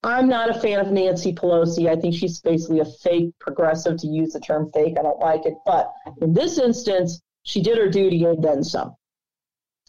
I'm 0.02 0.28
not 0.28 0.48
a 0.48 0.58
fan 0.58 0.80
of 0.80 0.90
Nancy 0.90 1.32
Pelosi. 1.32 1.88
I 1.88 1.96
think 1.96 2.14
she's 2.14 2.40
basically 2.40 2.80
a 2.80 2.86
fake 2.86 3.34
progressive, 3.38 3.98
to 3.98 4.06
use 4.06 4.32
the 4.32 4.40
term 4.40 4.70
fake. 4.72 4.96
I 4.98 5.02
don't 5.02 5.18
like 5.18 5.44
it. 5.44 5.54
But 5.66 5.92
in 6.22 6.32
this 6.32 6.58
instance, 6.58 7.20
she 7.42 7.62
did 7.62 7.76
her 7.76 7.88
duty 7.88 8.24
and 8.24 8.42
then 8.42 8.64
some. 8.64 8.96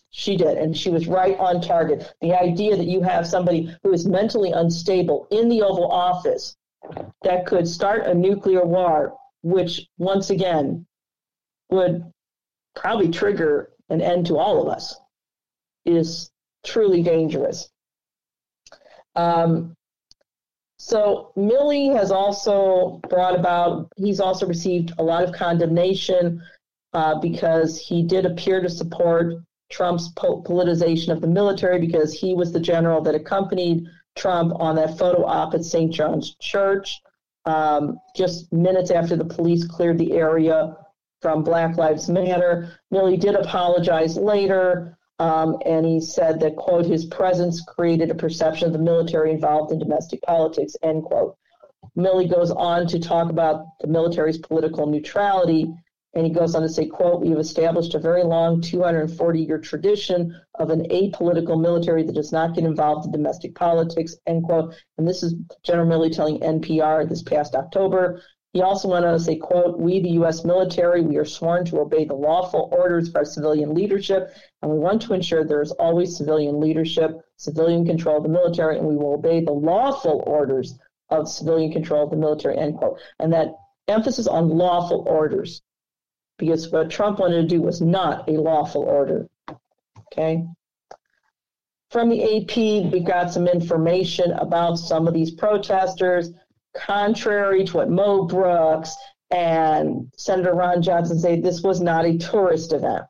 She 0.10 0.36
did, 0.36 0.58
and 0.58 0.76
she 0.76 0.90
was 0.90 1.08
right 1.08 1.38
on 1.40 1.62
target. 1.62 2.14
The 2.20 2.34
idea 2.34 2.76
that 2.76 2.88
you 2.88 3.02
have 3.02 3.26
somebody 3.26 3.74
who 3.84 3.94
is 3.94 4.06
mentally 4.06 4.52
unstable 4.52 5.28
in 5.32 5.48
the 5.48 5.62
Oval 5.62 5.90
Office 5.90 6.58
that 7.24 7.46
could 7.46 7.66
start 7.66 8.06
a 8.06 8.14
nuclear 8.14 8.66
war, 8.66 9.16
which 9.44 9.88
once 9.98 10.30
again 10.30 10.86
would 11.70 12.04
probably 12.76 13.10
trigger 13.10 13.72
an 13.90 14.02
end 14.02 14.26
to 14.26 14.38
all 14.38 14.62
of 14.62 14.68
us, 14.68 15.00
is 15.86 16.30
truly 16.66 17.02
dangerous. 17.02 17.70
Um, 19.16 19.78
so 20.82 21.32
Milley 21.38 21.96
has 21.96 22.12
also 22.12 23.00
brought 23.08 23.38
about, 23.40 23.92
he's 23.98 24.20
also 24.20 24.48
received 24.48 24.94
a 24.98 25.04
lot 25.04 25.24
of 25.24 25.32
condemnation 25.32 26.42
uh, 26.94 27.20
because 27.20 27.80
he 27.80 28.02
did 28.02 28.26
appear 28.26 28.62
to 28.62 28.70
support 28.70 29.36
Trump's 29.70 30.12
politicization 30.14 31.10
of 31.10 31.22
the 31.22 31.28
military 31.28 31.80
because 31.80 32.14
he 32.14 32.34
was 32.34 32.52
the 32.52 32.60
general 32.60 33.00
that 33.02 33.14
accompanied 33.14 33.86
Trump 34.16 34.54
on 34.56 34.76
that 34.76 34.98
photo 34.98 35.24
op 35.24 35.54
at 35.54 35.64
St. 35.64 35.94
John's 35.94 36.36
Church 36.42 37.00
um, 37.46 38.00
just 38.16 38.52
minutes 38.52 38.90
after 38.90 39.16
the 39.16 39.24
police 39.24 39.64
cleared 39.64 40.00
the 40.00 40.14
area 40.14 40.76
from 41.22 41.44
Black 41.44 41.78
Lives 41.78 42.10
Matter. 42.10 42.74
Milley 42.92 43.20
did 43.20 43.36
apologize 43.36 44.18
later, 44.18 44.98
um, 45.22 45.58
and 45.68 45.86
he 45.86 46.02
said 46.02 46.40
that, 46.40 46.56
quote, 46.56 46.84
his 46.84 47.06
presence 47.06 47.62
created 47.62 48.10
a 48.10 48.16
perception 48.16 48.66
of 48.66 48.74
the 48.74 48.80
military 48.80 49.30
involved 49.30 49.72
in 49.72 49.78
domestic 49.78 50.20
politics, 50.24 50.76
end 50.82 51.04
quote. 51.04 51.38
Milley 51.96 52.28
goes 52.28 52.50
on 52.50 52.88
to 52.88 53.00
talk 53.00 53.30
about 53.30 53.66
the 53.82 53.88
military's 53.88 54.40
political 54.40 54.88
neutrality 54.88 55.72
and 56.16 56.26
he 56.26 56.34
goes 56.34 56.56
on 56.56 56.64
to 56.64 56.70
say, 56.70 56.88
quote, 56.88 57.22
we 57.22 57.30
have 57.30 57.38
established 57.38 57.94
a 57.94 58.00
very 58.00 58.24
long 58.24 58.62
240 58.62 59.40
year 59.40 59.60
tradition 59.60 60.36
of 60.56 60.72
an 60.72 60.88
apolitical 60.90 61.62
military 61.62 62.02
that 62.02 62.16
does 62.16 62.32
not 62.32 62.56
get 62.56 62.64
involved 62.64 63.06
in 63.06 63.12
domestic 63.12 63.54
politics, 63.54 64.16
end 64.26 64.44
quote. 64.44 64.74
And 64.98 65.08
this 65.08 65.22
is 65.22 65.36
General 65.62 65.88
Milley 65.88 66.12
telling 66.12 66.40
NPR 66.40 67.08
this 67.08 67.22
past 67.22 67.54
October. 67.54 68.24
He 68.54 68.62
also 68.62 68.90
went 68.90 69.06
on 69.06 69.14
to 69.14 69.20
say, 69.20 69.38
quote, 69.38 69.80
we, 69.80 70.02
the 70.02 70.12
U.S. 70.12 70.44
military, 70.44 71.02
we 71.02 71.18
are 71.18 71.26
sworn 71.26 71.64
to 71.66 71.80
obey 71.80 72.04
the 72.04 72.14
lawful 72.14 72.70
orders 72.72 73.08
of 73.08 73.16
our 73.16 73.24
civilian 73.24 73.74
leadership, 73.74 74.34
and 74.62 74.70
we 74.70 74.78
want 74.78 75.02
to 75.04 75.14
ensure 75.14 75.44
there 75.44 75.62
is 75.62 75.72
always 75.72 76.18
civilian 76.18 76.60
leadership, 76.60 77.22
civilian 77.38 77.86
control 77.86 78.18
of 78.18 78.24
the 78.24 78.30
military, 78.30 78.78
and 78.78 78.88
we 78.88 78.98
will 78.98 79.14
obey 79.14 79.44
the 79.44 79.54
lawful 79.54 80.22
orders 80.28 80.78
of 81.10 81.30
civilian 81.30 81.72
control 81.72 82.04
of 82.04 82.10
the 82.10 82.18
military, 82.18 82.58
end 82.58 82.78
quote. 82.78 83.00
And 83.20 83.32
that 83.32 83.56
emphasis 83.88 84.28
on 84.28 84.50
lawful 84.50 85.06
orders 85.08 85.62
because 86.38 86.72
what 86.72 86.90
Trump 86.90 87.20
wanted 87.20 87.42
to 87.42 87.48
do 87.48 87.62
was 87.62 87.82
not 87.82 88.28
a 88.28 88.32
lawful 88.32 88.82
order. 88.82 89.28
Okay. 90.12 90.44
From 91.92 92.10
the 92.10 92.24
AP, 92.24 92.92
we 92.92 93.00
got 93.02 93.32
some 93.32 93.48
information 93.48 94.32
about 94.32 94.78
some 94.78 95.08
of 95.08 95.14
these 95.14 95.32
protesters, 95.32 96.32
contrary 96.76 97.66
to 97.66 97.78
what 97.78 97.90
Mo 97.90 98.26
Brooks 98.26 98.96
and 99.32 100.12
Senator 100.18 100.54
Ron 100.54 100.82
Johnson 100.82 101.20
say, 101.20 101.40
this 101.40 101.62
was 101.62 101.82
not 101.82 102.06
a 102.06 102.18
tourist 102.18 102.74
event. 102.74 103.04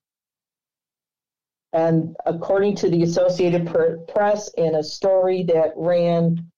And 1.73 2.15
according 2.25 2.75
to 2.77 2.89
the 2.89 3.03
Associated 3.03 3.71
Press, 4.13 4.49
in 4.57 4.75
a 4.75 4.83
story 4.83 5.43
that 5.43 5.71
ran 5.75 6.51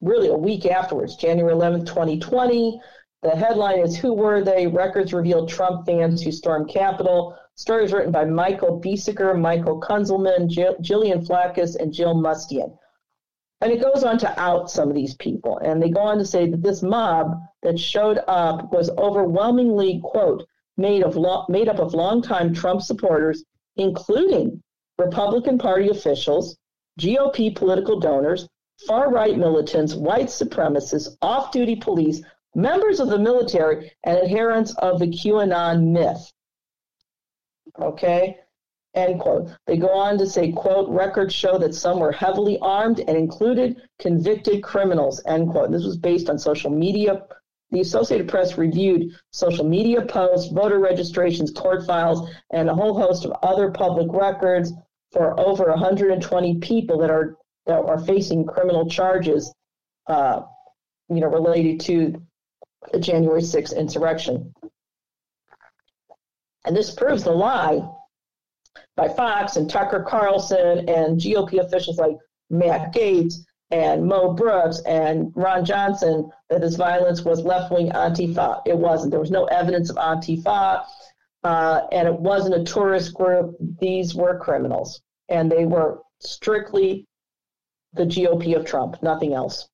really 0.00 0.28
a 0.28 0.36
week 0.36 0.66
afterwards, 0.66 1.16
January 1.16 1.52
11, 1.52 1.86
2020, 1.86 2.80
the 3.22 3.30
headline 3.30 3.78
is 3.78 3.96
Who 3.96 4.12
Were 4.12 4.42
They? 4.42 4.66
Records 4.66 5.12
Reveal 5.12 5.46
Trump 5.46 5.86
Fans 5.86 6.22
Who 6.22 6.32
Stormed 6.32 6.68
Capitol. 6.68 7.36
Story 7.54 7.84
is 7.84 7.92
written 7.92 8.12
by 8.12 8.24
Michael 8.24 8.80
Biesecker, 8.80 9.38
Michael 9.38 9.80
Kunzelman, 9.80 10.48
Jill, 10.48 10.76
Gillian 10.80 11.24
Flaccus, 11.24 11.76
and 11.76 11.92
Jill 11.92 12.14
Mustian. 12.14 12.76
And 13.62 13.70
it 13.70 13.80
goes 13.80 14.02
on 14.02 14.18
to 14.18 14.40
out 14.40 14.72
some 14.72 14.88
of 14.88 14.96
these 14.96 15.14
people. 15.14 15.58
And 15.58 15.80
they 15.80 15.88
go 15.88 16.00
on 16.00 16.18
to 16.18 16.24
say 16.24 16.50
that 16.50 16.62
this 16.62 16.82
mob 16.82 17.40
that 17.62 17.78
showed 17.78 18.18
up 18.26 18.72
was 18.72 18.90
overwhelmingly, 18.98 20.00
quote, 20.02 20.44
made, 20.76 21.04
of 21.04 21.14
lo- 21.14 21.46
made 21.48 21.68
up 21.68 21.78
of 21.78 21.94
longtime 21.94 22.54
Trump 22.54 22.82
supporters, 22.82 23.44
including 23.76 24.60
Republican 24.98 25.58
Party 25.58 25.90
officials, 25.90 26.56
GOP 26.98 27.54
political 27.54 28.00
donors, 28.00 28.48
far 28.86 29.12
right 29.12 29.38
militants, 29.38 29.94
white 29.94 30.26
supremacists, 30.26 31.16
off 31.22 31.52
duty 31.52 31.76
police, 31.76 32.20
members 32.56 32.98
of 32.98 33.10
the 33.10 33.18
military 33.18 33.92
and 34.02 34.18
adherents 34.18 34.74
of 34.78 34.98
the 34.98 35.06
QAnon 35.06 35.92
myth. 35.92 36.32
Okay, 37.80 38.40
end 38.94 39.20
quote. 39.20 39.48
They 39.66 39.76
go 39.76 39.90
on 39.90 40.18
to 40.18 40.26
say, 40.26 40.52
quote, 40.52 40.88
records 40.88 41.34
show 41.34 41.58
that 41.58 41.74
some 41.74 41.98
were 42.00 42.12
heavily 42.12 42.58
armed 42.60 43.00
and 43.00 43.16
included 43.16 43.80
convicted 43.98 44.62
criminals, 44.62 45.22
end 45.26 45.50
quote. 45.50 45.70
This 45.70 45.84
was 45.84 45.96
based 45.96 46.28
on 46.28 46.38
social 46.38 46.70
media. 46.70 47.24
The 47.70 47.80
Associated 47.80 48.28
Press 48.28 48.58
reviewed 48.58 49.12
social 49.30 49.64
media 49.64 50.02
posts, 50.02 50.52
voter 50.52 50.78
registrations, 50.78 51.50
court 51.50 51.86
files, 51.86 52.28
and 52.50 52.68
a 52.68 52.74
whole 52.74 52.98
host 52.98 53.24
of 53.24 53.32
other 53.42 53.70
public 53.70 54.12
records 54.12 54.72
for 55.10 55.38
over 55.40 55.64
120 55.64 56.58
people 56.58 56.98
that 56.98 57.10
are 57.10 57.36
that 57.66 57.78
are 57.78 57.98
facing 57.98 58.44
criminal 58.44 58.88
charges, 58.88 59.54
uh, 60.08 60.42
you 61.08 61.20
know, 61.20 61.28
related 61.28 61.80
to 61.80 62.20
the 62.92 62.98
January 62.98 63.40
6th 63.40 63.76
insurrection. 63.76 64.52
And 66.64 66.76
this 66.76 66.92
proves 66.92 67.24
the 67.24 67.30
lie 67.30 67.88
by 68.96 69.08
Fox 69.08 69.56
and 69.56 69.68
Tucker 69.68 70.04
Carlson 70.06 70.88
and 70.88 71.18
GOP 71.18 71.58
officials 71.58 71.98
like 71.98 72.16
Matt 72.50 72.92
Gaetz 72.92 73.34
and 73.70 74.06
Mo 74.06 74.34
Brooks 74.34 74.80
and 74.86 75.32
Ron 75.34 75.64
Johnson 75.64 76.30
that 76.50 76.60
this 76.60 76.76
violence 76.76 77.22
was 77.22 77.42
left 77.42 77.72
wing 77.72 77.90
Antifa. 77.90 78.60
It 78.66 78.76
wasn't. 78.76 79.10
There 79.10 79.20
was 79.20 79.30
no 79.30 79.46
evidence 79.46 79.88
of 79.88 79.96
Antifa, 79.96 80.84
uh, 81.42 81.80
and 81.90 82.06
it 82.06 82.14
wasn't 82.14 82.54
a 82.54 82.64
tourist 82.64 83.14
group. 83.14 83.56
These 83.80 84.14
were 84.14 84.38
criminals, 84.38 85.00
and 85.30 85.50
they 85.50 85.64
were 85.64 86.00
strictly 86.20 87.06
the 87.94 88.04
GOP 88.04 88.54
of 88.54 88.66
Trump, 88.66 89.02
nothing 89.02 89.32
else. 89.32 89.68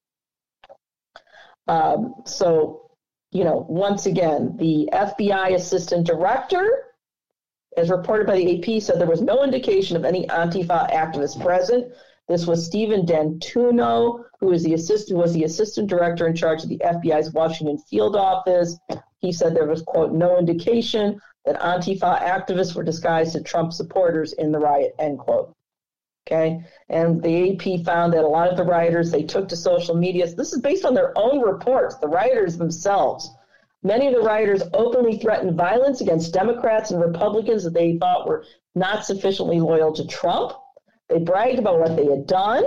Um, 1.66 2.14
so 2.24 2.88
you 3.30 3.44
know, 3.44 3.66
once 3.68 4.06
again, 4.06 4.56
the 4.56 4.88
FBI 4.92 5.54
assistant 5.54 6.06
director, 6.06 6.84
as 7.78 7.90
reported 7.90 8.26
by 8.26 8.36
the 8.36 8.58
AP, 8.58 8.82
said 8.82 8.98
there 8.98 9.06
was 9.06 9.20
no 9.20 9.44
indication 9.44 9.96
of 9.96 10.04
any 10.04 10.26
Antifa 10.26 10.90
activists 10.92 11.40
present. 11.40 11.92
This 12.28 12.46
was 12.46 12.66
Stephen 12.66 13.06
D'Antuono, 13.06 14.24
who 14.40 14.52
is 14.52 14.62
the 14.62 14.74
assistant 14.74 15.18
was 15.18 15.32
the 15.32 15.44
assistant 15.44 15.88
director 15.88 16.26
in 16.26 16.36
charge 16.36 16.62
of 16.62 16.68
the 16.68 16.78
FBI's 16.78 17.32
Washington 17.32 17.78
field 17.78 18.16
office. 18.16 18.76
He 19.20 19.32
said 19.32 19.54
there 19.54 19.66
was 19.66 19.82
quote 19.82 20.12
no 20.12 20.38
indication 20.38 21.20
that 21.46 21.60
Antifa 21.60 22.20
activists 22.20 22.74
were 22.74 22.82
disguised 22.82 23.34
as 23.34 23.42
Trump 23.44 23.72
supporters 23.72 24.34
in 24.34 24.52
the 24.52 24.58
riot, 24.58 24.94
end 24.98 25.18
quote. 25.18 25.54
Okay. 26.26 26.62
And 26.90 27.22
the 27.22 27.52
AP 27.52 27.86
found 27.86 28.12
that 28.12 28.24
a 28.24 28.28
lot 28.28 28.48
of 28.48 28.58
the 28.58 28.64
rioters 28.64 29.10
they 29.10 29.22
took 29.22 29.48
to 29.48 29.56
social 29.56 29.94
media. 29.94 30.26
This 30.34 30.52
is 30.52 30.60
based 30.60 30.84
on 30.84 30.92
their 30.92 31.16
own 31.16 31.40
reports, 31.40 31.96
the 31.96 32.08
rioters 32.08 32.58
themselves. 32.58 33.30
Many 33.82 34.08
of 34.08 34.14
the 34.14 34.20
rioters 34.20 34.62
openly 34.74 35.18
threatened 35.18 35.56
violence 35.56 36.00
against 36.00 36.34
Democrats 36.34 36.90
and 36.90 37.00
Republicans 37.00 37.62
that 37.62 37.74
they 37.74 37.96
thought 37.96 38.26
were 38.26 38.44
not 38.74 39.04
sufficiently 39.04 39.60
loyal 39.60 39.92
to 39.92 40.06
Trump. 40.06 40.52
They 41.08 41.18
bragged 41.18 41.60
about 41.60 41.78
what 41.78 41.96
they 41.96 42.06
had 42.06 42.26
done, 42.26 42.64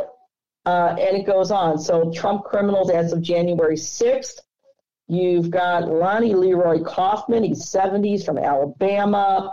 uh, 0.66 0.95
and 0.97 1.18
it 1.18 1.26
goes 1.26 1.51
on. 1.51 1.80
So, 1.80 2.12
Trump 2.12 2.45
criminals 2.45 2.89
as 2.89 3.12
of 3.12 3.22
January 3.22 3.76
6th, 3.76 4.39
you've 5.07 5.49
got 5.49 5.89
Lonnie 5.89 6.34
Leroy 6.34 6.80
Coffman, 6.80 7.43
he's 7.43 7.66
70s 7.66 8.24
from 8.24 8.38
Alabama. 8.38 9.51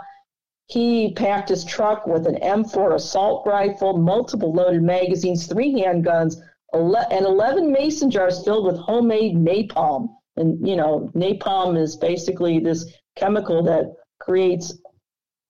He 0.67 1.13
packed 1.13 1.49
his 1.49 1.65
truck 1.65 2.07
with 2.07 2.25
an 2.25 2.35
M4 2.35 2.95
assault 2.95 3.45
rifle, 3.45 3.97
multiple 3.97 4.53
loaded 4.53 4.83
magazines, 4.83 5.45
three 5.45 5.73
handguns, 5.73 6.35
and 6.71 7.25
11 7.25 7.71
mason 7.71 8.11
jars 8.11 8.43
filled 8.45 8.65
with 8.65 8.77
homemade 8.77 9.35
napalm. 9.35 10.15
And, 10.39 10.67
you 10.67 10.75
know, 10.75 11.11
napalm 11.15 11.77
is 11.77 11.95
basically 11.95 12.59
this 12.59 12.91
chemical 13.15 13.61
that 13.63 13.93
creates 14.19 14.77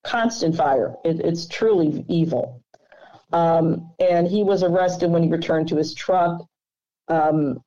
constant 0.04 0.56
fire. 0.56 0.96
It, 1.06 1.20
it's 1.20 1.48
truly 1.48 2.06
evil. 2.08 2.64
Um, 3.32 3.92
and 4.00 4.28
he 4.28 4.44
was 4.44 4.64
arrested 4.64 5.12
when 5.12 5.24
he 5.24 5.30
returned 5.30 5.68
to 5.70 5.78
his 5.78 5.94
truck. 5.94 6.46
Um, 7.08 7.64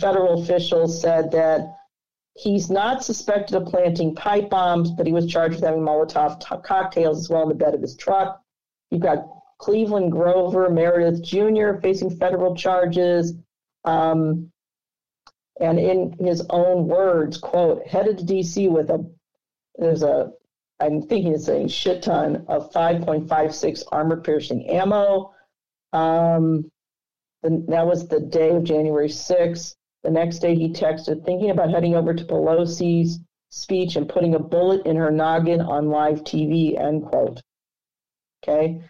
federal 0.00 0.42
officials 0.42 1.00
said 1.00 1.30
that 1.30 1.78
He's 2.38 2.70
not 2.70 3.02
suspected 3.02 3.56
of 3.56 3.66
planting 3.66 4.14
pipe 4.14 4.48
bombs, 4.48 4.92
but 4.92 5.08
he 5.08 5.12
was 5.12 5.26
charged 5.26 5.56
with 5.56 5.64
having 5.64 5.80
Molotov 5.80 6.38
t- 6.38 6.62
cocktails 6.62 7.18
as 7.18 7.28
well 7.28 7.42
in 7.42 7.48
the 7.48 7.54
bed 7.56 7.74
of 7.74 7.82
his 7.82 7.96
truck. 7.96 8.40
You've 8.92 9.02
got 9.02 9.26
Cleveland 9.58 10.12
Grover 10.12 10.70
Meredith 10.70 11.20
Jr. 11.20 11.80
facing 11.82 12.16
federal 12.16 12.54
charges. 12.54 13.34
Um, 13.84 14.52
and 15.60 15.78
in 15.78 16.12
his 16.18 16.44
own 16.50 16.86
words, 16.86 17.38
quote, 17.38 17.86
headed 17.86 18.18
to 18.18 18.24
DC 18.24 18.70
with 18.70 18.90
a, 18.90 19.04
there's 19.76 20.02
a, 20.02 20.32
I'm 20.80 21.02
thinking 21.02 21.34
it's 21.34 21.48
a 21.48 21.68
shit 21.68 22.02
ton 22.02 22.44
of 22.48 22.72
5.56 22.72 23.82
armor 23.90 24.20
piercing 24.20 24.68
ammo. 24.68 25.32
Um, 25.92 26.70
and 27.42 27.66
that 27.68 27.86
was 27.86 28.06
the 28.06 28.20
day 28.20 28.50
of 28.50 28.64
January 28.64 29.08
6th. 29.08 29.74
The 30.04 30.10
next 30.10 30.38
day, 30.38 30.54
he 30.54 30.68
texted, 30.68 31.24
thinking 31.24 31.50
about 31.50 31.70
heading 31.70 31.96
over 31.96 32.14
to 32.14 32.24
Pelosi's 32.24 33.18
speech 33.50 33.96
and 33.96 34.08
putting 34.08 34.34
a 34.34 34.38
bullet 34.38 34.86
in 34.86 34.96
her 34.96 35.10
noggin 35.10 35.60
on 35.60 35.88
live 35.88 36.22
TV, 36.22 36.80
end 36.80 37.04
quote. 37.04 37.40
Okay. 38.42 38.80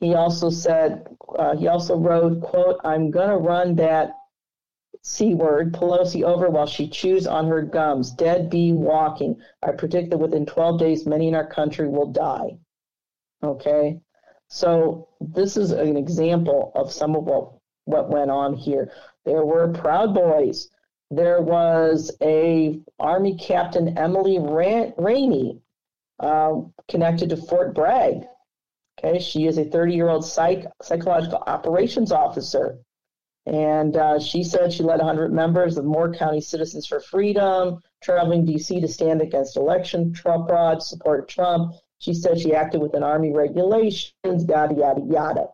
He 0.00 0.14
also 0.14 0.50
said, 0.50 1.06
uh, 1.38 1.56
he 1.56 1.66
also 1.68 1.96
wrote, 1.96 2.40
quote, 2.42 2.80
I'm 2.84 3.10
going 3.10 3.30
to 3.30 3.36
run 3.36 3.74
that 3.76 4.12
C 5.02 5.34
word, 5.34 5.72
Pelosi, 5.72 6.22
over 6.22 6.50
while 6.50 6.66
she 6.66 6.88
chews 6.88 7.26
on 7.26 7.46
her 7.46 7.62
gums. 7.62 8.10
Dead 8.10 8.50
bee 8.50 8.72
walking. 8.72 9.40
I 9.62 9.72
predict 9.72 10.10
that 10.10 10.18
within 10.18 10.46
12 10.46 10.78
days, 10.78 11.06
many 11.06 11.28
in 11.28 11.34
our 11.34 11.46
country 11.46 11.88
will 11.88 12.10
die. 12.10 12.58
Okay. 13.42 14.00
So 14.48 15.08
this 15.20 15.56
is 15.56 15.72
an 15.72 15.96
example 15.96 16.72
of 16.74 16.92
some 16.92 17.14
of 17.14 17.24
what, 17.24 17.52
what 17.84 18.10
went 18.10 18.30
on 18.30 18.54
here. 18.54 18.90
There 19.24 19.44
were 19.44 19.68
Proud 19.68 20.14
Boys. 20.14 20.70
There 21.10 21.40
was 21.40 22.14
a 22.22 22.80
Army 22.98 23.36
Captain 23.36 23.96
Emily 23.96 24.38
Rainey 24.38 25.60
uh, 26.20 26.60
connected 26.88 27.30
to 27.30 27.36
Fort 27.36 27.74
Bragg. 27.74 28.26
Okay, 28.98 29.20
she 29.20 29.46
is 29.46 29.58
a 29.58 29.64
30-year-old 29.64 30.24
psych 30.24 30.66
psychological 30.82 31.42
operations 31.46 32.10
officer, 32.10 32.78
and 33.48 33.96
uh, 33.96 34.20
she 34.20 34.44
said 34.44 34.72
she 34.72 34.82
led 34.82 34.98
100 34.98 35.32
members 35.32 35.78
of 35.78 35.86
Moore 35.86 36.12
County 36.12 36.40
Citizens 36.40 36.86
for 36.86 37.00
Freedom, 37.00 37.80
traveling 38.02 38.44
D.C. 38.44 38.78
to 38.80 38.88
stand 38.88 39.22
against 39.22 39.56
election 39.56 40.12
Trump 40.12 40.48
fraud, 40.48 40.82
support 40.82 41.28
Trump. 41.28 41.72
She 41.98 42.12
said 42.12 42.38
she 42.38 42.54
acted 42.54 42.82
within 42.82 43.02
Army 43.02 43.32
regulations, 43.32 44.12
yada 44.24 44.74
yada 44.74 45.00
yada. 45.08 45.46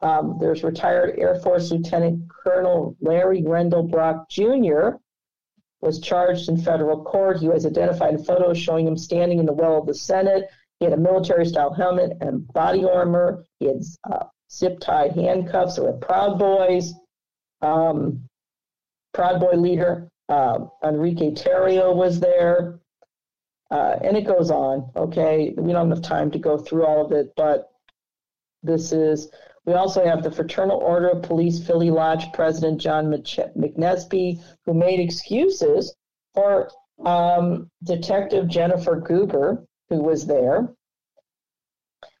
Um, 0.00 0.38
there's 0.40 0.64
retired 0.64 1.18
Air 1.18 1.34
Force 1.36 1.70
Lieutenant 1.70 2.28
Colonel 2.30 2.96
Larry 3.00 3.42
Rendall 3.42 3.90
Brock 3.90 4.28
Jr. 4.30 4.96
was 5.82 6.00
charged 6.00 6.48
in 6.48 6.56
federal 6.56 7.04
court. 7.04 7.40
He 7.40 7.48
was 7.48 7.66
identified 7.66 8.14
in 8.14 8.24
photos 8.24 8.58
showing 8.58 8.86
him 8.86 8.96
standing 8.96 9.38
in 9.38 9.46
the 9.46 9.52
well 9.52 9.78
of 9.78 9.86
the 9.86 9.94
Senate. 9.94 10.48
He 10.78 10.86
had 10.86 10.94
a 10.94 10.98
military-style 10.98 11.74
helmet 11.74 12.16
and 12.22 12.50
body 12.54 12.84
armor. 12.84 13.44
He 13.60 13.66
had 13.66 13.82
uh, 14.10 14.24
zip-tied 14.50 15.12
handcuffs. 15.12 15.78
Were 15.78 15.92
Proud 15.92 16.38
Boys. 16.38 16.94
Um, 17.64 18.28
Proud 19.12 19.40
Boy 19.40 19.52
leader 19.52 20.08
uh, 20.28 20.66
Enrique 20.82 21.32
Tarrio 21.32 21.94
was 21.94 22.20
there. 22.20 22.80
Uh, 23.70 23.96
and 24.02 24.16
it 24.16 24.26
goes 24.26 24.50
on. 24.50 24.90
Okay, 24.94 25.54
we 25.56 25.72
don't 25.72 25.90
have 25.90 26.02
time 26.02 26.30
to 26.30 26.38
go 26.38 26.58
through 26.58 26.84
all 26.84 27.04
of 27.04 27.12
it, 27.12 27.32
but 27.36 27.70
this 28.62 28.92
is 28.92 29.30
we 29.66 29.72
also 29.72 30.04
have 30.04 30.22
the 30.22 30.30
Fraternal 30.30 30.78
Order 30.78 31.08
of 31.08 31.22
Police 31.22 31.66
Philly 31.66 31.90
Lodge 31.90 32.32
President 32.32 32.80
John 32.80 33.06
McNesby, 33.06 34.42
who 34.66 34.74
made 34.74 35.00
excuses 35.00 35.94
for 36.34 36.70
um, 37.04 37.70
Detective 37.82 38.46
Jennifer 38.46 39.00
Gugger, 39.00 39.66
who 39.88 40.02
was 40.02 40.26
there. 40.26 40.68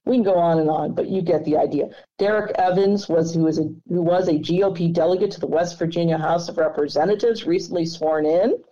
We 0.06 0.16
can 0.16 0.24
go 0.24 0.38
on 0.38 0.58
and 0.58 0.68
on, 0.68 0.94
but 0.94 1.08
you 1.08 1.22
get 1.22 1.44
the 1.44 1.56
idea. 1.56 1.88
Derek 2.18 2.52
Evans 2.58 3.08
was 3.08 3.34
who 3.34 3.44
was 3.44 3.58
a 3.58 3.72
who 3.88 4.02
was 4.02 4.28
a 4.28 4.34
GOP 4.34 4.92
delegate 4.92 5.30
to 5.32 5.40
the 5.40 5.46
West 5.46 5.78
Virginia 5.78 6.18
House 6.18 6.48
of 6.48 6.58
Representatives, 6.58 7.46
recently 7.46 7.86
sworn 7.86 8.26
in, 8.26 8.62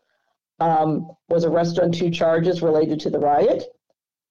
um, 0.61 1.11
was 1.29 1.45
arrested 1.45 1.83
on 1.83 1.93
two 1.93 2.11
charges 2.11 2.63
related 2.63 3.01
to 3.01 3.11
the 3.11 3.19
riot. 3.19 3.65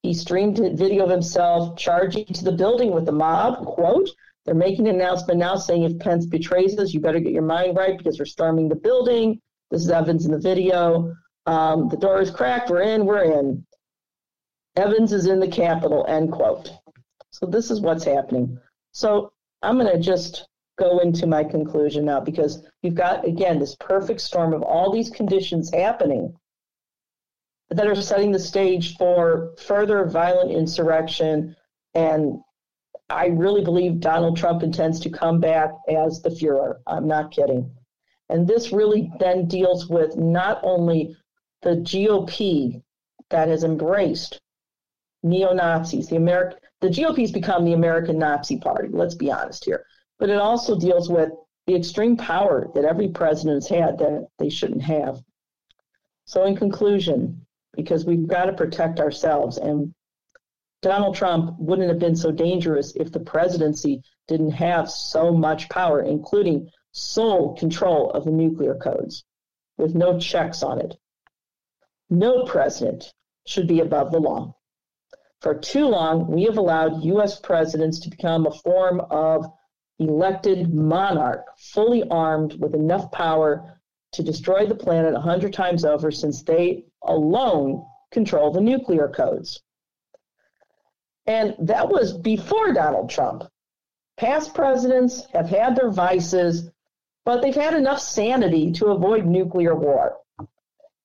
He 0.03 0.13
streamed 0.13 0.59
a 0.59 0.75
video 0.75 1.03
of 1.03 1.09
himself 1.09 1.77
charging 1.77 2.25
to 2.25 2.43
the 2.43 2.51
building 2.51 2.91
with 2.91 3.05
the 3.05 3.11
mob, 3.11 3.65
quote, 3.65 4.09
they're 4.45 4.55
making 4.55 4.87
an 4.87 4.95
announcement 4.95 5.39
now 5.39 5.55
saying 5.55 5.83
if 5.83 5.99
Pence 5.99 6.25
betrays 6.25 6.77
us, 6.79 6.93
you 6.93 6.99
better 6.99 7.19
get 7.19 7.33
your 7.33 7.43
mind 7.43 7.77
right 7.77 7.97
because 7.97 8.17
we're 8.17 8.25
storming 8.25 8.69
the 8.69 8.75
building. 8.75 9.39
This 9.69 9.83
is 9.83 9.91
Evans 9.91 10.25
in 10.25 10.31
the 10.31 10.39
video. 10.39 11.13
Um, 11.45 11.89
the 11.89 11.97
door 11.97 12.21
is 12.21 12.31
cracked. 12.31 12.69
We're 12.69 12.81
in. 12.81 13.05
We're 13.05 13.39
in. 13.39 13.65
Evans 14.75 15.13
is 15.13 15.27
in 15.27 15.39
the 15.39 15.47
Capitol, 15.47 16.05
end 16.07 16.31
quote. 16.31 16.71
So 17.41 17.49
this 17.49 17.71
is 17.71 17.81
what's 17.81 18.03
happening. 18.03 18.59
So 18.91 19.31
I'm 19.61 19.77
going 19.77 19.91
to 19.91 19.99
just 19.99 20.47
go 20.77 20.99
into 20.99 21.27
my 21.27 21.43
conclusion 21.43 22.05
now 22.05 22.19
because 22.19 22.63
you've 22.81 22.95
got, 22.95 23.25
again, 23.25 23.59
this 23.59 23.75
perfect 23.75 24.21
storm 24.21 24.53
of 24.53 24.63
all 24.63 24.91
these 24.91 25.09
conditions 25.09 25.71
happening 25.73 26.33
that 27.69 27.87
are 27.87 27.95
setting 27.95 28.31
the 28.31 28.39
stage 28.39 28.97
for 28.97 29.53
further 29.57 30.05
violent 30.05 30.51
insurrection 30.51 31.55
and 31.93 32.39
I 33.09 33.27
really 33.27 33.63
believe 33.63 33.99
Donald 33.99 34.37
Trump 34.37 34.63
intends 34.63 34.99
to 35.01 35.09
come 35.09 35.41
back 35.41 35.71
as 35.89 36.21
the 36.21 36.29
Fuhrer. 36.29 36.77
I'm 36.87 37.07
not 37.07 37.31
kidding. 37.31 37.69
And 38.29 38.47
this 38.47 38.71
really 38.71 39.11
then 39.19 39.47
deals 39.47 39.87
with 39.87 40.15
not 40.15 40.61
only 40.63 41.17
the 41.61 41.75
GOP 41.75 42.81
that 43.29 43.49
has 43.49 43.65
embraced 43.65 44.39
neo 45.23 45.53
Nazis, 45.53 46.07
the 46.07 46.15
American, 46.15 46.57
the 46.81 46.89
GOP's 46.89 47.31
become 47.31 47.63
the 47.63 47.73
American 47.73 48.17
Nazi 48.17 48.57
Party. 48.57 48.89
Let's 48.91 49.15
be 49.15 49.31
honest 49.31 49.65
here. 49.65 49.85
But 50.19 50.29
it 50.29 50.37
also 50.37 50.77
deals 50.77 51.09
with 51.09 51.31
the 51.67 51.75
extreme 51.75 52.17
power 52.17 52.69
that 52.73 52.85
every 52.85 53.09
president 53.09 53.63
has 53.63 53.69
had 53.69 53.97
that 53.99 54.27
they 54.39 54.49
shouldn't 54.49 54.81
have. 54.81 55.21
So, 56.25 56.45
in 56.45 56.55
conclusion, 56.55 57.45
because 57.73 58.05
we've 58.05 58.27
got 58.27 58.45
to 58.45 58.53
protect 58.53 58.99
ourselves 58.99 59.57
and 59.57 59.93
Donald 60.81 61.15
Trump 61.15 61.55
wouldn't 61.59 61.89
have 61.89 61.99
been 61.99 62.15
so 62.15 62.31
dangerous 62.31 62.95
if 62.95 63.11
the 63.11 63.19
presidency 63.19 64.01
didn't 64.27 64.51
have 64.51 64.89
so 64.89 65.31
much 65.31 65.69
power, 65.69 66.01
including 66.01 66.69
sole 66.91 67.55
control 67.55 68.09
of 68.11 68.25
the 68.25 68.31
nuclear 68.31 68.75
codes, 68.75 69.23
with 69.77 69.93
no 69.93 70.19
checks 70.19 70.63
on 70.63 70.79
it. 70.79 70.97
No 72.09 72.45
president 72.45 73.13
should 73.45 73.67
be 73.67 73.79
above 73.79 74.11
the 74.11 74.19
law. 74.19 74.55
For 75.41 75.55
too 75.55 75.87
long, 75.87 76.27
we 76.27 76.43
have 76.43 76.57
allowed 76.57 77.03
U.S. 77.03 77.39
presidents 77.39 77.99
to 78.01 78.09
become 78.09 78.45
a 78.45 78.51
form 78.51 79.01
of 79.09 79.51
elected 79.97 80.73
monarch, 80.73 81.45
fully 81.57 82.07
armed 82.09 82.59
with 82.59 82.75
enough 82.75 83.11
power 83.11 83.81
to 84.13 84.23
destroy 84.23 84.65
the 84.65 84.75
planet 84.75 85.15
a 85.15 85.19
hundred 85.19 85.53
times 85.53 85.83
over 85.83 86.11
since 86.11 86.43
they 86.43 86.85
alone 87.03 87.83
control 88.11 88.51
the 88.51 88.61
nuclear 88.61 89.07
codes. 89.07 89.61
And 91.25 91.55
that 91.59 91.89
was 91.89 92.17
before 92.17 92.73
Donald 92.73 93.09
Trump. 93.09 93.43
Past 94.17 94.53
presidents 94.53 95.25
have 95.33 95.49
had 95.49 95.75
their 95.75 95.89
vices, 95.89 96.69
but 97.25 97.41
they've 97.41 97.55
had 97.55 97.73
enough 97.73 97.99
sanity 97.99 98.71
to 98.73 98.87
avoid 98.87 99.25
nuclear 99.25 99.73
war. 99.75 100.17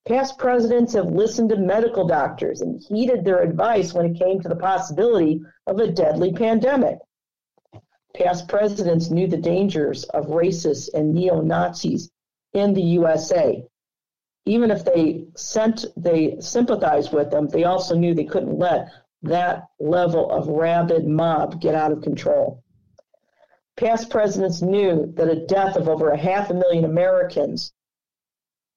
Past 0.07 0.39
presidents 0.39 0.93
have 0.93 1.11
listened 1.11 1.49
to 1.49 1.57
medical 1.57 2.07
doctors 2.07 2.61
and 2.61 2.81
heeded 2.81 3.25
their 3.25 3.43
advice 3.43 3.93
when 3.93 4.07
it 4.07 4.19
came 4.19 4.41
to 4.41 4.49
the 4.49 4.55
possibility 4.55 5.43
of 5.67 5.81
a 5.81 5.91
deadly 5.91 6.33
pandemic. 6.33 6.99
Past 8.15 8.47
presidents 8.47 9.11
knew 9.11 9.27
the 9.27 9.37
dangers 9.37 10.05
of 10.05 10.27
racists 10.29 10.89
and 10.95 11.13
neo 11.13 11.41
Nazis 11.41 12.09
in 12.53 12.73
the 12.73 12.83
USA. 12.83 13.67
Even 14.45 14.71
if 14.71 14.85
they 14.85 15.27
sent, 15.35 15.87
they 15.97 16.37
sympathized 16.39 17.13
with 17.13 17.33
them, 17.33 17.49
they 17.49 17.65
also 17.65 17.97
knew 17.97 18.15
they 18.15 18.25
couldn't 18.25 18.61
let 18.61 18.89
that 19.23 19.67
level 19.81 20.31
of 20.31 20.47
rabid 20.47 21.05
mob 21.05 21.61
get 21.61 21.75
out 21.75 21.91
of 21.91 22.03
control. 22.03 22.63
Past 23.77 24.09
presidents 24.09 24.63
knew 24.63 25.13
that 25.17 25.29
a 25.29 25.47
death 25.47 25.77
of 25.77 25.89
over 25.89 26.11
a 26.11 26.17
half 26.17 26.49
a 26.51 26.55
million 26.55 26.85
Americans 26.85 27.73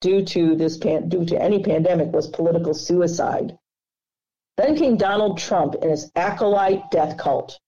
due 0.00 0.24
to 0.24 0.56
this 0.56 0.78
pan, 0.78 1.08
due 1.08 1.24
to 1.24 1.40
any 1.40 1.62
pandemic 1.62 2.12
was 2.12 2.28
political 2.28 2.74
suicide. 2.74 3.58
Then 4.56 4.76
came 4.76 4.96
Donald 4.96 5.38
Trump 5.38 5.74
and 5.74 5.90
his 5.90 6.10
acolyte 6.16 6.90
death 6.90 7.16
cult. 7.16 7.58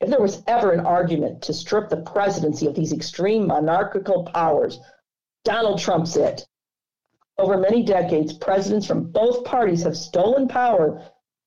If 0.00 0.10
there 0.10 0.20
was 0.20 0.42
ever 0.46 0.72
an 0.72 0.86
argument 0.86 1.42
to 1.42 1.52
strip 1.52 1.88
the 1.88 2.02
presidency 2.02 2.66
of 2.66 2.74
these 2.74 2.92
extreme 2.92 3.46
monarchical 3.46 4.24
powers, 4.24 4.78
Donald 5.44 5.78
Trump's 5.78 6.16
it. 6.16 6.46
Over 7.38 7.56
many 7.56 7.82
decades, 7.82 8.32
presidents 8.32 8.86
from 8.86 9.10
both 9.10 9.44
parties 9.44 9.82
have 9.82 9.96
stolen 9.96 10.48
power 10.48 11.02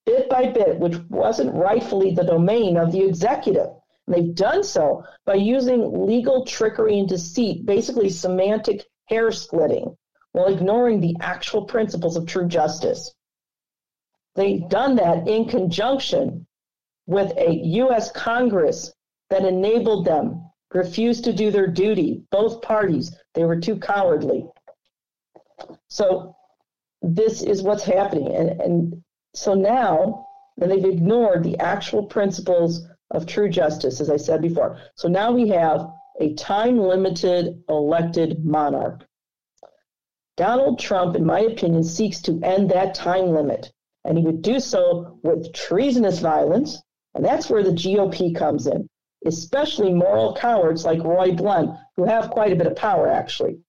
bit 0.06 0.30
by 0.30 0.48
bit, 0.48 0.80
which 0.80 0.98
wasn't 1.10 1.54
rightfully 1.54 2.14
the 2.14 2.24
domain 2.24 2.78
of 2.78 2.92
the 2.92 3.06
executive. 3.06 3.70
And 4.08 4.16
they've 4.16 4.36
done 4.36 4.64
so 4.64 5.04
by 5.26 5.36
using 5.36 6.06
legal 6.08 6.46
trickery 6.46 7.00
and 7.00 7.08
deceit, 7.08 7.66
basically 7.66 8.10
semantic 8.10 8.86
hair 9.12 9.32
splitting 9.32 9.96
while 10.32 10.48
ignoring 10.48 11.02
the 11.02 11.16
actual 11.20 11.66
principles 11.66 12.16
of 12.16 12.26
true 12.26 12.48
justice. 12.48 13.14
They've 14.36 14.68
done 14.70 14.96
that 14.96 15.28
in 15.28 15.46
conjunction 15.46 16.48
with 17.06 17.38
a 17.38 17.52
U.S. 17.52 18.12
Congress 18.12 18.94
that 19.30 19.44
enabled 19.44 20.06
them, 20.06 20.50
refused 20.74 21.26
to 21.26 21.34
do 21.34 21.52
their 21.52 21.68
duty. 21.68 22.24
Both 22.32 22.62
parties, 22.62 23.14
they 23.34 23.44
were 23.44 23.60
too 23.60 23.78
cowardly. 23.78 24.48
So 25.90 26.36
this 27.02 27.42
is 27.42 27.62
what's 27.62 27.84
happening. 27.84 28.34
And, 28.34 28.62
and 28.62 29.04
so 29.34 29.54
now, 29.54 30.26
and 30.62 30.72
they've 30.72 30.86
ignored 30.86 31.44
the 31.44 31.60
actual 31.60 32.06
principles 32.06 32.88
of 33.12 33.26
true 33.26 33.50
justice, 33.50 34.00
as 34.00 34.10
I 34.10 34.18
said 34.18 34.42
before. 34.42 34.80
So 34.96 35.10
now 35.10 35.32
we 35.34 35.50
have 35.50 35.90
a 36.20 36.34
time 36.34 36.78
limited 36.78 37.64
elected 37.70 38.44
monarch. 38.44 39.06
Donald 40.38 40.80
Trump, 40.80 41.16
in 41.16 41.26
my 41.26 41.42
opinion, 41.42 41.84
seeks 41.84 42.22
to 42.22 42.40
end 42.44 42.72
that 42.72 42.96
time 42.96 43.28
limit, 43.30 43.72
and 44.06 44.18
he 44.18 44.24
would 44.24 44.42
do 44.42 44.60
so 44.60 45.20
with 45.24 45.54
treasonous 45.54 46.20
violence, 46.20 46.82
and 47.14 47.24
that's 47.24 47.50
where 47.50 47.64
the 47.64 47.72
GOP 47.72 48.36
comes 48.36 48.68
in, 48.68 48.90
especially 49.26 49.94
moral 49.94 50.34
cowards 50.34 50.86
like 50.86 51.04
Roy 51.04 51.32
Blunt, 51.32 51.78
who 51.96 52.06
have 52.06 52.32
quite 52.32 52.52
a 52.52 52.56
bit 52.56 52.68
of 52.68 52.76
power, 52.76 53.08
actually. 53.08 53.60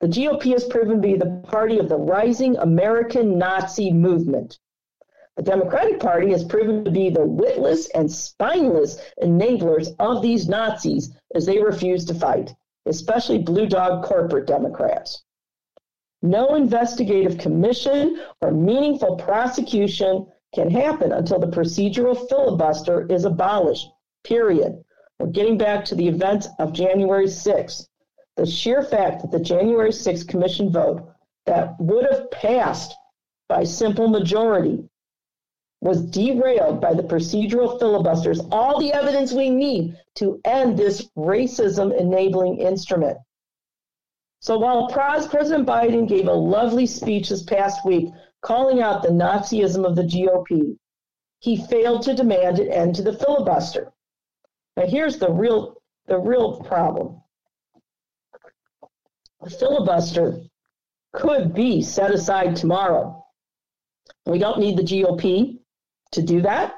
The 0.00 0.08
GOP 0.08 0.52
has 0.52 0.64
proven 0.64 1.02
to 1.02 1.08
be 1.08 1.16
the 1.16 1.42
party 1.48 1.78
of 1.78 1.88
the 1.88 1.98
rising 1.98 2.56
American 2.56 3.36
Nazi 3.36 3.92
movement. 3.92 4.58
The 5.36 5.42
Democratic 5.42 6.00
Party 6.00 6.30
has 6.30 6.44
proven 6.44 6.84
to 6.84 6.90
be 6.90 7.10
the 7.10 7.24
witless 7.24 7.88
and 7.90 8.10
spineless 8.10 9.00
enablers 9.22 9.94
of 9.98 10.22
these 10.22 10.48
Nazis 10.48 11.12
as 11.34 11.46
they 11.46 11.60
refuse 11.60 12.04
to 12.06 12.14
fight, 12.14 12.54
especially 12.86 13.38
blue 13.38 13.66
dog 13.66 14.04
corporate 14.04 14.46
Democrats. 14.46 15.24
No 16.22 16.54
investigative 16.54 17.38
commission 17.38 18.20
or 18.40 18.50
meaningful 18.50 19.16
prosecution 19.16 20.26
can 20.54 20.70
happen 20.70 21.12
until 21.12 21.38
the 21.38 21.46
procedural 21.46 22.28
filibuster 22.28 23.06
is 23.06 23.24
abolished, 23.24 23.88
period. 24.24 24.82
We're 25.18 25.28
getting 25.28 25.58
back 25.58 25.84
to 25.86 25.94
the 25.94 26.08
events 26.08 26.48
of 26.58 26.72
January 26.72 27.26
6th. 27.26 27.88
The 28.36 28.46
sheer 28.46 28.82
fact 28.82 29.22
that 29.22 29.30
the 29.30 29.40
January 29.40 29.90
6th 29.90 30.26
commission 30.28 30.70
vote 30.70 31.12
that 31.46 31.78
would 31.80 32.06
have 32.10 32.30
passed 32.30 32.94
by 33.48 33.64
simple 33.64 34.08
majority 34.08 34.88
was 35.80 36.04
derailed 36.06 36.80
by 36.80 36.92
the 36.92 37.02
procedural 37.02 37.78
filibusters, 37.78 38.40
all 38.50 38.80
the 38.80 38.92
evidence 38.92 39.32
we 39.32 39.48
need 39.48 39.96
to 40.16 40.40
end 40.44 40.76
this 40.76 41.08
racism 41.16 41.96
enabling 41.98 42.58
instrument. 42.58 43.16
So 44.40 44.58
while 44.58 44.88
President 44.88 45.66
Biden 45.66 46.08
gave 46.08 46.26
a 46.26 46.32
lovely 46.32 46.86
speech 46.86 47.28
this 47.28 47.42
past 47.42 47.84
week 47.84 48.10
calling 48.40 48.80
out 48.80 49.02
the 49.02 49.08
Nazism 49.08 49.84
of 49.84 49.96
the 49.96 50.02
GOP, 50.02 50.76
he 51.40 51.56
failed 51.66 52.02
to 52.02 52.14
demand 52.14 52.58
an 52.58 52.70
end 52.70 52.94
to 52.96 53.02
the 53.02 53.12
filibuster. 53.12 53.92
Now 54.76 54.86
here's 54.86 55.18
the 55.18 55.30
real 55.30 55.76
the 56.06 56.18
real 56.18 56.60
problem. 56.62 57.20
The 59.42 59.50
filibuster 59.50 60.40
could 61.12 61.54
be 61.54 61.82
set 61.82 62.10
aside 62.10 62.56
tomorrow. 62.56 63.24
We 64.24 64.38
don't 64.38 64.58
need 64.58 64.76
the 64.76 64.82
GOP 64.82 65.57
to 66.12 66.22
do 66.22 66.40
that. 66.42 66.74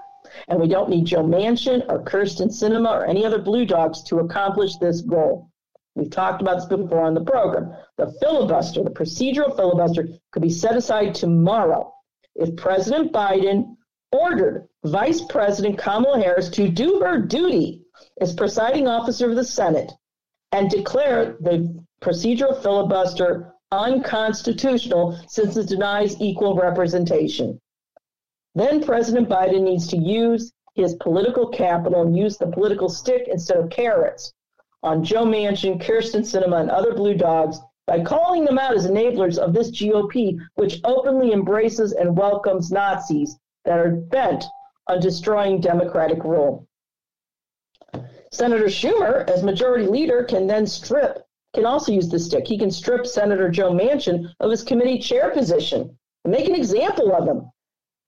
And 0.48 0.60
we 0.60 0.68
don't 0.68 0.90
need 0.90 1.06
Joe 1.06 1.22
Manchin 1.22 1.84
or 1.88 2.04
Kyrsten 2.04 2.48
Sinema 2.48 2.90
or 2.90 3.06
any 3.06 3.24
other 3.24 3.40
blue 3.40 3.64
dogs 3.64 4.02
to 4.04 4.18
accomplish 4.18 4.76
this 4.76 5.00
goal. 5.00 5.50
We've 5.94 6.10
talked 6.10 6.40
about 6.40 6.56
this 6.56 6.66
before 6.66 7.02
on 7.02 7.14
the 7.14 7.24
program. 7.24 7.74
The 7.96 8.12
filibuster, 8.20 8.84
the 8.84 8.90
procedural 8.90 9.56
filibuster, 9.56 10.08
could 10.30 10.42
be 10.42 10.50
set 10.50 10.76
aside 10.76 11.14
tomorrow 11.14 11.92
if 12.36 12.56
President 12.56 13.12
Biden 13.12 13.76
ordered 14.12 14.68
Vice 14.84 15.22
President 15.24 15.78
Kamala 15.78 16.20
Harris 16.20 16.48
to 16.50 16.68
do 16.68 17.00
her 17.00 17.18
duty 17.18 17.82
as 18.20 18.34
presiding 18.34 18.88
officer 18.88 19.28
of 19.28 19.36
the 19.36 19.44
Senate 19.44 19.92
and 20.52 20.70
declare 20.70 21.36
the 21.40 21.84
procedural 22.00 22.60
filibuster 22.62 23.52
unconstitutional 23.72 25.18
since 25.28 25.56
it 25.56 25.68
denies 25.68 26.20
equal 26.20 26.56
representation. 26.56 27.60
Then 28.54 28.82
President 28.82 29.28
Biden 29.28 29.62
needs 29.62 29.86
to 29.88 29.96
use 29.96 30.52
his 30.74 30.94
political 30.96 31.48
capital 31.48 32.02
and 32.02 32.16
use 32.16 32.36
the 32.36 32.46
political 32.46 32.88
stick 32.88 33.28
instead 33.28 33.58
of 33.58 33.70
carrots 33.70 34.32
on 34.82 35.04
Joe 35.04 35.24
Manchin, 35.24 35.80
Kyrsten 35.80 36.22
Sinema, 36.22 36.60
and 36.60 36.70
other 36.70 36.94
blue 36.94 37.14
dogs 37.14 37.60
by 37.86 38.02
calling 38.02 38.44
them 38.44 38.58
out 38.58 38.74
as 38.74 38.86
enablers 38.86 39.38
of 39.38 39.52
this 39.52 39.70
GOP, 39.70 40.38
which 40.54 40.80
openly 40.84 41.32
embraces 41.32 41.92
and 41.92 42.16
welcomes 42.16 42.70
Nazis 42.70 43.38
that 43.64 43.78
are 43.78 43.90
bent 43.90 44.44
on 44.86 45.00
destroying 45.00 45.60
democratic 45.60 46.24
rule. 46.24 46.66
Senator 48.32 48.66
Schumer, 48.66 49.28
as 49.28 49.42
majority 49.42 49.86
leader, 49.86 50.24
can 50.24 50.46
then 50.46 50.66
strip, 50.66 51.26
can 51.52 51.66
also 51.66 51.92
use 51.92 52.08
the 52.08 52.18
stick. 52.18 52.46
He 52.46 52.58
can 52.58 52.70
strip 52.70 53.06
Senator 53.06 53.48
Joe 53.48 53.72
Manchin 53.72 54.32
of 54.38 54.50
his 54.50 54.62
committee 54.62 54.98
chair 54.98 55.30
position 55.30 55.98
and 56.24 56.32
make 56.32 56.48
an 56.48 56.54
example 56.54 57.12
of 57.12 57.26
him. 57.26 57.50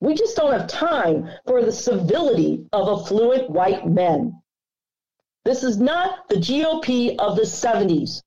We 0.03 0.15
just 0.15 0.35
don't 0.35 0.51
have 0.51 0.67
time 0.67 1.29
for 1.47 1.63
the 1.63 1.71
civility 1.71 2.67
of 2.73 2.89
affluent 2.89 3.49
white 3.49 3.87
men. 3.87 4.37
This 5.45 5.63
is 5.63 5.79
not 5.79 6.27
the 6.27 6.35
GOP 6.35 7.15
of 7.17 7.37
the 7.37 7.43
70s. 7.43 8.21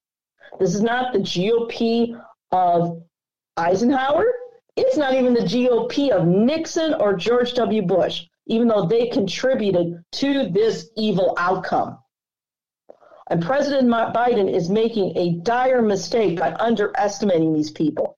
This 0.58 0.74
is 0.74 0.80
not 0.80 1.12
the 1.12 1.18
GOP 1.18 2.18
of 2.50 3.02
Eisenhower. 3.58 4.24
It's 4.74 4.96
not 4.96 5.12
even 5.16 5.34
the 5.34 5.40
GOP 5.40 6.12
of 6.12 6.26
Nixon 6.26 6.94
or 6.94 7.12
George 7.12 7.52
W. 7.52 7.82
Bush, 7.82 8.24
even 8.46 8.68
though 8.68 8.86
they 8.86 9.08
contributed 9.08 10.02
to 10.12 10.48
this 10.48 10.88
evil 10.96 11.34
outcome. 11.36 11.98
And 13.28 13.42
President 13.42 13.90
Biden 13.90 14.50
is 14.50 14.70
making 14.70 15.14
a 15.18 15.40
dire 15.42 15.82
mistake 15.82 16.38
by 16.38 16.54
underestimating 16.54 17.52
these 17.52 17.70
people. 17.70 18.16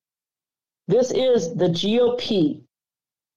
This 0.86 1.10
is 1.10 1.56
the 1.56 1.70
GOP 1.70 2.62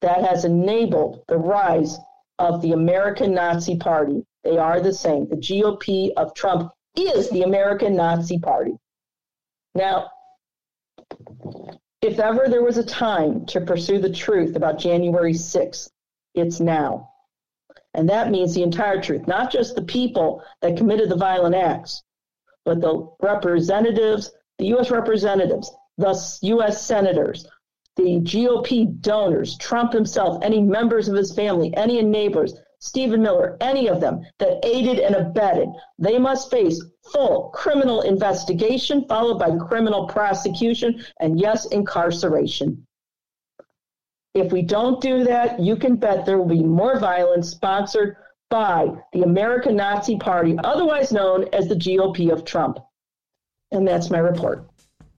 that 0.02 0.24
has 0.24 0.46
enabled 0.46 1.24
the 1.28 1.38
rise 1.38 1.98
of 2.40 2.62
the 2.62 2.74
American 2.74 3.34
Nazi 3.34 3.78
Party. 3.78 4.26
They 4.44 4.58
are 4.58 4.82
the 4.82 4.94
same. 4.94 5.28
The 5.28 5.36
GOP 5.36 6.12
of 6.18 6.34
Trump 6.34 6.72
is 6.96 7.30
the 7.30 7.44
American 7.44 7.96
Nazi 7.96 8.40
Party. 8.40 8.74
Now, 9.76 10.10
if 12.02 12.20
ever 12.20 12.48
there 12.48 12.64
was 12.64 12.78
a 12.78 12.84
time 12.84 13.46
to 13.48 13.62
pursue 13.62 14.00
the 14.00 14.12
truth 14.12 14.56
about 14.56 14.80
January 14.80 15.34
6th, 15.34 15.90
it's 16.34 16.60
now. 16.60 17.10
And 17.94 18.10
that 18.10 18.32
means 18.32 18.56
the 18.56 18.64
entire 18.64 19.02
truth, 19.02 19.28
not 19.28 19.52
just 19.52 19.76
the 19.76 19.84
people 19.84 20.44
that 20.62 20.78
committed 20.78 21.10
the 21.10 21.16
violent 21.16 21.56
acts, 21.56 22.02
but 22.66 22.82
the 22.82 23.08
representatives, 23.22 24.32
the 24.58 24.68
U.S. 24.68 24.90
representatives, 24.90 25.72
the 25.98 26.38
U.S. 26.44 26.82
senators, 26.82 27.48
the 27.98 28.20
GOP 28.22 29.00
donors, 29.02 29.58
Trump 29.58 29.94
himself, 29.94 30.42
any 30.42 30.62
members 30.62 31.08
of 31.08 31.16
his 31.16 31.34
family, 31.34 31.76
any 31.76 32.02
neighbors, 32.02 32.54
Stephen 32.80 33.22
Miller, 33.22 33.58
any 33.62 33.88
of 33.88 34.02
them 34.02 34.26
that 34.40 34.66
aided 34.66 34.98
and 34.98 35.14
abetted, 35.14 35.70
they 36.00 36.18
must 36.18 36.50
face 36.50 36.84
full 37.04 37.50
criminal 37.54 38.02
investigation 38.02 39.06
followed 39.08 39.38
by 39.38 39.56
criminal 39.68 40.08
prosecution 40.08 41.04
and, 41.20 41.40
yes, 41.40 41.68
incarceration. 41.68 42.88
If 44.34 44.52
we 44.52 44.64
don't 44.64 45.00
do 45.00 45.24
that, 45.26 45.60
you 45.60 45.76
can 45.76 45.98
bet 45.98 46.26
there 46.26 46.38
will 46.40 46.46
be 46.46 46.64
more 46.64 46.98
violence 46.98 47.50
sponsored 47.50 48.16
by 48.50 48.88
the 49.14 49.24
American 49.24 49.76
Nazi 49.76 50.18
Party, 50.18 50.58
otherwise 50.64 51.12
known 51.12 51.48
as 51.54 51.68
the 51.68 51.76
GOP 51.76 52.32
of 52.32 52.46
Trump. 52.46 52.80
And 53.72 53.88
that's 53.88 54.10
my 54.10 54.20
report. 54.20 54.71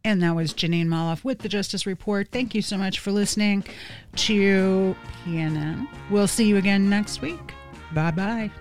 And 0.05 0.21
that 0.21 0.35
was 0.35 0.53
Jeanine 0.53 0.87
Molloff 0.87 1.23
with 1.23 1.39
the 1.39 1.49
Justice 1.49 1.85
Report. 1.85 2.27
Thank 2.29 2.53
you 2.53 2.61
so 2.61 2.77
much 2.77 2.99
for 2.99 3.11
listening 3.11 3.63
to 4.17 4.95
PNN. 5.25 5.87
We'll 6.09 6.27
see 6.27 6.45
you 6.45 6.57
again 6.57 6.89
next 6.89 7.21
week. 7.21 7.53
Bye 7.93 8.11
bye. 8.11 8.51